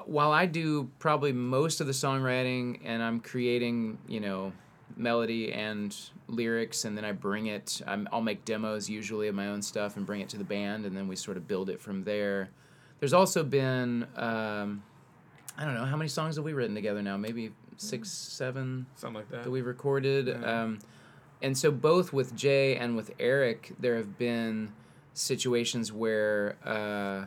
while 0.04 0.33
I 0.33 0.46
do 0.46 0.90
probably 0.98 1.33
most 1.33 1.81
of 1.81 1.87
the 1.87 1.92
songwriting, 1.92 2.81
and 2.85 3.02
I'm 3.02 3.20
creating, 3.20 3.98
you 4.07 4.20
know, 4.20 4.52
melody 4.96 5.52
and 5.52 5.94
lyrics, 6.26 6.85
and 6.85 6.96
then 6.96 7.04
I 7.04 7.12
bring 7.12 7.46
it. 7.46 7.81
I'm, 7.87 8.09
I'll 8.12 8.20
make 8.20 8.44
demos 8.44 8.88
usually 8.88 9.28
of 9.28 9.35
my 9.35 9.48
own 9.48 9.62
stuff 9.62 9.96
and 9.96 10.04
bring 10.04 10.20
it 10.20 10.28
to 10.31 10.37
the 10.37 10.44
band, 10.44 10.85
and 10.85 10.96
then 10.96 11.09
we 11.09 11.16
sort 11.16 11.37
of 11.37 11.48
build 11.48 11.70
it 11.70 11.81
from 11.81 12.04
there. 12.04 12.50
There's 13.00 13.12
also 13.12 13.42
been, 13.44 14.07
um, 14.16 14.83
I 15.59 15.64
don't 15.64 15.75
know, 15.75 15.85
how 15.85 15.97
many 15.97 16.09
songs 16.09 16.37
have 16.37 16.44
we 16.44 16.53
written 16.53 16.77
together 16.77 17.03
now? 17.03 17.16
Maybe 17.16 17.51
six, 17.77 18.11
seven 18.11 18.87
Something 18.94 19.16
like 19.16 19.31
that. 19.31 19.44
that 19.44 19.51
we've 19.51 19.66
recorded. 19.66 20.42
Um, 20.44 20.79
and 21.42 21.59
so 21.59 21.73
both 21.73 22.12
with 22.12 22.37
Jay 22.37 22.77
and 22.77 22.97
with 22.97 23.11
Eric, 23.18 23.73
there 23.79 23.97
have 23.97 24.16
been 24.18 24.73
situations 25.14 25.92
where 25.92 26.57
uh, 26.64 27.27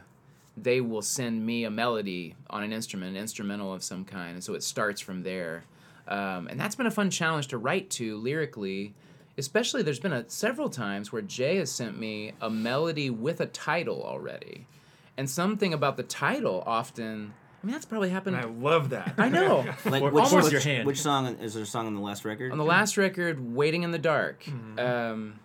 they 0.56 0.80
will 0.80 1.02
send 1.02 1.46
me 1.46 1.65
a 1.65 1.70
melody 1.70 2.36
on 2.50 2.63
an 2.63 2.72
instrument, 2.72 3.15
an 3.15 3.22
instrumental 3.22 3.74
of 3.74 3.84
some 3.84 4.06
kind, 4.06 4.36
and 4.36 4.44
so 4.44 4.54
it 4.54 4.63
starts 4.63 5.02
from 5.02 5.24
there. 5.24 5.65
Um, 6.08 6.48
and 6.48 6.60
that's 6.60 6.76
been 6.76 6.88
a 6.88 6.91
fun 6.91 7.10
challenge 7.10 7.48
to 7.50 7.58
write 7.58 7.89
to 7.91 8.17
lyrically. 8.17 8.94
Especially, 9.38 9.82
there's 9.82 10.00
been 10.00 10.13
a, 10.13 10.30
several 10.30 10.70
times 10.70 11.12
where 11.12 11.22
Jay 11.22 11.58
has 11.58 11.72
sent 11.72 11.98
me 11.98 12.34
a 12.41 12.50
melody 12.50 13.10
with 13.10 13.41
a 13.41 13.46
title 13.46 14.04
already, 14.04 14.67
and 15.17 15.30
something 15.30 15.74
about 15.74 15.98
the 15.98 16.04
title 16.04 16.63
often. 16.65 17.34
I 17.62 17.67
mean, 17.67 17.74
that's 17.74 17.86
probably 17.86 18.10
happened. 18.10 18.36
I 18.38 18.45
love 18.45 18.89
that. 18.89 19.13
I 19.17 19.30
know. 19.30 19.65
Like 19.86 20.02
Or- 20.02 20.10
which, 20.12 20.26
Force 20.30 20.45
which, 20.45 20.52
your 20.54 20.62
hand. 20.62 20.88
which 20.88 21.00
song 21.02 21.28
is 21.39 21.54
there 21.54 21.63
a 21.63 21.65
song 21.65 21.86
on 21.88 21.95
the 21.95 22.02
last 22.02 22.26
record? 22.26 22.52
on 22.52 22.58
the 22.58 22.63
last 22.65 22.97
record 22.97 23.54
waiting 23.56 23.84
in 23.84 23.91
the 23.91 24.00
dark 24.00 24.43
um, 24.80 25.39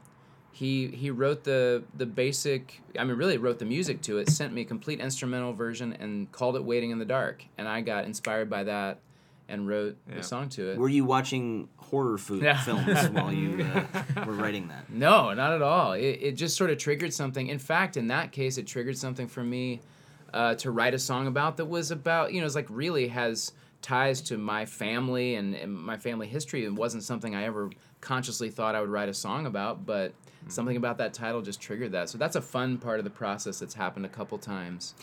he 0.53 0.89
he 0.89 1.11
wrote 1.11 1.45
the 1.45 1.83
the 1.95 2.07
basic 2.07 2.81
i 2.99 3.05
mean 3.05 3.17
really 3.17 3.37
wrote 3.37 3.59
the 3.59 3.65
music 3.67 4.01
to 4.03 4.19
it 4.19 4.31
sent 4.31 4.53
me 4.55 4.63
a 4.63 4.65
complete 4.65 5.01
instrumental 5.01 5.53
version 5.53 5.93
and 5.95 6.31
called 6.33 6.57
it 6.57 6.65
waiting 6.65 6.91
in 6.91 6.99
the 6.99 7.05
dark 7.05 7.45
and 7.59 7.69
i 7.69 7.81
got 7.83 8.05
inspired 8.07 8.49
by 8.49 8.65
that 8.65 9.01
and 9.49 9.69
wrote 9.69 9.97
Yeah. 10.09 10.17
the 10.17 10.23
song 10.23 10.49
to 10.51 10.71
it 10.71 10.79
Were 10.79 10.89
you 10.89 11.05
watching 11.05 11.69
horror 11.77 12.17
food 12.19 12.43
Yeah. 12.43 12.59
films 12.63 13.09
while 13.13 13.33
you 13.33 13.63
uh, 13.65 14.25
were 14.27 14.33
writing 14.33 14.69
that? 14.69 14.91
No, 14.91 15.33
not 15.35 15.53
at 15.53 15.63
all. 15.63 15.93
It, 15.93 16.19
it 16.21 16.33
just 16.33 16.57
sort 16.57 16.71
of 16.71 16.79
triggered 16.79 17.15
something. 17.15 17.47
In 17.47 17.61
fact, 17.61 17.97
in 17.97 18.09
that 18.09 18.33
case, 18.33 18.59
it 18.59 18.67
triggered 18.67 18.99
something 18.99 19.29
for 19.29 19.45
me 19.45 19.83
uh, 20.33 20.55
to 20.57 20.71
write 20.71 20.95
a 20.95 20.99
song 20.99 21.27
about 21.27 21.57
that 21.59 21.67
was 21.67 21.91
about, 21.91 22.33
you 22.33 22.41
know, 22.41 22.47
it's 22.47 22.55
like 22.55 22.67
really 22.71 23.09
has 23.09 23.53
ties 23.83 24.21
to 24.23 24.37
my 24.39 24.67
family 24.67 25.37
and, 25.37 25.55
and 25.55 25.73
my 25.73 25.97
family 25.97 26.27
history. 26.27 26.65
It 26.65 26.75
wasn't 26.75 27.03
something 27.05 27.35
I 27.35 27.45
ever 27.45 27.71
consciously 28.01 28.51
thought 28.51 28.75
I 28.75 28.81
would 28.81 28.91
write 28.91 29.09
a 29.09 29.15
song 29.15 29.47
about, 29.47 29.87
but 29.87 30.13
something 30.49 30.77
about 30.77 30.99
that 30.99 31.13
title 31.15 31.43
just 31.43 31.61
triggered 31.61 31.93
that. 31.93 32.09
So 32.09 32.19
that's 32.19 32.37
a 32.37 32.43
fun 32.43 32.79
part 32.79 32.99
of 32.99 33.05
the 33.05 33.11
process 33.11 33.59
that's 33.59 33.75
happened 33.75 34.07
a 34.07 34.09
couple 34.09 34.39
times. 34.39 34.95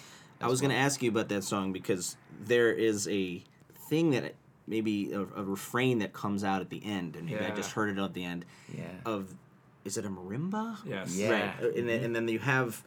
I 0.42 0.48
was 0.48 0.60
going 0.60 0.72
to 0.72 0.78
ask 0.78 1.02
you 1.02 1.10
about 1.10 1.30
that 1.30 1.44
song 1.44 1.72
because 1.72 2.18
there 2.46 2.72
is 2.74 3.08
a 3.08 3.42
thing 3.90 4.12
that 4.12 4.36
maybe 4.68 5.14
a, 5.14 5.22
a 5.22 5.44
refrain 5.44 6.00
that 6.00 6.12
comes 6.14 6.44
out 6.44 6.60
at 6.62 6.70
the 6.70 6.82
end, 6.84 7.16
and 7.16 7.26
maybe 7.30 7.46
I 7.46 7.52
just 7.52 7.72
heard 7.72 7.98
it 7.98 8.02
at 8.02 8.14
the 8.14 8.24
end 8.26 8.46
Yeah. 8.74 8.84
of 9.06 9.34
is 9.86 9.98
it 9.98 10.06
a 10.06 10.10
marimba? 10.10 10.78
Yes. 10.86 11.16
Yeah. 11.16 11.30
Right. 11.62 11.76
And 11.78 11.88
then, 11.90 12.04
and 12.04 12.16
then 12.16 12.28
you 12.30 12.40
have 12.40 12.84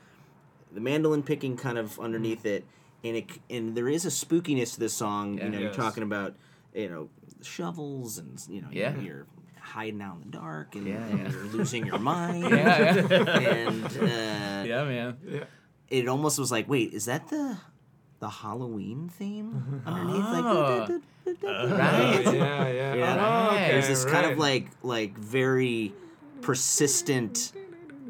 the 0.77 0.81
mandolin 0.81 1.25
picking 1.25 1.57
kind 1.57 1.77
of 1.79 1.99
underneath 1.99 2.47
it, 2.47 2.65
and 3.03 3.17
it 3.17 3.27
and 3.51 3.75
there 3.77 3.89
is 3.89 4.05
a 4.07 4.11
spookiness 4.11 4.75
to 4.75 4.81
this 4.81 4.95
song. 4.95 5.39
Yeah. 5.39 5.45
you 5.47 5.51
know, 5.51 5.59
you're 5.59 5.73
talking 5.73 6.05
about 6.05 6.37
you 6.75 6.89
know 6.89 7.09
shovels 7.43 8.19
and 8.19 8.41
you 8.49 8.61
know 8.62 8.69
Yeah. 8.71 8.95
you're, 8.95 9.03
you're 9.03 9.27
hiding 9.61 10.01
out 10.01 10.19
in 10.23 10.31
the 10.31 10.37
dark 10.39 10.75
and, 10.77 10.87
Yeah, 10.87 10.95
and 11.05 11.19
yeah. 11.19 11.31
you're 11.31 11.43
losing 11.45 11.87
your 11.87 11.99
mind. 12.15 12.43
Yeah, 12.45 12.95
yeah. 12.95 13.41
And 13.41 13.85
uh, 13.87 14.01
yeah, 14.67 14.85
man. 14.85 15.17
Yeah. 15.29 15.45
it 15.91 16.07
almost 16.09 16.39
was 16.39 16.53
like, 16.53 16.69
wait, 16.69 16.93
is 16.93 17.07
that 17.07 17.29
the 17.29 17.57
the 18.21 18.29
Halloween 18.31 19.09
theme 19.09 19.83
underneath? 19.87 20.25
Oh. 20.25 20.87
Like, 20.89 21.03
Right. 21.45 22.23
Yeah, 22.25 22.69
yeah. 22.69 22.95
Yeah. 22.95 23.17
Oh, 23.51 23.55
okay, 23.57 23.73
there's 23.73 23.89
this 23.89 24.05
kind 24.05 24.31
of 24.31 24.39
like 24.39 24.69
like 24.83 25.19
very 25.19 25.93
persistent, 26.43 27.53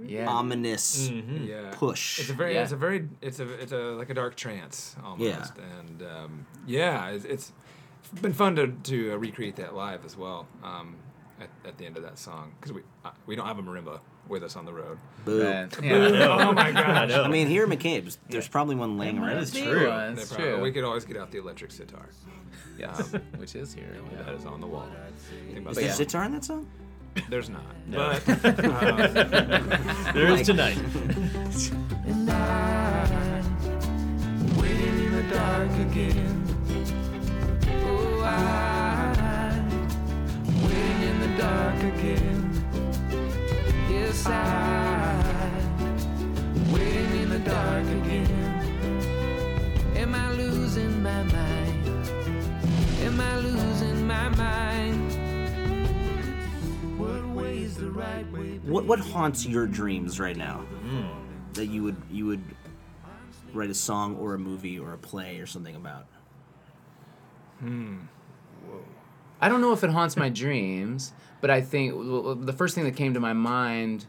Yeah. 0.08 0.26
ominous 0.28 1.08
yeah. 1.08 1.70
push. 1.72 2.20
It's 2.20 2.30
a 2.30 2.34
very, 2.34 2.54
Yeah. 2.54 2.62
it's 2.62 2.72
a 2.72 2.76
very, 2.76 3.08
it's 3.20 3.40
a, 3.40 3.52
it's 3.60 3.72
a 3.72 3.76
like 3.76 4.10
a 4.10 4.14
dark 4.14 4.36
trance 4.36 4.96
almost. 5.04 5.52
Yeah. 5.56 5.78
And 5.80 6.02
um, 6.02 6.46
yeah, 6.66 7.08
it's, 7.10 7.24
it's 7.24 7.52
been 8.20 8.32
fun 8.32 8.56
to 8.56 8.68
to 8.68 9.12
uh, 9.12 9.16
recreate 9.16 9.56
that 9.56 9.74
live 9.74 10.04
as 10.04 10.16
well. 10.16 10.46
Um, 10.62 10.96
at, 11.40 11.50
at 11.68 11.76
the 11.78 11.84
end 11.84 11.96
of 11.96 12.02
that 12.02 12.18
song 12.18 12.52
because 12.58 12.72
we 12.72 12.82
uh, 13.04 13.10
we 13.26 13.36
don't 13.36 13.46
have 13.46 13.58
a 13.58 13.62
marimba 13.62 14.00
with 14.28 14.42
us 14.42 14.56
on 14.56 14.64
the 14.64 14.72
road. 14.72 14.98
Boo. 15.24 15.42
Right. 15.44 15.68
Yeah. 15.82 16.38
oh 16.48 16.52
my 16.52 16.70
I 16.74 17.24
I 17.24 17.28
mean, 17.28 17.46
here 17.46 17.62
at 17.64 17.68
McCabe's, 17.68 18.18
there's 18.28 18.48
probably 18.48 18.74
one 18.74 18.98
laying 18.98 19.18
around. 19.18 19.38
is 19.38 19.52
Be 19.52 19.62
true. 19.62 19.88
one, 19.88 20.14
They 20.16 20.22
It's 20.22 20.32
probably- 20.32 20.52
true. 20.52 20.62
We 20.62 20.72
could 20.72 20.84
always 20.84 21.04
get 21.04 21.16
out 21.16 21.30
the 21.30 21.38
electric 21.38 21.70
sitar. 21.70 22.08
Yes. 22.78 23.12
Which 23.36 23.54
is 23.54 23.72
here. 23.72 23.96
yeah. 24.12 24.22
That 24.24 24.34
is 24.34 24.44
on 24.44 24.60
the 24.60 24.66
wall. 24.66 24.88
Think 25.46 25.58
about 25.58 25.58
Is 25.58 25.64
But 25.64 25.74
there 25.76 25.84
yeah. 25.84 25.92
sitar 25.92 26.24
in 26.24 26.32
that 26.32 26.44
song? 26.44 26.66
That. 27.16 27.30
There's 27.30 27.48
not. 27.48 27.62
No. 27.86 28.18
But 28.26 28.28
um, 28.64 30.12
there 30.14 30.28
is 30.28 30.46
tonight. 30.46 30.78
And 32.06 32.30
I, 32.30 33.42
waiting 34.56 34.98
in 35.04 35.12
the 35.12 35.22
dark 35.34 35.70
again. 35.70 36.44
Oh, 37.84 38.22
I, 38.22 39.62
waiting 40.62 41.02
in 41.02 41.20
the 41.20 41.32
dark 41.38 41.82
again. 41.94 42.64
Yes, 43.90 44.26
I, 44.26 44.32
waiting 46.72 47.22
in 47.22 47.28
the 47.30 47.38
dark 47.40 47.84
again. 47.84 48.52
Am 49.96 50.14
I 50.14 50.30
losing 50.32 51.02
my 51.02 51.22
mind? 51.24 51.86
Am 53.02 53.20
I 53.20 53.36
losing 53.38 53.55
What 58.64 58.84
what 58.86 59.00
haunts 59.00 59.46
your 59.46 59.66
dreams 59.66 60.20
right 60.20 60.36
now? 60.36 60.64
That 61.54 61.66
you 61.66 61.82
would 61.82 61.96
you 62.10 62.26
would 62.26 62.44
write 63.52 63.70
a 63.70 63.74
song 63.74 64.16
or 64.16 64.34
a 64.34 64.38
movie 64.38 64.78
or 64.78 64.92
a 64.92 64.98
play 64.98 65.38
or 65.38 65.46
something 65.46 65.76
about? 65.76 66.06
Hmm. 67.60 67.96
Whoa. 68.66 68.84
I 69.40 69.48
don't 69.48 69.60
know 69.60 69.72
if 69.72 69.82
it 69.84 69.90
haunts 69.90 70.16
my 70.16 70.28
dreams, 70.28 71.12
but 71.40 71.50
I 71.50 71.60
think 71.60 71.94
well, 71.94 72.34
the 72.34 72.52
first 72.52 72.74
thing 72.74 72.84
that 72.84 72.96
came 72.96 73.14
to 73.14 73.20
my 73.20 73.32
mind 73.32 74.06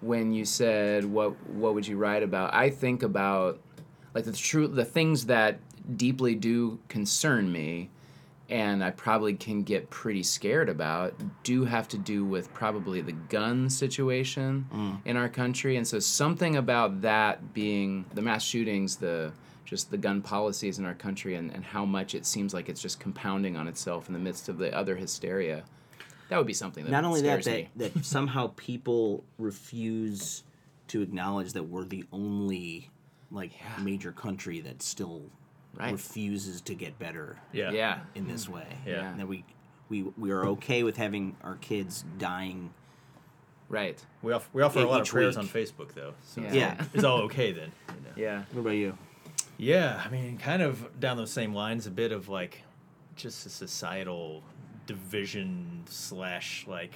when 0.00 0.32
you 0.32 0.44
said 0.44 1.04
what 1.04 1.34
what 1.48 1.74
would 1.74 1.86
you 1.86 1.96
write 1.96 2.22
about, 2.22 2.54
I 2.54 2.70
think 2.70 3.02
about 3.02 3.60
like 4.14 4.24
the 4.24 4.32
true 4.32 4.66
the 4.66 4.84
things 4.84 5.26
that 5.26 5.60
deeply 5.96 6.34
do 6.34 6.78
concern 6.88 7.50
me 7.50 7.90
and 8.50 8.82
I 8.82 8.90
probably 8.90 9.34
can 9.34 9.62
get 9.62 9.90
pretty 9.90 10.24
scared 10.24 10.68
about 10.68 11.14
do 11.44 11.64
have 11.64 11.86
to 11.88 11.98
do 11.98 12.24
with 12.24 12.52
probably 12.52 13.00
the 13.00 13.12
gun 13.12 13.70
situation 13.70 14.66
mm. 14.72 14.98
in 15.04 15.16
our 15.16 15.28
country. 15.28 15.76
And 15.76 15.86
so 15.86 16.00
something 16.00 16.56
about 16.56 17.02
that 17.02 17.54
being 17.54 18.04
the 18.12 18.22
mass 18.22 18.42
shootings 18.42 18.96
the 18.96 19.32
just 19.64 19.92
the 19.92 19.98
gun 19.98 20.20
policies 20.20 20.80
in 20.80 20.84
our 20.84 20.94
country 20.94 21.36
and, 21.36 21.52
and 21.52 21.64
how 21.64 21.84
much 21.84 22.16
it 22.16 22.26
seems 22.26 22.52
like 22.52 22.68
it's 22.68 22.82
just 22.82 22.98
compounding 22.98 23.56
on 23.56 23.68
itself 23.68 24.08
in 24.08 24.12
the 24.12 24.18
midst 24.18 24.48
of 24.48 24.58
the 24.58 24.76
other 24.76 24.96
hysteria 24.96 25.62
that 26.28 26.38
would 26.38 26.46
be 26.46 26.54
something 26.54 26.84
that 26.84 26.90
Not 26.90 27.04
only 27.04 27.22
that, 27.22 27.44
that, 27.44 27.66
that 27.76 28.04
somehow 28.04 28.52
people 28.56 29.24
refuse 29.38 30.44
to 30.88 31.02
acknowledge 31.02 31.52
that 31.52 31.64
we're 31.64 31.84
the 31.84 32.04
only 32.12 32.90
like 33.30 33.52
major 33.80 34.10
country 34.10 34.60
that 34.60 34.82
still 34.82 35.22
Right. 35.80 35.92
refuses 35.92 36.60
to 36.62 36.74
get 36.74 36.98
better 36.98 37.36
Yeah. 37.52 37.70
yeah 37.70 37.98
in 38.14 38.26
this 38.28 38.46
mm. 38.46 38.54
way. 38.54 38.66
Yeah. 38.86 39.10
And 39.10 39.20
That 39.20 39.28
we 39.28 39.44
we 39.88 40.02
we 40.16 40.30
are 40.30 40.44
okay 40.46 40.82
with 40.82 40.96
having 40.96 41.36
our 41.42 41.56
kids 41.56 42.04
dying. 42.18 42.72
right 43.68 43.98
We 44.22 44.32
offer, 44.32 44.48
we 44.52 44.62
offer 44.62 44.80
a 44.80 44.84
lot 44.86 45.00
of 45.00 45.08
prayers 45.08 45.36
week. 45.36 45.44
on 45.44 45.48
Facebook 45.48 45.94
though, 45.94 46.14
so 46.24 46.40
Yeah. 46.42 46.52
Yeah. 46.52 46.84
it's 46.94 47.04
all 47.04 47.22
okay 47.22 47.52
then. 47.52 47.72
you 47.88 47.94
know. 48.04 48.10
yeah 48.16 48.42
What 48.52 48.60
about 48.62 48.70
you? 48.76 48.96
Yeah, 49.56 50.00
I 50.02 50.08
mean, 50.08 50.38
kind 50.38 50.62
of 50.62 50.98
down 51.00 51.18
those 51.18 51.30
same 51.30 51.52
lines, 51.54 51.86
a 51.86 51.90
bit 51.90 52.12
of 52.12 52.28
like 52.30 52.62
just 53.14 53.44
a 53.44 53.50
societal 53.50 54.42
division 54.86 55.82
slash 55.86 56.64
like 56.66 56.94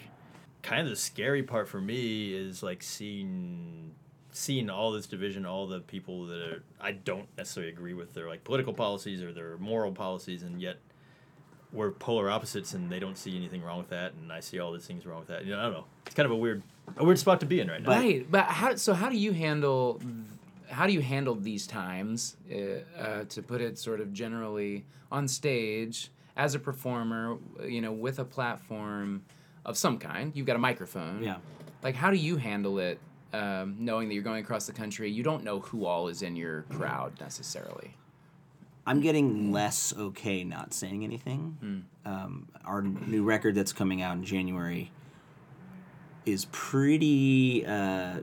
kind 0.63 0.81
of 0.83 0.89
the 0.89 0.97
scary 0.97 1.43
part 1.43 1.69
for 1.69 1.79
me 1.81 2.33
is 2.35 2.63
like 2.63 2.83
seeing 2.83 3.93
seeing 4.37 4.69
all 4.69 4.91
this 4.91 5.07
division, 5.07 5.47
all 5.47 5.67
the 5.69 5.79
people 5.81 6.27
that 6.27 6.41
are 6.41 6.63
I 6.81 6.91
don't 6.93 7.29
necessarily 7.39 7.73
agree 7.73 7.95
with 7.95 8.13
their 8.15 8.29
like 8.29 8.43
political 8.45 8.73
policies 8.75 9.23
or 9.23 9.33
their 9.33 9.57
moral 9.59 9.93
policies, 9.93 10.43
and 10.43 10.61
yet 10.61 10.77
we're 11.73 11.91
polar 11.93 12.29
opposites, 12.31 12.75
and 12.75 12.91
they 12.91 12.99
don't 12.99 13.17
see 13.17 13.37
anything 13.37 13.63
wrong 13.63 13.79
with 13.79 13.89
that, 13.91 14.13
and 14.21 14.33
I 14.33 14.41
see 14.41 14.59
all 14.59 14.73
these 14.73 14.87
things 14.87 15.07
wrong 15.07 15.21
with 15.21 15.29
that. 15.29 15.45
You 15.45 15.53
know, 15.53 15.61
I 15.61 15.63
don't 15.63 15.73
know. 15.73 15.85
It's 16.07 16.15
kind 16.15 16.27
of 16.27 16.33
a 16.33 16.37
weird 16.37 16.63
a 16.99 17.05
weird 17.05 17.19
spot 17.19 17.41
to 17.41 17.47
be 17.47 17.61
in 17.61 17.69
right 17.69 17.83
now. 17.83 17.89
right 17.89 18.31
but 18.31 18.45
how 18.45 18.75
so 18.75 18.93
how 18.93 19.09
do 19.09 19.17
you 19.17 19.33
handle 19.33 20.01
how 20.69 20.87
do 20.87 20.93
you 20.93 21.01
handle 21.01 21.35
these 21.35 21.67
times 21.67 22.37
uh, 22.53 23.01
uh, 23.01 23.25
to 23.25 23.41
put 23.43 23.63
it 23.63 23.79
sort 23.79 24.01
of 24.03 24.13
generally 24.13 24.85
on 25.11 25.27
stage 25.27 26.11
as 26.37 26.55
a 26.55 26.59
performer 26.59 27.39
you 27.67 27.81
know 27.81 27.91
with 27.93 28.19
a 28.19 28.25
platform 28.25 29.23
of 29.65 29.79
some 29.79 29.99
kind 29.99 30.33
you've 30.35 30.45
got 30.47 30.57
a 30.57 30.59
microphone 30.59 31.23
Yeah. 31.23 31.37
like 31.83 31.95
how 31.95 32.11
do 32.11 32.19
you 32.19 32.37
handle 32.37 32.79
it 32.79 32.99
um, 33.35 33.77
knowing 33.79 34.09
that 34.09 34.15
you're 34.15 34.23
going 34.23 34.43
across 34.43 34.67
the 34.67 34.73
country 34.73 35.11
you 35.11 35.23
don't 35.23 35.45
know 35.45 35.61
who 35.61 35.85
all 35.85 36.09
is 36.09 36.23
in 36.23 36.37
your 36.37 36.63
crowd 36.71 37.13
necessarily 37.21 37.97
I'm 38.87 39.01
getting 39.01 39.51
less 39.51 39.95
okay 39.97 40.45
not 40.45 40.75
saying 40.75 41.05
anything. 41.05 41.87
Um, 42.05 42.49
our 42.65 42.83
new 42.83 43.25
record 43.25 43.55
that's 43.55 43.73
coming 43.73 44.03
out 44.03 44.17
in 44.17 44.25
January 44.25 44.93
is 46.27 46.47
pretty 46.53 47.65
uh, 47.67 48.21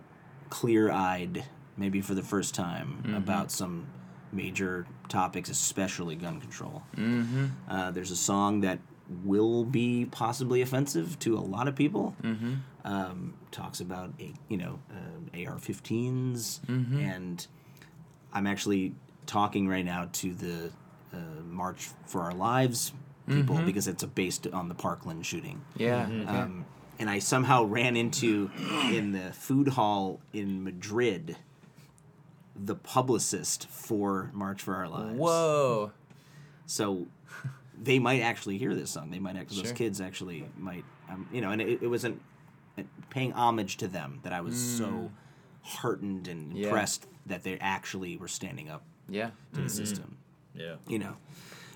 clear 0.49 0.91
eyed, 0.91 1.45
maybe 1.78 2.01
for 2.01 2.14
the 2.14 2.22
first 2.22 2.53
time, 2.53 3.16
about 3.16 3.51
some 3.51 3.88
major 4.32 4.86
topics, 5.09 5.49
especially 5.49 6.16
gun 6.16 6.39
control. 6.39 6.84
Mm-hmm. 6.95 7.47
Uh, 7.68 7.91
there's 7.91 8.12
a 8.12 8.16
song 8.16 8.62
that 8.62 8.80
will 9.24 9.66
be 9.66 10.05
possibly 10.05 10.62
offensive 10.62 11.20
to 11.20 11.38
a 11.38 11.41
lot 11.41 11.68
of 11.68 11.76
people. 11.76 12.16
Mm-hmm. 12.24 12.55
Um, 12.84 13.36
talks 13.51 13.79
about 13.79 14.13
you 14.49 14.57
know 14.57 14.79
um 14.89 15.29
AR-15s, 15.34 16.59
and 16.67 17.45
I'm 18.34 18.47
actually 18.47 18.93
talking 19.25 19.67
right 19.67 19.86
now 19.86 20.09
to 20.13 20.34
the 20.34 20.71
uh, 21.13 21.41
March 21.45 21.89
for 22.07 22.21
Our 22.21 22.34
Lives 22.34 22.93
people 23.27 23.61
because 23.61 23.88
it's 23.88 24.03
a 24.03 24.07
based 24.07 24.47
on 24.47 24.67
the 24.67 24.75
Parkland 24.75 25.25
shooting. 25.25 25.61
yeah. 25.77 26.03
Um, 26.03 26.65
and 26.99 27.09
I 27.09 27.19
somehow 27.19 27.63
ran 27.63 27.95
into 27.95 28.51
in 28.91 29.11
the 29.11 29.32
food 29.32 29.69
hall 29.69 30.19
in 30.34 30.63
Madrid 30.63 31.38
the 32.55 32.75
publicist 32.75 33.67
for 33.69 34.29
March 34.34 34.61
for 34.61 34.75
Our 34.75 34.88
Lives. 34.88 35.17
whoa. 35.19 35.91
So 36.65 37.07
they 37.82 37.99
might 37.99 38.21
actually 38.21 38.57
hear 38.57 38.75
this 38.75 38.91
song. 38.91 39.09
They 39.09 39.19
might 39.19 39.36
actually, 39.36 39.63
those 39.63 39.71
kids 39.71 39.99
actually 39.99 40.45
might, 40.57 40.86
um, 41.09 41.27
you 41.32 41.41
know, 41.41 41.49
and 41.51 41.61
it, 41.61 41.82
it 41.82 41.88
wasn't 41.88 42.15
uh, 42.17 42.30
paying 43.09 43.34
homage 43.34 43.78
to 43.78 43.88
them 43.88 44.19
that 44.24 44.34
I 44.34 44.41
was 44.41 44.57
so 44.57 44.86
mm. 44.86 45.09
heartened 45.61 46.28
and 46.28 46.55
Yeah. 46.55 46.67
impressed 46.67 47.07
that 47.26 47.43
they 47.43 47.57
actually 47.59 48.17
were 48.17 48.28
standing 48.28 48.69
up 48.69 48.84
yeah 49.07 49.28
to 49.28 49.34
the 49.53 49.59
mm-hmm. 49.61 49.67
system. 49.67 50.17
Yeah. 50.55 50.76
You 50.88 50.99
know, 50.99 51.17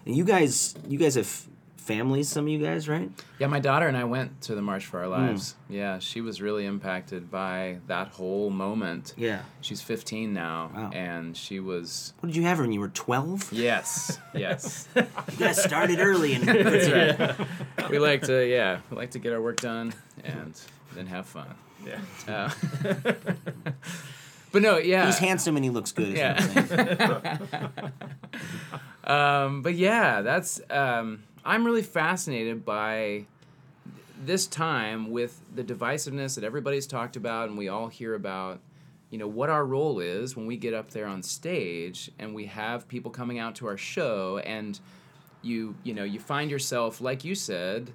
and 0.06 0.16
you 0.16 0.24
guys, 0.24 0.76
you 0.88 0.98
guys 0.98 1.16
have 1.16 1.48
families. 1.86 2.28
Some 2.28 2.46
of 2.46 2.50
you 2.50 2.60
guys, 2.60 2.90
right? 2.90 3.10
Yeah, 3.40 3.48
my 3.48 3.60
daughter 3.60 3.88
and 3.88 3.96
I 3.96 4.04
went 4.06 4.42
to 4.42 4.56
the 4.56 4.62
March 4.62 4.86
for 4.86 5.00
Our 5.00 5.06
mm. 5.06 5.28
Lives. 5.28 5.56
Yeah, 5.70 6.00
she 6.00 6.20
was 6.20 6.42
really 6.42 6.66
impacted 6.66 7.30
by 7.30 7.78
that 7.88 8.08
whole 8.10 8.50
moment. 8.50 9.14
Yeah. 9.16 9.42
She's 9.62 9.82
15 9.82 10.34
now, 10.34 10.72
Wow. 10.74 10.90
and 10.94 11.38
she 11.38 11.60
was. 11.60 12.14
What 12.20 12.28
did 12.28 12.36
you 12.36 12.44
have 12.44 12.58
her 12.58 12.64
when 12.64 12.74
you 12.74 12.80
were 12.80 12.90
twelve? 12.90 13.52
Yes, 13.54 14.20
yes. 14.34 14.88
You 14.96 15.38
guys 15.38 15.62
started 15.62 16.00
early 16.00 16.34
and 16.34 16.46
we 17.90 18.00
like 18.00 18.24
to, 18.24 18.46
yeah, 18.46 18.80
we 18.90 18.98
like 18.98 19.12
to 19.12 19.20
get 19.20 19.32
our 19.34 19.42
work 19.42 19.62
done 19.62 19.94
and 20.24 20.60
then 20.96 21.08
have 21.08 21.26
fun. 21.26 21.56
Yeah. 21.86 22.00
Uh, 22.28 22.50
but 24.52 24.62
no, 24.62 24.78
yeah. 24.78 25.06
he's 25.06 25.20
handsome 25.20 25.56
and 25.56 25.64
he 25.66 25.72
looks 25.72 25.92
good. 25.92 26.18
is 26.18 26.20
what 26.20 26.68
I'm 27.28 27.48
saying. 27.48 27.92
Um, 29.06 29.62
but 29.62 29.76
yeah, 29.76 30.22
that's 30.22 30.60
um, 30.70 31.24
I'm 31.44 31.64
really 31.64 31.84
fascinated 31.84 32.66
by 32.66 33.26
this 34.20 34.48
time 34.48 35.12
with 35.12 35.40
the 35.54 35.64
divisiveness 35.64 36.34
that 36.36 36.44
everybody's 36.44 36.88
talked 36.88 37.16
about 37.16 37.50
and 37.50 37.58
we 37.58 37.68
all 37.68 37.88
hear 37.88 38.16
about. 38.16 38.60
You 39.12 39.20
know 39.20 39.28
what 39.28 39.50
our 39.52 39.64
role 39.64 40.00
is 40.00 40.36
when 40.36 40.48
we 40.48 40.58
get 40.58 40.74
up 40.74 40.90
there 40.90 41.06
on 41.06 41.22
stage 41.22 42.12
and 42.18 42.34
we 42.34 42.48
have 42.48 42.88
people 42.88 43.12
coming 43.12 43.38
out 43.38 43.56
to 43.56 43.68
our 43.68 43.78
show 43.78 44.40
and 44.40 44.78
you 45.42 45.76
you 45.84 45.94
know 45.94 46.04
you 46.04 46.20
find 46.20 46.50
yourself 46.52 47.00
like 47.00 47.24
you 47.24 47.36
said 47.36 47.92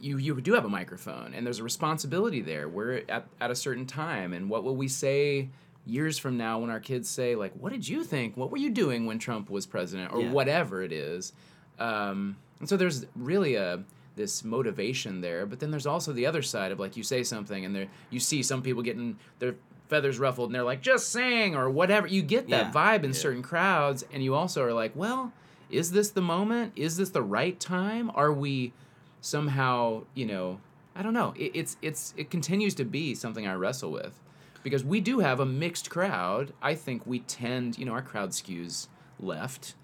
you 0.00 0.18
you 0.18 0.40
do 0.40 0.52
have 0.54 0.64
a 0.64 0.68
microphone 0.68 1.32
and 1.34 1.46
there's 1.46 1.58
a 1.58 1.64
responsibility 1.64 2.40
there. 2.40 2.68
We're 2.68 3.02
at, 3.08 3.26
at 3.40 3.50
a 3.50 3.54
certain 3.56 3.86
time 3.86 4.32
and 4.32 4.48
what 4.50 4.64
will 4.64 4.76
we 4.76 4.88
say 4.88 5.48
years 5.86 6.18
from 6.18 6.36
now 6.36 6.58
when 6.58 6.70
our 6.70 6.80
kids 6.80 7.08
say 7.08 7.34
like 7.36 7.52
what 7.54 7.72
did 7.72 7.86
you 7.88 8.04
think? 8.04 8.36
What 8.36 8.50
were 8.50 8.56
you 8.58 8.70
doing 8.70 9.06
when 9.06 9.18
trump 9.18 9.48
was 9.50 9.66
president? 9.66 10.12
Or 10.12 10.20
Yeah. 10.20 10.30
whatever 10.32 10.82
it 10.82 10.92
is. 10.92 11.32
Um, 11.78 12.36
and 12.60 12.68
so 12.68 12.76
there's 12.76 13.06
really 13.14 13.54
a 13.56 13.82
this 14.16 14.42
motivation 14.44 15.20
there 15.20 15.44
but 15.44 15.60
then 15.60 15.70
there's 15.70 15.86
also 15.86 16.10
the 16.12 16.24
other 16.24 16.40
side 16.40 16.72
of 16.72 16.80
like 16.80 16.96
you 16.96 17.02
say 17.02 17.22
something 17.22 17.66
and 17.66 17.74
there 17.76 17.86
you 18.08 18.18
see 18.18 18.42
some 18.42 18.62
people 18.62 18.82
getting 18.82 19.18
their 19.40 19.54
feathers 19.88 20.18
ruffled 20.18 20.48
and 20.48 20.54
they're 20.54 20.62
like 20.64 20.80
just 20.80 21.10
saying 21.10 21.54
or 21.54 21.68
whatever. 21.70 22.06
You 22.06 22.22
get 22.22 22.48
that 22.48 22.66
Yeah. 22.66 22.72
vibe 22.72 23.04
in 23.04 23.12
certain 23.12 23.42
crowds 23.42 24.04
and 24.12 24.22
you 24.24 24.34
also 24.34 24.62
are 24.64 24.72
like 24.72 24.92
well 24.96 25.32
is 25.68 25.90
this 25.90 26.10
the 26.10 26.22
moment? 26.22 26.72
Is 26.76 26.96
this 26.96 27.10
the 27.10 27.22
right 27.22 27.58
time? 27.58 28.10
Are 28.14 28.32
we 28.32 28.72
somehow 29.20 30.02
you 30.14 30.26
know 30.26 30.60
i 30.94 31.02
don't 31.02 31.14
know. 31.14 31.34
It, 31.36 31.52
it's 31.54 31.76
it's 31.82 32.14
it 32.16 32.30
continues 32.30 32.74
to 32.76 32.84
be 32.84 33.14
something 33.14 33.46
i 33.46 33.54
wrestle 33.54 33.90
with. 33.90 34.14
Because 34.62 34.82
we 34.82 35.00
do 35.00 35.20
have 35.20 35.38
a 35.38 35.46
mixed 35.46 35.90
crowd. 35.90 36.52
I 36.60 36.74
think 36.74 37.06
we 37.06 37.20
tend 37.20 37.78
you 37.78 37.84
know 37.84 37.92
our 37.92 38.02
crowd 38.02 38.30
skews 38.30 38.88
left. 39.20 39.74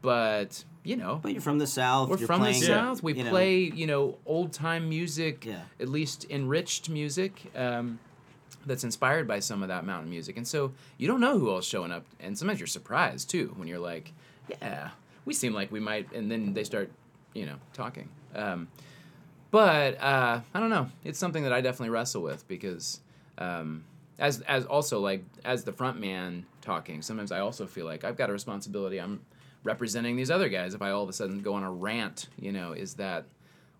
But 0.00 0.64
you 0.84 0.96
know. 0.96 1.18
But 1.22 1.32
you're 1.32 1.40
from 1.40 1.58
the 1.58 1.66
south. 1.66 2.08
we're 2.08 2.18
from 2.18 2.40
playing, 2.40 2.60
the 2.60 2.66
south. 2.66 3.02
We 3.02 3.14
you 3.14 3.24
know, 3.24 3.30
play 3.30 3.58
you 3.60 3.86
know 3.86 4.18
old 4.26 4.52
time 4.52 4.88
music 4.88 5.44
Yeah. 5.44 5.62
at 5.80 5.88
least 5.88 6.26
enriched 6.30 6.88
music 6.88 7.50
um, 7.56 7.98
that's 8.64 8.84
inspired 8.84 9.26
by 9.26 9.40
some 9.40 9.62
of 9.62 9.68
that 9.68 9.84
mountain 9.84 10.10
music. 10.10 10.36
And 10.36 10.46
so 10.46 10.72
you 10.98 11.08
don't 11.08 11.20
know 11.20 11.38
who 11.38 11.50
else 11.50 11.66
showing 11.66 11.90
up. 11.90 12.04
And 12.20 12.38
sometimes 12.38 12.60
you're 12.60 12.66
surprised 12.68 13.28
too 13.30 13.52
when 13.56 13.68
you're 13.68 13.78
like 13.78 14.12
yeah 14.62 14.90
we 15.26 15.34
seem 15.34 15.52
like 15.52 15.70
we 15.70 15.78
might 15.80 16.10
and 16.12 16.30
then 16.30 16.54
they 16.54 16.64
start 16.64 16.90
you 17.34 17.44
know 17.44 17.56
talking 17.74 18.08
um, 18.38 18.68
but 19.50 20.00
uh, 20.02 20.40
I 20.54 20.60
don't 20.60 20.70
know. 20.70 20.88
It's 21.04 21.18
something 21.18 21.42
that 21.44 21.52
I 21.52 21.60
definitely 21.60 21.90
wrestle 21.90 22.22
with 22.22 22.46
because 22.48 23.00
um, 23.38 23.84
as 24.18 24.40
as 24.42 24.64
also 24.66 25.00
like 25.00 25.24
as 25.44 25.64
the 25.64 25.72
front 25.72 25.98
man 26.00 26.44
talking, 26.60 27.02
sometimes 27.02 27.32
I 27.32 27.40
also 27.40 27.66
feel 27.66 27.86
like 27.86 28.04
I've 28.04 28.16
got 28.16 28.30
a 28.30 28.32
responsibility. 28.32 28.98
I'm 28.98 29.20
representing 29.64 30.16
these 30.16 30.30
other 30.30 30.48
guys. 30.48 30.74
If 30.74 30.82
I 30.82 30.90
all 30.90 31.02
of 31.02 31.08
a 31.08 31.12
sudden 31.12 31.40
go 31.40 31.54
on 31.54 31.62
a 31.62 31.70
rant, 31.70 32.28
you 32.38 32.52
know, 32.52 32.72
is 32.72 32.94
that 32.94 33.24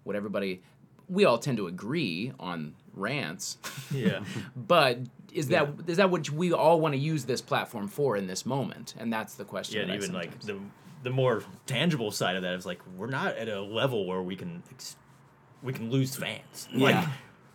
what 0.04 0.16
everybody? 0.16 0.62
We 1.09 1.24
all 1.24 1.38
tend 1.38 1.56
to 1.59 1.66
agree 1.66 2.32
on 2.38 2.74
rants, 2.94 3.59
Yeah. 3.90 4.20
but 4.56 4.98
is 5.32 5.48
that 5.48 5.68
is 5.86 5.98
that 5.98 6.11
what 6.11 6.30
we 6.30 6.52
all 6.52 6.80
want 6.80 6.94
to 6.94 6.98
use 6.98 7.24
this 7.24 7.42
platform 7.42 7.88
for 7.88 8.16
in 8.16 8.26
this 8.26 8.46
moment? 8.46 8.94
And 8.98 9.12
that's 9.12 9.34
the 9.34 9.44
question. 9.44 9.76
Yeah, 9.76 9.94
and 9.94 10.02
even 10.02 10.14
like 10.14 10.38
the 10.40 10.59
the 11.09 11.14
more 11.14 11.42
tangible 11.66 12.11
side 12.11 12.36
of 12.36 12.42
that 12.42 12.54
is 12.54 12.66
like 12.66 12.80
we're 12.96 13.06
not 13.09 13.36
at 13.36 13.48
a 13.48 13.62
level 13.62 14.04
where 14.06 14.20
we 14.20 14.36
can 14.36 14.62
ex- 14.70 14.96
we 15.62 15.72
can 15.72 15.90
lose 15.90 16.14
fans. 16.14 16.68
Like 16.72 16.94
Yeah. 16.94 17.11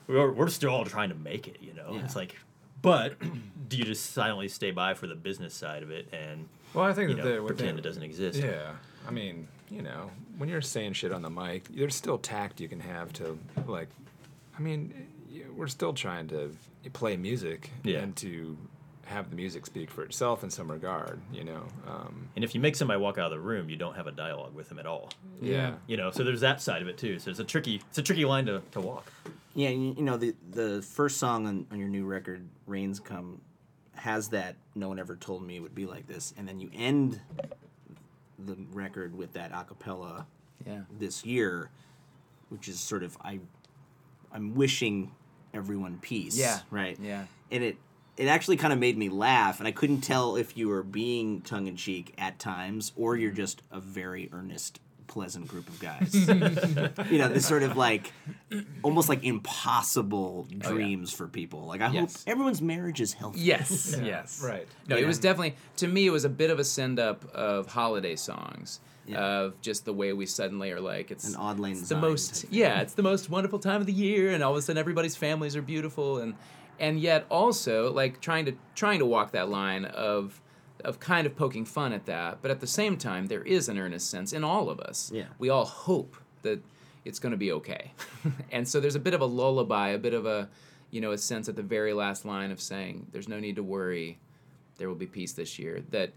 we're 0.07 0.31
we're 0.31 0.47
still 0.49 0.71
all 0.71 0.85
trying 0.85 1.09
to 1.09 1.15
make 1.15 1.47
it. 1.47 1.57
You 1.61 1.73
know, 1.73 1.91
Yeah. 1.93 2.03
it's 2.03 2.15
like, 2.15 2.35
but 2.81 3.15
do 3.69 3.77
you 3.77 3.83
just 3.83 4.11
silently 4.11 4.47
stay 4.47 4.71
by 4.71 4.95
for 4.95 5.05
the 5.07 5.15
business 5.15 5.53
side 5.53 5.83
of 5.83 5.91
it 5.91 6.07
and 6.11 6.47
Well, 6.73 6.85
I 6.85 6.93
think 6.93 7.11
you 7.11 7.15
that 7.17 7.23
know 7.25 7.45
pretend 7.45 7.77
they- 7.77 7.81
it 7.81 7.83
doesn't 7.83 8.03
exist? 8.03 8.39
Yeah, 8.39 8.71
I 9.07 9.11
mean, 9.11 9.47
you 9.69 9.83
know, 9.83 10.09
when 10.37 10.49
you're 10.49 10.61
saying 10.61 10.93
shit 10.93 11.11
on 11.11 11.21
the 11.21 11.29
mic, 11.29 11.65
there's 11.69 11.95
still 11.95 12.17
tact 12.17 12.59
you 12.59 12.67
can 12.67 12.79
have 12.79 13.13
to 13.13 13.37
like. 13.67 13.89
I 14.57 14.61
mean, 14.61 15.07
we're 15.55 15.67
still 15.67 15.93
trying 15.93 16.27
to 16.29 16.55
play 16.93 17.17
music 17.17 17.69
Yeah. 17.83 17.99
and 17.99 18.15
to 18.17 18.57
have 19.05 19.29
the 19.29 19.35
music 19.35 19.65
speak 19.65 19.91
for 19.91 20.03
itself 20.03 20.43
in 20.43 20.49
some 20.49 20.71
regard. 20.71 21.19
You 21.31 21.43
know. 21.43 21.63
Um, 21.87 22.27
And 22.35 22.43
if 22.43 22.55
you 22.55 22.61
make 22.61 22.75
somebody 22.75 22.99
walk 22.99 23.17
out 23.17 23.25
of 23.25 23.31
the 23.31 23.39
room, 23.39 23.69
you 23.69 23.75
don't 23.75 23.95
have 23.95 24.07
a 24.07 24.11
dialogue 24.11 24.53
with 24.55 24.69
them 24.69 24.79
at 24.79 24.85
all. 24.85 25.09
yeah. 25.41 25.75
You 25.87 25.97
know, 25.97 26.09
so 26.11 26.23
there's 26.23 26.41
that 26.41 26.61
side 26.61 26.81
of 26.81 26.87
it 26.87 26.97
too. 26.97 27.19
So 27.19 27.29
it's 27.29 27.39
a 27.39 27.43
tricky 27.43 27.81
it's 27.89 27.97
a 27.97 28.03
tricky 28.03 28.25
line 28.25 28.45
to, 28.45 28.61
to 28.71 28.79
walk. 28.81 29.11
Yeah, 29.55 29.69
you, 29.69 29.93
you 29.97 30.03
know 30.03 30.17
the 30.17 30.33
the 30.51 30.81
first 30.81 31.17
song 31.17 31.45
on, 31.47 31.67
on 31.71 31.79
your 31.79 31.89
new 31.89 32.05
record, 32.05 32.47
"Rains 32.65 32.99
Come," 32.99 33.39
has 33.95 34.29
that. 34.29 34.55
No 34.73 34.87
one 34.87 34.97
ever 34.99 35.15
told 35.15 35.43
me 35.45 35.57
it 35.57 35.59
would 35.61 35.75
be 35.75 35.85
like 35.85 36.07
this, 36.07 36.33
and 36.37 36.47
then 36.47 36.59
you 36.59 36.69
end 36.73 37.19
the 38.39 38.57
record 38.71 39.15
with 39.15 39.33
that 39.33 39.51
a 39.53 39.63
cappella 39.63 40.25
Yeah. 40.65 40.81
this 40.99 41.23
year, 41.23 41.69
which 42.49 42.67
is 42.67 42.79
sort 42.79 43.03
of 43.03 43.15
I, 43.21 43.39
I'm 44.31 44.55
wishing 44.55 45.11
everyone 45.53 45.99
peace. 46.01 46.35
Yeah. 46.37 46.59
Right. 46.71 46.97
Yeah. 46.99 47.25
And 47.51 47.63
it 47.63 47.77
it 48.17 48.27
actually 48.27 48.57
kind 48.57 48.71
of 48.73 48.79
made 48.79 48.97
me 48.97 49.09
laugh, 49.09 49.59
and 49.59 49.67
I 49.67 49.71
couldn't 49.71 50.01
tell 50.01 50.35
if 50.35 50.55
you 50.55 50.67
were 50.69 50.83
being 50.83 51.41
tongue 51.41 51.67
in 51.67 51.75
cheek 51.75 52.13
at 52.17 52.39
times 52.39 52.91
or 52.95 53.15
you're 53.15 53.31
mm-hmm. 53.31 53.37
just 53.37 53.63
a 53.71 53.79
very 53.79 54.29
earnest, 54.31 54.79
pleasant 55.07 55.47
group 55.47 55.67
of 55.67 55.79
guys. 55.79 56.13
you 57.11 57.17
know, 57.17 57.27
this 57.27 57.45
sort 57.45 57.63
of 57.63 57.75
like 57.75 58.13
almost 58.83 59.09
like 59.09 59.23
impossible 59.23 60.47
oh, 60.49 60.69
dreams 60.69 61.11
for 61.11 61.27
people. 61.27 61.65
Like 61.65 61.81
I 61.81 61.87
Oh, 61.87 61.91
Yes. 61.91 62.23
hope 62.23 62.31
everyone's 62.31 62.61
marriage 62.61 63.01
is 63.01 63.13
healthy. 63.13 63.39
Yes. 63.41 63.97
Yes. 64.03 64.43
right. 64.43 64.67
No, 64.87 64.95
it 64.95 65.07
was 65.07 65.19
definitely 65.19 65.55
to 65.77 65.87
me. 65.87 66.05
It 66.05 66.11
was 66.11 66.25
a 66.25 66.29
bit 66.29 66.49
of 66.49 66.59
a 66.59 66.63
send 66.63 66.99
up 66.99 67.25
of 67.33 67.67
holiday 67.67 68.15
songs. 68.15 68.79
Yeah. 69.05 69.17
Of 69.19 69.59
just 69.59 69.83
the 69.83 69.91
way 69.91 70.13
we 70.13 70.25
suddenly 70.25 70.71
are 70.71 70.79
like 70.79 71.11
it's 71.11 71.27
An 71.27 71.35
odd 71.35 71.59
Lang 71.59 71.73
it's 71.73 71.89
the 71.89 71.97
most 71.97 72.45
yeah 72.51 72.79
it's 72.79 72.93
the 72.93 73.03
most 73.03 73.29
wonderful 73.29 73.59
time 73.59 73.81
of 73.81 73.85
the 73.85 73.91
year 73.91 74.31
and 74.31 74.41
all 74.41 74.51
of 74.53 74.57
a 74.57 74.61
sudden 74.61 74.79
everybody's 74.79 75.17
families 75.17 75.57
are 75.57 75.61
beautiful 75.61 76.19
and 76.19 76.35
and 76.79 76.99
yet 76.99 77.25
also 77.29 77.91
like 77.91 78.19
trying 78.21 78.45
to 78.45 78.53
trying 78.75 78.99
to 78.99 79.05
walk 79.05 79.31
that 79.31 79.49
line 79.49 79.85
of 79.85 80.41
of 80.83 80.99
kind 80.99 81.25
of 81.25 81.35
poking 81.35 81.65
fun 81.65 81.93
at 81.93 82.05
that 82.05 82.39
but 82.41 82.51
at 82.51 82.59
the 82.59 82.67
same 82.67 82.97
time 82.97 83.27
there 83.27 83.43
is 83.43 83.69
an 83.69 83.77
earnest 83.77 84.09
sense 84.09 84.33
in 84.33 84.43
all 84.43 84.69
of 84.69 84.79
us. 84.79 85.11
Yeah. 85.13 85.25
we 85.39 85.49
all 85.49 85.65
hope 85.65 86.17
that 86.41 86.61
it's 87.05 87.19
going 87.19 87.31
to 87.31 87.37
be 87.37 87.51
okay. 87.51 87.91
And 88.51 88.67
so 88.67 88.79
there's 88.79 88.95
a 88.95 88.99
bit 88.99 89.13
of 89.13 89.21
a 89.21 89.25
lullaby 89.25 89.89
a 89.89 89.97
bit 89.97 90.13
of 90.13 90.25
a 90.25 90.49
you 90.91 91.01
know 91.01 91.11
a 91.11 91.17
sense 91.17 91.49
at 91.49 91.55
the 91.55 91.63
very 91.63 91.93
last 91.93 92.25
line 92.25 92.51
of 92.51 92.61
saying 92.61 93.07
there's 93.11 93.27
no 93.27 93.39
need 93.39 93.55
to 93.55 93.63
worry. 93.63 94.19
There 94.77 94.87
will 94.89 94.95
be 94.95 95.07
peace 95.07 95.33
this 95.33 95.59
year 95.59 95.83
that 95.91 96.11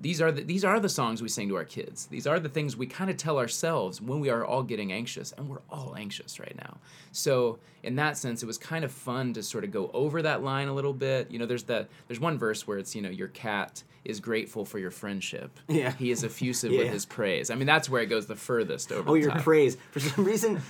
these 0.00 0.20
are 0.20 0.30
the, 0.30 0.42
these 0.42 0.64
are 0.64 0.78
the 0.78 0.88
songs 0.88 1.20
we 1.22 1.28
sing 1.28 1.48
to 1.48 1.56
our 1.56 1.64
kids 1.64 2.06
these 2.06 2.26
are 2.26 2.38
the 2.38 2.48
things 2.48 2.76
we 2.76 2.86
kind 2.86 3.10
of 3.10 3.16
tell 3.16 3.38
ourselves 3.38 4.00
when 4.00 4.20
we 4.20 4.28
are 4.30 4.44
all 4.44 4.62
getting 4.62 4.92
anxious 4.92 5.32
and 5.36 5.48
we're 5.48 5.60
all 5.70 5.94
anxious 5.96 6.38
right 6.38 6.54
now 6.56 6.76
so 7.10 7.58
in 7.82 7.96
that 7.96 8.16
sense 8.16 8.42
it 8.42 8.46
was 8.46 8.58
kind 8.58 8.84
of 8.84 8.92
fun 8.92 9.32
to 9.32 9.42
sort 9.42 9.64
of 9.64 9.70
go 9.70 9.90
over 9.94 10.22
that 10.22 10.42
line 10.42 10.68
a 10.68 10.74
little 10.74 10.92
bit 10.92 11.30
you 11.30 11.38
know 11.38 11.46
there's 11.46 11.64
that 11.64 11.88
there's 12.06 12.20
one 12.20 12.38
verse 12.38 12.66
where 12.66 12.78
it's 12.78 12.94
you 12.94 13.02
know 13.02 13.08
your 13.08 13.28
cat 13.28 13.82
is 14.04 14.20
grateful 14.20 14.64
for 14.64 14.78
your 14.78 14.90
friendship 14.90 15.58
Yeah. 15.68 15.92
he 15.92 16.10
is 16.10 16.22
effusive 16.22 16.70
Yeah. 16.72 16.80
with 16.84 16.92
his 16.92 17.04
praise 17.06 17.50
i 17.50 17.54
mean 17.54 17.66
that's 17.66 17.88
where 17.90 18.02
it 18.02 18.06
goes 18.06 18.26
the 18.26 18.36
furthest 18.36 18.92
over 18.92 19.10
Oh, 19.10 19.14
your 19.14 19.30
top. 19.30 19.42
praise. 19.42 19.76
For 19.90 20.00
some 20.00 20.24
reason, 20.24 20.60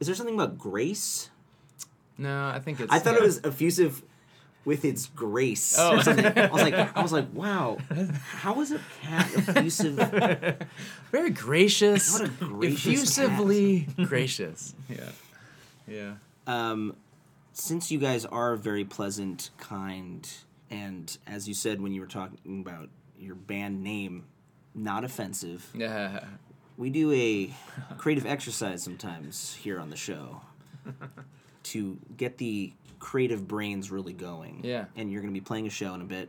is 0.00 0.06
there 0.06 0.14
something 0.16 0.34
about 0.34 0.56
grace? 0.58 1.30
no 2.16 2.48
i 2.48 2.58
think 2.58 2.80
it's 2.80 2.92
I 2.92 2.98
thought 2.98 3.14
yeah. 3.14 3.20
it 3.20 3.24
was 3.24 3.40
effusive 3.44 4.02
with 4.64 4.84
its 4.84 5.06
grace. 5.06 5.76
Oh. 5.78 5.96
or 5.96 6.02
something. 6.02 6.26
I 6.26 6.50
was 6.50 6.62
like, 6.62 6.96
I 6.96 7.02
was 7.02 7.12
like, 7.12 7.26
wow, 7.32 7.78
how 8.18 8.60
is 8.60 8.72
a 8.72 8.80
cat 9.02 9.30
effusive? 9.36 9.96
very 11.10 11.30
gracious 11.30 12.12
What 12.12 12.28
a 12.28 12.28
gracious 12.28 12.86
effusively 12.86 13.88
gracious 14.04 14.74
yeah 14.88 15.10
yeah 15.86 16.14
Um, 16.46 16.96
since 17.52 17.90
you 17.90 17.98
guys 17.98 18.24
are 18.24 18.56
very 18.56 18.84
pleasant, 18.84 19.50
kind, 19.58 20.30
and 20.70 21.16
as 21.26 21.48
you 21.48 21.54
said 21.54 21.80
when 21.80 21.92
you 21.92 22.00
were 22.00 22.06
talking 22.06 22.60
about 22.60 22.88
your 23.18 23.34
band 23.34 23.82
name, 23.82 24.26
not 24.74 25.02
offensive, 25.04 25.68
yeah 25.74 26.24
we 26.76 26.90
do 26.90 27.10
a 27.12 27.52
creative 27.96 28.24
exercise 28.24 28.84
sometimes 28.84 29.56
here 29.56 29.80
on 29.80 29.90
the 29.90 29.96
show 29.96 30.42
to 31.64 31.98
get 32.16 32.38
the 32.38 32.72
creative 32.98 33.46
brains 33.46 33.90
really 33.90 34.12
going. 34.12 34.60
Yeah. 34.64 34.86
And 34.96 35.10
you're 35.10 35.20
going 35.20 35.32
to 35.32 35.38
be 35.40 35.44
playing 35.44 35.66
a 35.66 35.70
show 35.70 35.94
in 35.94 36.00
a 36.00 36.04
bit. 36.04 36.28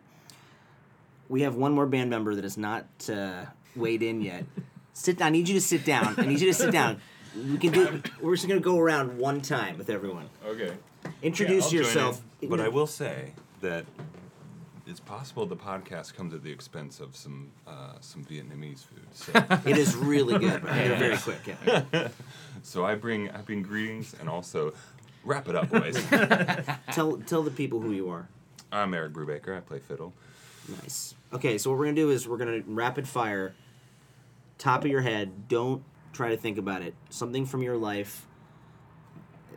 We 1.28 1.42
have 1.44 1.56
one 1.56 1.74
more 1.74 1.86
band 1.86 2.10
member 2.10 2.36
that 2.36 2.44
has 2.44 2.58
not 2.58 2.86
uh, 3.12 3.46
weighed 3.76 4.02
in 4.02 4.22
yet. 4.22 4.46
sit 4.94 5.18
down. 5.18 5.28
I 5.28 5.30
need 5.32 5.48
you 5.48 5.56
to 5.56 5.62
sit 5.62 5.86
down. 5.86 6.16
I 6.18 6.26
need 6.26 6.40
you 6.40 6.48
to 6.48 6.54
sit 6.54 6.72
down. 6.72 7.00
We 7.36 7.58
can 7.58 7.72
do. 7.72 8.02
We're 8.22 8.36
just 8.36 8.48
going 8.48 8.60
to 8.60 8.64
go 8.64 8.80
around 8.80 9.18
one 9.18 9.42
time 9.42 9.78
with 9.78 9.90
everyone. 9.90 10.30
Okay. 10.46 10.74
Introduce 11.22 11.66
I'll 11.66 11.74
yourself. 11.74 12.22
in, 12.42 12.50
but 12.50 12.60
I 12.60 12.68
will 12.68 12.88
say 12.88 13.34
that 13.62 13.86
it's 14.90 15.00
possible 15.00 15.46
the 15.46 15.56
podcast 15.56 16.16
comes 16.16 16.34
at 16.34 16.44
the 16.44 16.52
expense 16.52 17.00
of 17.00 17.16
some 17.16 17.52
uh, 17.68 17.94
some 18.02 18.26
Vietnamese 18.26 18.84
food. 18.86 19.06
So, 19.14 19.32
It 19.66 19.78
is 19.78 19.96
really 19.96 20.40
good. 20.40 20.64
They're 20.64 20.98
very 20.98 21.18
quick. 21.18 21.56
Yeah. 21.66 22.08
so 22.64 22.86
I 22.86 22.96
bring 22.96 23.30
I 23.30 23.42
bring 23.42 23.62
greetings 23.62 24.16
and 24.20 24.28
also 24.28 24.74
wrap 25.24 25.48
it 25.48 25.56
up, 25.56 25.70
boys. 25.70 25.96
Tell 26.92 27.18
tell 27.18 27.44
the 27.44 27.52
people 27.52 27.80
who 27.80 27.92
you 27.92 28.10
are. 28.10 28.28
I'm 28.72 28.94
Eric 28.94 29.14
Brubaker. 29.14 29.56
I 29.58 29.62
play 29.62 29.80
fiddle. 29.80 30.14
Nice. 30.82 31.16
Okay, 31.34 31.58
so 31.58 31.70
what 31.70 31.80
we're 31.80 31.86
gonna 31.86 31.96
do 31.96 32.10
is 32.12 32.28
we're 32.28 32.38
gonna 32.38 32.62
rapid 32.68 33.08
fire. 33.08 33.56
Top 34.58 34.84
of 34.84 34.92
your 34.92 35.02
head. 35.02 35.48
Don't 35.48 35.84
try 36.14 36.30
to 36.30 36.38
think 36.38 36.58
about 36.58 36.82
it. 36.82 36.94
Something 37.10 37.46
from 37.46 37.62
your 37.64 37.78
life 37.78 38.26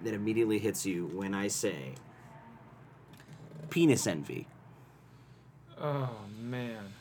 that 0.05 0.15
immediately 0.15 0.59
hits 0.59 0.87
you 0.87 1.07
when 1.13 1.35
I 1.35 1.49
say 1.49 1.95
penis 3.71 4.07
envy. 4.07 4.47
Oh 5.81 6.11
man, 6.41 6.93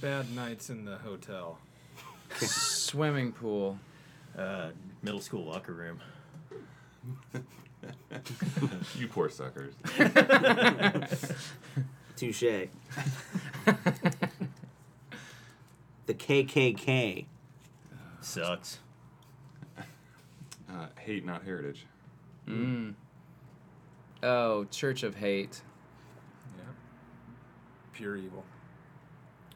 bad 0.00 0.34
nights 0.34 0.70
in 0.70 0.84
the 0.84 0.96
hotel. 0.98 1.58
swimming 2.36 3.32
pool 3.32 3.78
Uh, 4.38 4.70
middle 5.02 5.20
school 5.20 5.44
locker 5.44 5.72
room. 5.72 6.00
You 8.96 9.08
poor 9.08 9.28
suckers. 9.30 9.74
Touche. 12.16 12.40
the 16.06 16.14
KKK. 16.14 17.26
Sucks. 18.20 18.80
Uh, 20.68 20.86
hate, 20.98 21.24
not 21.24 21.44
heritage. 21.44 21.86
Oh, 24.22 24.64
Church 24.64 25.02
of 25.02 25.16
Hate. 25.16 25.62
Yeah. 26.56 26.64
Pure 27.92 28.16
evil. 28.18 28.44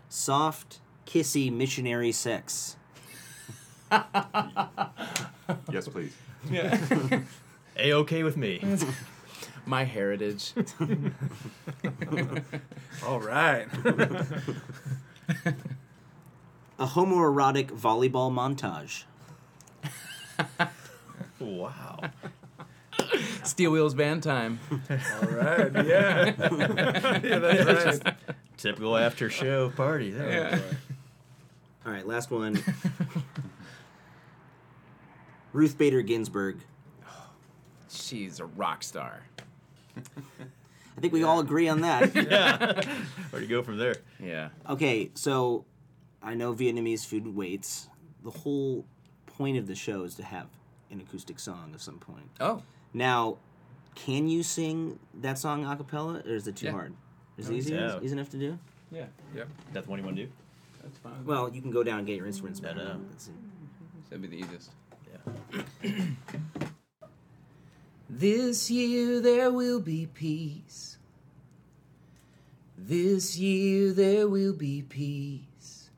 Soft, 0.08 0.80
kissy 1.06 1.52
missionary 1.52 2.12
sex. 2.12 2.76
Yes, 5.70 5.88
please. 5.88 6.14
A 7.76 7.92
okay 7.92 8.22
with 8.22 8.36
me. 8.36 8.62
My 9.66 9.84
heritage. 9.84 10.52
All 13.06 13.18
right. 13.20 13.66
A 16.78 16.86
homoerotic 16.86 17.68
volleyball 17.68 18.30
montage. 18.30 19.04
wow. 21.40 22.00
Steel 23.42 23.70
Wheels 23.70 23.94
Band 23.94 24.22
Time. 24.22 24.60
All 24.70 25.28
right. 25.28 25.72
Yeah. 25.86 26.24
yeah, 27.22 27.38
that's 27.38 28.04
right. 28.04 28.16
Typical 28.56 28.96
after 28.96 29.30
show 29.30 29.70
party 29.70 30.10
there. 30.10 30.30
Yeah. 30.30 30.60
All 31.86 31.92
right, 31.92 32.06
last 32.06 32.30
one. 32.30 32.62
Ruth 35.52 35.76
Bader 35.78 36.02
Ginsburg. 36.02 36.58
She's 37.94 38.40
a 38.40 38.44
rock 38.46 38.82
star. 38.82 39.22
I 39.96 41.00
think 41.00 41.12
we 41.12 41.22
all 41.22 41.40
agree 41.40 41.68
on 41.68 41.80
that. 41.82 42.14
yeah. 42.30 42.82
Where 43.30 43.40
do 43.40 43.46
you 43.46 43.48
go 43.48 43.62
from 43.62 43.78
there? 43.78 43.96
Yeah. 44.20 44.48
okay, 44.68 45.10
so 45.14 45.64
I 46.22 46.34
know 46.34 46.54
Vietnamese 46.54 47.04
food 47.06 47.26
waits. 47.34 47.88
The 48.22 48.30
whole 48.30 48.84
point 49.26 49.58
of 49.58 49.66
the 49.66 49.74
show 49.74 50.04
is 50.04 50.14
to 50.16 50.22
have 50.24 50.46
an 50.90 51.00
acoustic 51.00 51.38
song 51.40 51.72
of 51.74 51.82
some 51.82 51.98
point. 51.98 52.30
Oh, 52.40 52.62
Now, 52.92 53.38
can 53.94 54.28
you 54.28 54.42
sing 54.42 54.98
that 55.20 55.38
song 55.38 55.64
a 55.64 55.76
cappella, 55.76 56.22
or 56.24 56.34
is 56.34 56.46
it 56.46 56.56
too 56.56 56.66
Yeah. 56.66 56.72
hard? 56.72 56.92
Oh, 56.96 57.32
is 57.38 57.48
it 57.50 57.54
easy? 57.54 57.74
Yeah. 57.74 57.98
Easy 58.00 58.12
enough 58.12 58.30
to 58.30 58.38
do? 58.38 58.58
yeah. 58.92 59.06
Yep. 59.34 59.48
That's 59.72 59.86
the 59.86 59.90
one 59.90 59.98
you 59.98 60.04
want 60.04 60.16
to 60.16 60.26
do? 60.26 60.32
That's 60.82 60.98
fine. 60.98 61.24
Well, 61.24 61.52
you 61.52 61.60
can 61.62 61.70
go 61.72 61.82
down 61.82 61.98
and 61.98 62.06
get 62.06 62.16
your 62.16 62.26
instruments. 62.26 62.60
No, 62.60 62.68
but 62.68 62.76
no, 62.76 62.84
no. 62.94 63.00
that's. 63.10 63.30
That'd 64.10 64.22
be 64.22 64.28
the 64.28 64.44
easiest. 64.44 64.70
Yeah. 65.82 66.00
This 68.16 68.70
year 68.70 69.20
there 69.20 69.50
will 69.50 69.80
be 69.80 70.06
peace. 70.06 70.98
This 72.78 73.36
year 73.36 73.92
there 73.92 74.28
will 74.28 74.52
be 74.52 74.82
peace. 74.82 75.90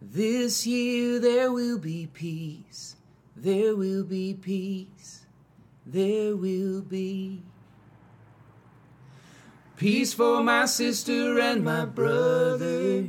This 0.00 0.66
year 0.66 1.20
there 1.20 1.52
will 1.52 1.76
be 1.76 2.06
peace. 2.06 2.96
There 3.36 3.76
will 3.76 4.02
be 4.02 4.32
peace. 4.32 5.26
There 5.84 6.34
will 6.34 6.80
be 6.80 7.42
peace 9.76 10.14
for 10.14 10.42
my 10.42 10.64
sister 10.64 11.38
and 11.38 11.62
my 11.62 11.84
brother. 11.84 13.08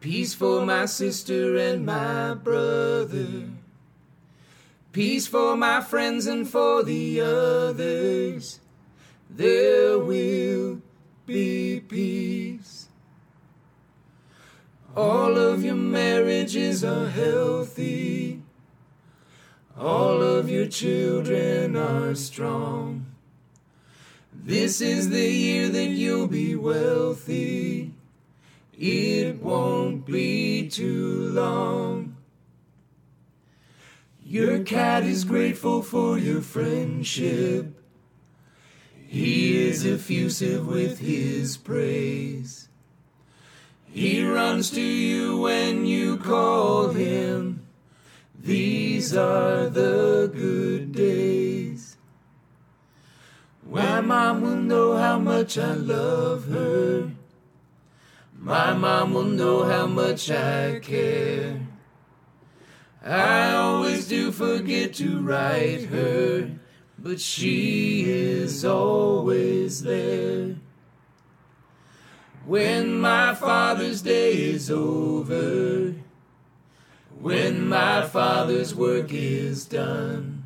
Peace 0.00 0.34
for 0.34 0.66
my 0.66 0.86
sister 0.86 1.56
and 1.58 1.86
my 1.86 2.34
brother. 2.34 3.44
Peace 4.94 5.26
for 5.26 5.56
my 5.56 5.80
friends 5.80 6.28
and 6.28 6.48
for 6.48 6.84
the 6.84 7.20
others. 7.20 8.60
There 9.28 9.98
will 9.98 10.82
be 11.26 11.80
peace. 11.80 12.86
All 14.96 15.36
of 15.36 15.64
your 15.64 15.74
marriages 15.74 16.84
are 16.84 17.08
healthy. 17.08 18.40
All 19.76 20.22
of 20.22 20.48
your 20.48 20.68
children 20.68 21.74
are 21.74 22.14
strong. 22.14 23.06
This 24.32 24.80
is 24.80 25.08
the 25.08 25.28
year 25.28 25.70
that 25.70 25.88
you'll 25.88 26.28
be 26.28 26.54
wealthy. 26.54 27.90
It 28.78 29.42
won't 29.42 30.06
be 30.06 30.68
too 30.68 31.30
long. 31.30 31.93
Your 34.34 34.64
cat 34.64 35.04
is 35.04 35.22
grateful 35.22 35.80
for 35.80 36.18
your 36.18 36.40
friendship. 36.40 37.80
He 39.06 39.62
is 39.62 39.86
effusive 39.86 40.66
with 40.66 40.98
his 40.98 41.56
praise. 41.56 42.68
He 43.86 44.26
runs 44.26 44.72
to 44.72 44.80
you 44.80 45.38
when 45.38 45.86
you 45.86 46.16
call 46.16 46.88
him. 46.88 47.64
These 48.36 49.14
are 49.14 49.68
the 49.68 50.28
good 50.34 50.90
days. 50.90 51.96
My 53.64 54.00
mom 54.00 54.40
will 54.40 54.56
know 54.56 54.96
how 54.96 55.20
much 55.20 55.56
I 55.56 55.74
love 55.74 56.48
her. 56.48 57.12
My 58.36 58.74
mom 58.74 59.14
will 59.14 59.22
know 59.22 59.62
how 59.62 59.86
much 59.86 60.28
I 60.28 60.80
care. 60.80 61.68
I 63.06 63.52
always 63.52 64.08
do 64.08 64.32
forget 64.32 64.94
to 64.94 65.20
write 65.20 65.84
her, 65.90 66.52
but 66.98 67.20
she 67.20 68.04
is 68.06 68.64
always 68.64 69.82
there. 69.82 70.56
When 72.46 72.98
my 72.98 73.34
Father's 73.34 74.00
Day 74.00 74.32
is 74.32 74.70
over, 74.70 75.94
when 77.20 77.68
my 77.68 78.06
Father's 78.06 78.74
work 78.74 79.12
is 79.12 79.66
done, 79.66 80.44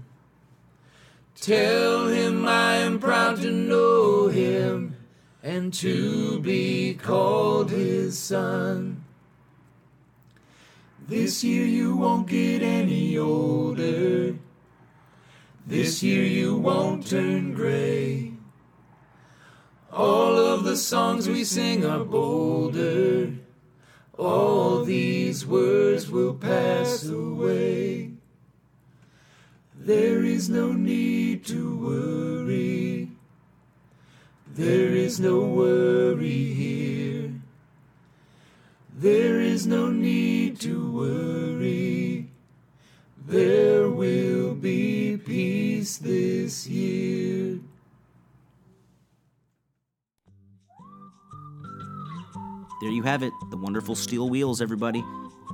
tell 1.41 2.09
him 2.09 2.45
I 2.45 2.75
am 2.79 2.99
proud 2.99 3.37
to 3.43 3.53
know 3.53 4.27
him 4.27 4.97
and 5.45 5.73
to 5.75 6.41
be 6.41 6.95
called 6.95 7.71
his 7.71 8.19
son. 8.19 8.98
This 11.09 11.43
year 11.43 11.65
you 11.65 11.97
won't 11.97 12.27
get 12.27 12.61
any 12.61 13.17
older. 13.17 14.37
This 15.67 16.03
year 16.03 16.23
you 16.23 16.57
won't 16.57 17.07
turn 17.07 17.55
gray. 17.55 18.35
All 19.91 20.37
of 20.37 20.65
the 20.65 20.77
songs 20.77 21.27
we 21.27 21.45
sing 21.45 21.87
are 21.87 22.05
bolder. 22.05 23.33
All 24.19 24.85
these 24.85 25.47
words 25.47 26.11
will 26.11 26.35
pass 26.35 27.07
away. 27.07 28.13
There 29.75 30.23
is 30.23 30.51
no 30.51 30.73
need 30.73 31.47
to 31.47 31.75
worry. 31.75 33.09
There 34.47 34.93
is 34.93 35.19
no 35.19 35.41
worry 35.41 36.53
here. 36.53 37.33
There 38.95 39.41
is 39.41 39.67
no 39.67 39.88
worry. 40.99 42.29
There 43.27 43.78
you 52.99 53.05
have 53.05 53.23
it, 53.23 53.33
the 53.51 53.57
wonderful 53.57 53.95
Steel 53.95 54.29
Wheels, 54.29 54.61
everybody. 54.61 55.05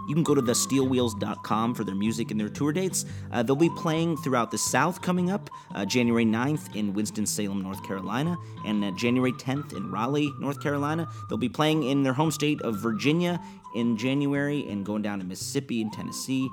You 0.09 0.15
can 0.15 0.23
go 0.23 0.35
to 0.35 0.41
thesteelwheels.com 0.41 1.75
for 1.75 1.85
their 1.85 1.95
music 1.95 2.31
and 2.31 2.41
their 2.41 2.49
tour 2.49 2.73
dates. 2.73 3.05
Uh, 3.31 3.43
they'll 3.43 3.55
be 3.55 3.69
playing 3.69 4.17
throughout 4.17 4.51
the 4.51 4.57
South 4.57 5.03
coming 5.03 5.31
up, 5.31 5.51
uh, 5.75 5.85
January 5.85 6.25
9th 6.25 6.75
in 6.75 6.95
Winston-Salem, 6.95 7.61
North 7.61 7.85
Carolina, 7.85 8.35
and 8.65 8.83
uh, 8.83 8.91
January 8.93 9.33
10th 9.33 9.77
in 9.77 9.91
Raleigh, 9.91 10.33
North 10.41 10.63
Carolina. 10.63 11.07
They'll 11.29 11.37
be 11.37 11.51
playing 11.51 11.83
in 11.83 12.03
their 12.03 12.15
home 12.15 12.31
state 12.31 12.63
of 12.63 12.77
Virginia 12.77 13.39
in 13.75 13.99
January 13.99 14.67
and 14.71 14.87
going 14.87 15.03
down 15.03 15.19
to 15.19 15.25
Mississippi 15.27 15.83
and 15.83 15.93
Tennessee. 15.93 16.49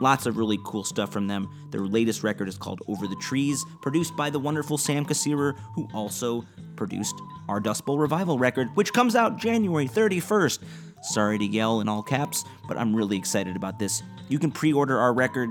Lots 0.00 0.26
of 0.26 0.36
really 0.36 0.58
cool 0.64 0.82
stuff 0.82 1.12
from 1.12 1.28
them. 1.28 1.48
Their 1.70 1.86
latest 1.86 2.24
record 2.24 2.48
is 2.48 2.58
called 2.58 2.80
Over 2.88 3.06
the 3.06 3.16
Trees, 3.16 3.64
produced 3.82 4.16
by 4.16 4.30
the 4.30 4.40
wonderful 4.40 4.78
Sam 4.78 5.06
Kassirer, 5.06 5.56
who 5.76 5.88
also 5.94 6.44
produced 6.74 7.14
our 7.48 7.60
Dust 7.60 7.84
Bowl 7.84 7.98
Revival 7.98 8.38
record, 8.38 8.68
which 8.74 8.92
comes 8.92 9.16
out 9.16 9.38
January 9.38 9.88
31st. 9.88 10.60
Sorry 11.02 11.38
to 11.38 11.44
yell 11.44 11.80
in 11.80 11.88
all 11.88 12.02
caps, 12.02 12.44
but 12.66 12.78
I'm 12.78 12.94
really 12.94 13.16
excited 13.16 13.56
about 13.56 13.78
this. 13.78 14.02
You 14.28 14.38
can 14.38 14.50
pre 14.50 14.72
order 14.72 14.98
our 14.98 15.12
record, 15.12 15.50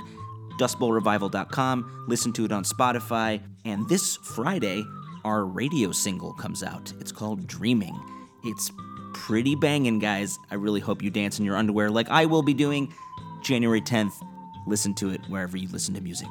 dustbowlrevival.com, 0.59 2.05
listen 2.07 2.33
to 2.33 2.45
it 2.45 2.51
on 2.51 2.63
Spotify, 2.63 3.41
and 3.65 3.87
this 3.87 4.17
Friday, 4.17 4.83
our 5.23 5.45
radio 5.45 5.91
single 5.91 6.33
comes 6.33 6.63
out. 6.63 6.91
It's 6.99 7.11
called 7.11 7.47
Dreaming. 7.47 7.97
It's 8.43 8.71
pretty 9.13 9.55
banging, 9.55 9.99
guys. 9.99 10.37
I 10.51 10.55
really 10.55 10.79
hope 10.79 11.01
you 11.01 11.09
dance 11.09 11.39
in 11.39 11.45
your 11.45 11.55
underwear 11.55 11.89
like 11.89 12.09
I 12.09 12.25
will 12.25 12.41
be 12.41 12.53
doing 12.53 12.93
January 13.41 13.81
10th. 13.81 14.13
Listen 14.67 14.93
to 14.95 15.09
it 15.11 15.21
wherever 15.29 15.55
you 15.55 15.67
listen 15.69 15.93
to 15.93 16.01
music. 16.01 16.29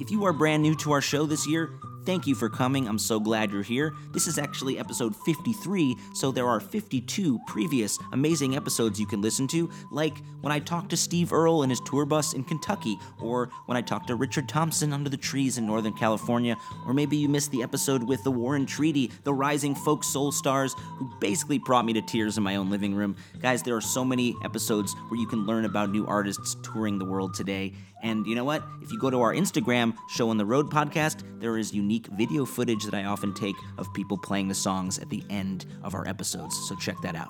If 0.00 0.10
you 0.10 0.24
are 0.24 0.32
brand 0.32 0.62
new 0.62 0.74
to 0.76 0.92
our 0.92 1.00
show 1.00 1.26
this 1.26 1.46
year, 1.46 1.70
thank 2.08 2.26
you 2.26 2.34
for 2.34 2.48
coming. 2.48 2.88
I'm 2.88 2.98
so 2.98 3.20
glad 3.20 3.52
you're 3.52 3.60
here. 3.60 3.92
This 4.12 4.26
is 4.26 4.38
actually 4.38 4.78
episode 4.78 5.14
53, 5.14 5.94
so 6.14 6.32
there 6.32 6.48
are 6.48 6.58
52 6.58 7.38
previous 7.46 7.98
amazing 8.14 8.56
episodes 8.56 8.98
you 8.98 9.06
can 9.06 9.20
listen 9.20 9.46
to, 9.48 9.68
like 9.90 10.16
when 10.40 10.50
I 10.50 10.58
talked 10.58 10.88
to 10.88 10.96
Steve 10.96 11.34
Earle 11.34 11.64
in 11.64 11.68
his 11.68 11.80
tour 11.80 12.06
bus 12.06 12.32
in 12.32 12.44
Kentucky, 12.44 12.96
or 13.20 13.50
when 13.66 13.76
I 13.76 13.82
talked 13.82 14.06
to 14.06 14.14
Richard 14.14 14.48
Thompson 14.48 14.94
under 14.94 15.10
the 15.10 15.18
trees 15.18 15.58
in 15.58 15.66
Northern 15.66 15.92
California, 15.92 16.56
or 16.86 16.94
maybe 16.94 17.18
you 17.18 17.28
missed 17.28 17.50
the 17.50 17.62
episode 17.62 18.02
with 18.02 18.24
the 18.24 18.30
War 18.30 18.56
and 18.56 18.66
Treaty, 18.66 19.12
the 19.24 19.34
rising 19.34 19.74
folk 19.74 20.02
soul 20.02 20.32
stars 20.32 20.74
who 20.96 21.12
basically 21.20 21.58
brought 21.58 21.84
me 21.84 21.92
to 21.92 22.00
tears 22.00 22.38
in 22.38 22.42
my 22.42 22.56
own 22.56 22.70
living 22.70 22.94
room. 22.94 23.16
Guys, 23.42 23.62
there 23.62 23.76
are 23.76 23.82
so 23.82 24.02
many 24.02 24.34
episodes 24.42 24.94
where 25.08 25.20
you 25.20 25.26
can 25.26 25.44
learn 25.44 25.66
about 25.66 25.90
new 25.90 26.06
artists 26.06 26.56
touring 26.62 26.98
the 26.98 27.04
world 27.04 27.34
today. 27.34 27.74
And 28.02 28.26
you 28.26 28.34
know 28.34 28.44
what? 28.44 28.62
If 28.82 28.92
you 28.92 28.98
go 28.98 29.10
to 29.10 29.20
our 29.20 29.34
Instagram, 29.34 29.96
Show 30.08 30.30
on 30.30 30.36
the 30.36 30.46
Road 30.46 30.70
podcast, 30.70 31.22
there 31.40 31.58
is 31.58 31.74
unique 31.74 32.06
video 32.08 32.44
footage 32.44 32.84
that 32.84 32.94
I 32.94 33.04
often 33.04 33.34
take 33.34 33.56
of 33.76 33.92
people 33.94 34.16
playing 34.16 34.48
the 34.48 34.54
songs 34.54 34.98
at 34.98 35.10
the 35.10 35.22
end 35.30 35.66
of 35.82 35.94
our 35.94 36.06
episodes. 36.06 36.56
So 36.68 36.76
check 36.76 37.00
that 37.02 37.16
out. 37.16 37.28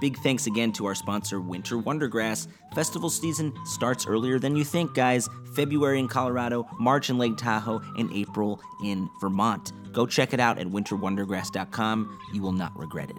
Big 0.00 0.18
thanks 0.18 0.46
again 0.46 0.72
to 0.72 0.86
our 0.86 0.94
sponsor, 0.94 1.40
Winter 1.40 1.76
Wondergrass. 1.76 2.48
Festival 2.74 3.08
season 3.08 3.52
starts 3.64 4.06
earlier 4.06 4.38
than 4.38 4.54
you 4.54 4.64
think, 4.64 4.92
guys. 4.94 5.28
February 5.54 5.98
in 5.98 6.06
Colorado, 6.06 6.66
March 6.78 7.08
in 7.08 7.16
Lake 7.16 7.36
Tahoe, 7.38 7.80
and 7.96 8.12
April 8.12 8.60
in 8.84 9.08
Vermont. 9.20 9.72
Go 9.92 10.06
check 10.06 10.34
it 10.34 10.40
out 10.40 10.58
at 10.58 10.66
winterwondergrass.com. 10.66 12.18
You 12.34 12.42
will 12.42 12.52
not 12.52 12.78
regret 12.78 13.08
it. 13.08 13.16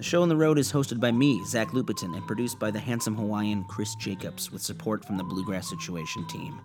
The 0.00 0.06
show 0.06 0.22
on 0.22 0.30
the 0.30 0.36
road 0.36 0.58
is 0.58 0.72
hosted 0.72 0.98
by 0.98 1.12
me, 1.12 1.44
Zach 1.44 1.72
Lupetin, 1.72 2.16
and 2.16 2.26
produced 2.26 2.58
by 2.58 2.70
the 2.70 2.78
handsome 2.78 3.14
Hawaiian 3.14 3.64
Chris 3.64 3.94
Jacobs 3.96 4.50
with 4.50 4.62
support 4.62 5.04
from 5.04 5.18
the 5.18 5.22
Bluegrass 5.22 5.68
Situation 5.68 6.26
team. 6.26 6.58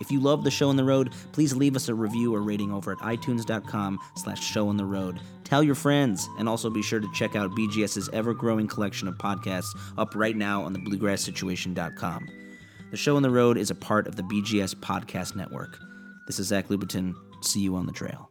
If 0.00 0.10
you 0.10 0.20
love 0.20 0.42
the 0.42 0.50
show 0.50 0.70
on 0.70 0.76
the 0.76 0.84
road, 0.84 1.12
please 1.32 1.54
leave 1.54 1.76
us 1.76 1.90
a 1.90 1.94
review 1.94 2.34
or 2.34 2.40
rating 2.40 2.72
over 2.72 2.92
at 2.92 2.98
itunes.com 3.00 3.98
slash 4.16 4.42
show 4.42 4.70
on 4.70 4.78
the 4.78 4.86
road. 4.86 5.20
Tell 5.44 5.62
your 5.62 5.74
friends, 5.74 6.30
and 6.38 6.48
also 6.48 6.70
be 6.70 6.80
sure 6.80 6.98
to 6.98 7.12
check 7.12 7.36
out 7.36 7.50
BGS's 7.50 8.08
ever-growing 8.14 8.68
collection 8.68 9.06
of 9.06 9.16
podcasts 9.16 9.78
up 9.98 10.14
right 10.14 10.34
now 10.34 10.62
on 10.62 10.72
the 10.72 10.78
bluegrasssituation.com. 10.78 12.28
The 12.90 12.96
show 12.96 13.16
on 13.16 13.22
the 13.22 13.28
road 13.28 13.58
is 13.58 13.70
a 13.70 13.74
part 13.74 14.06
of 14.06 14.16
the 14.16 14.22
BGS 14.22 14.76
Podcast 14.76 15.36
Network. 15.36 15.78
This 16.26 16.38
is 16.38 16.46
Zach 16.46 16.68
Lupetin. 16.68 17.12
See 17.42 17.60
you 17.60 17.76
on 17.76 17.84
the 17.84 17.92
trail. 17.92 18.30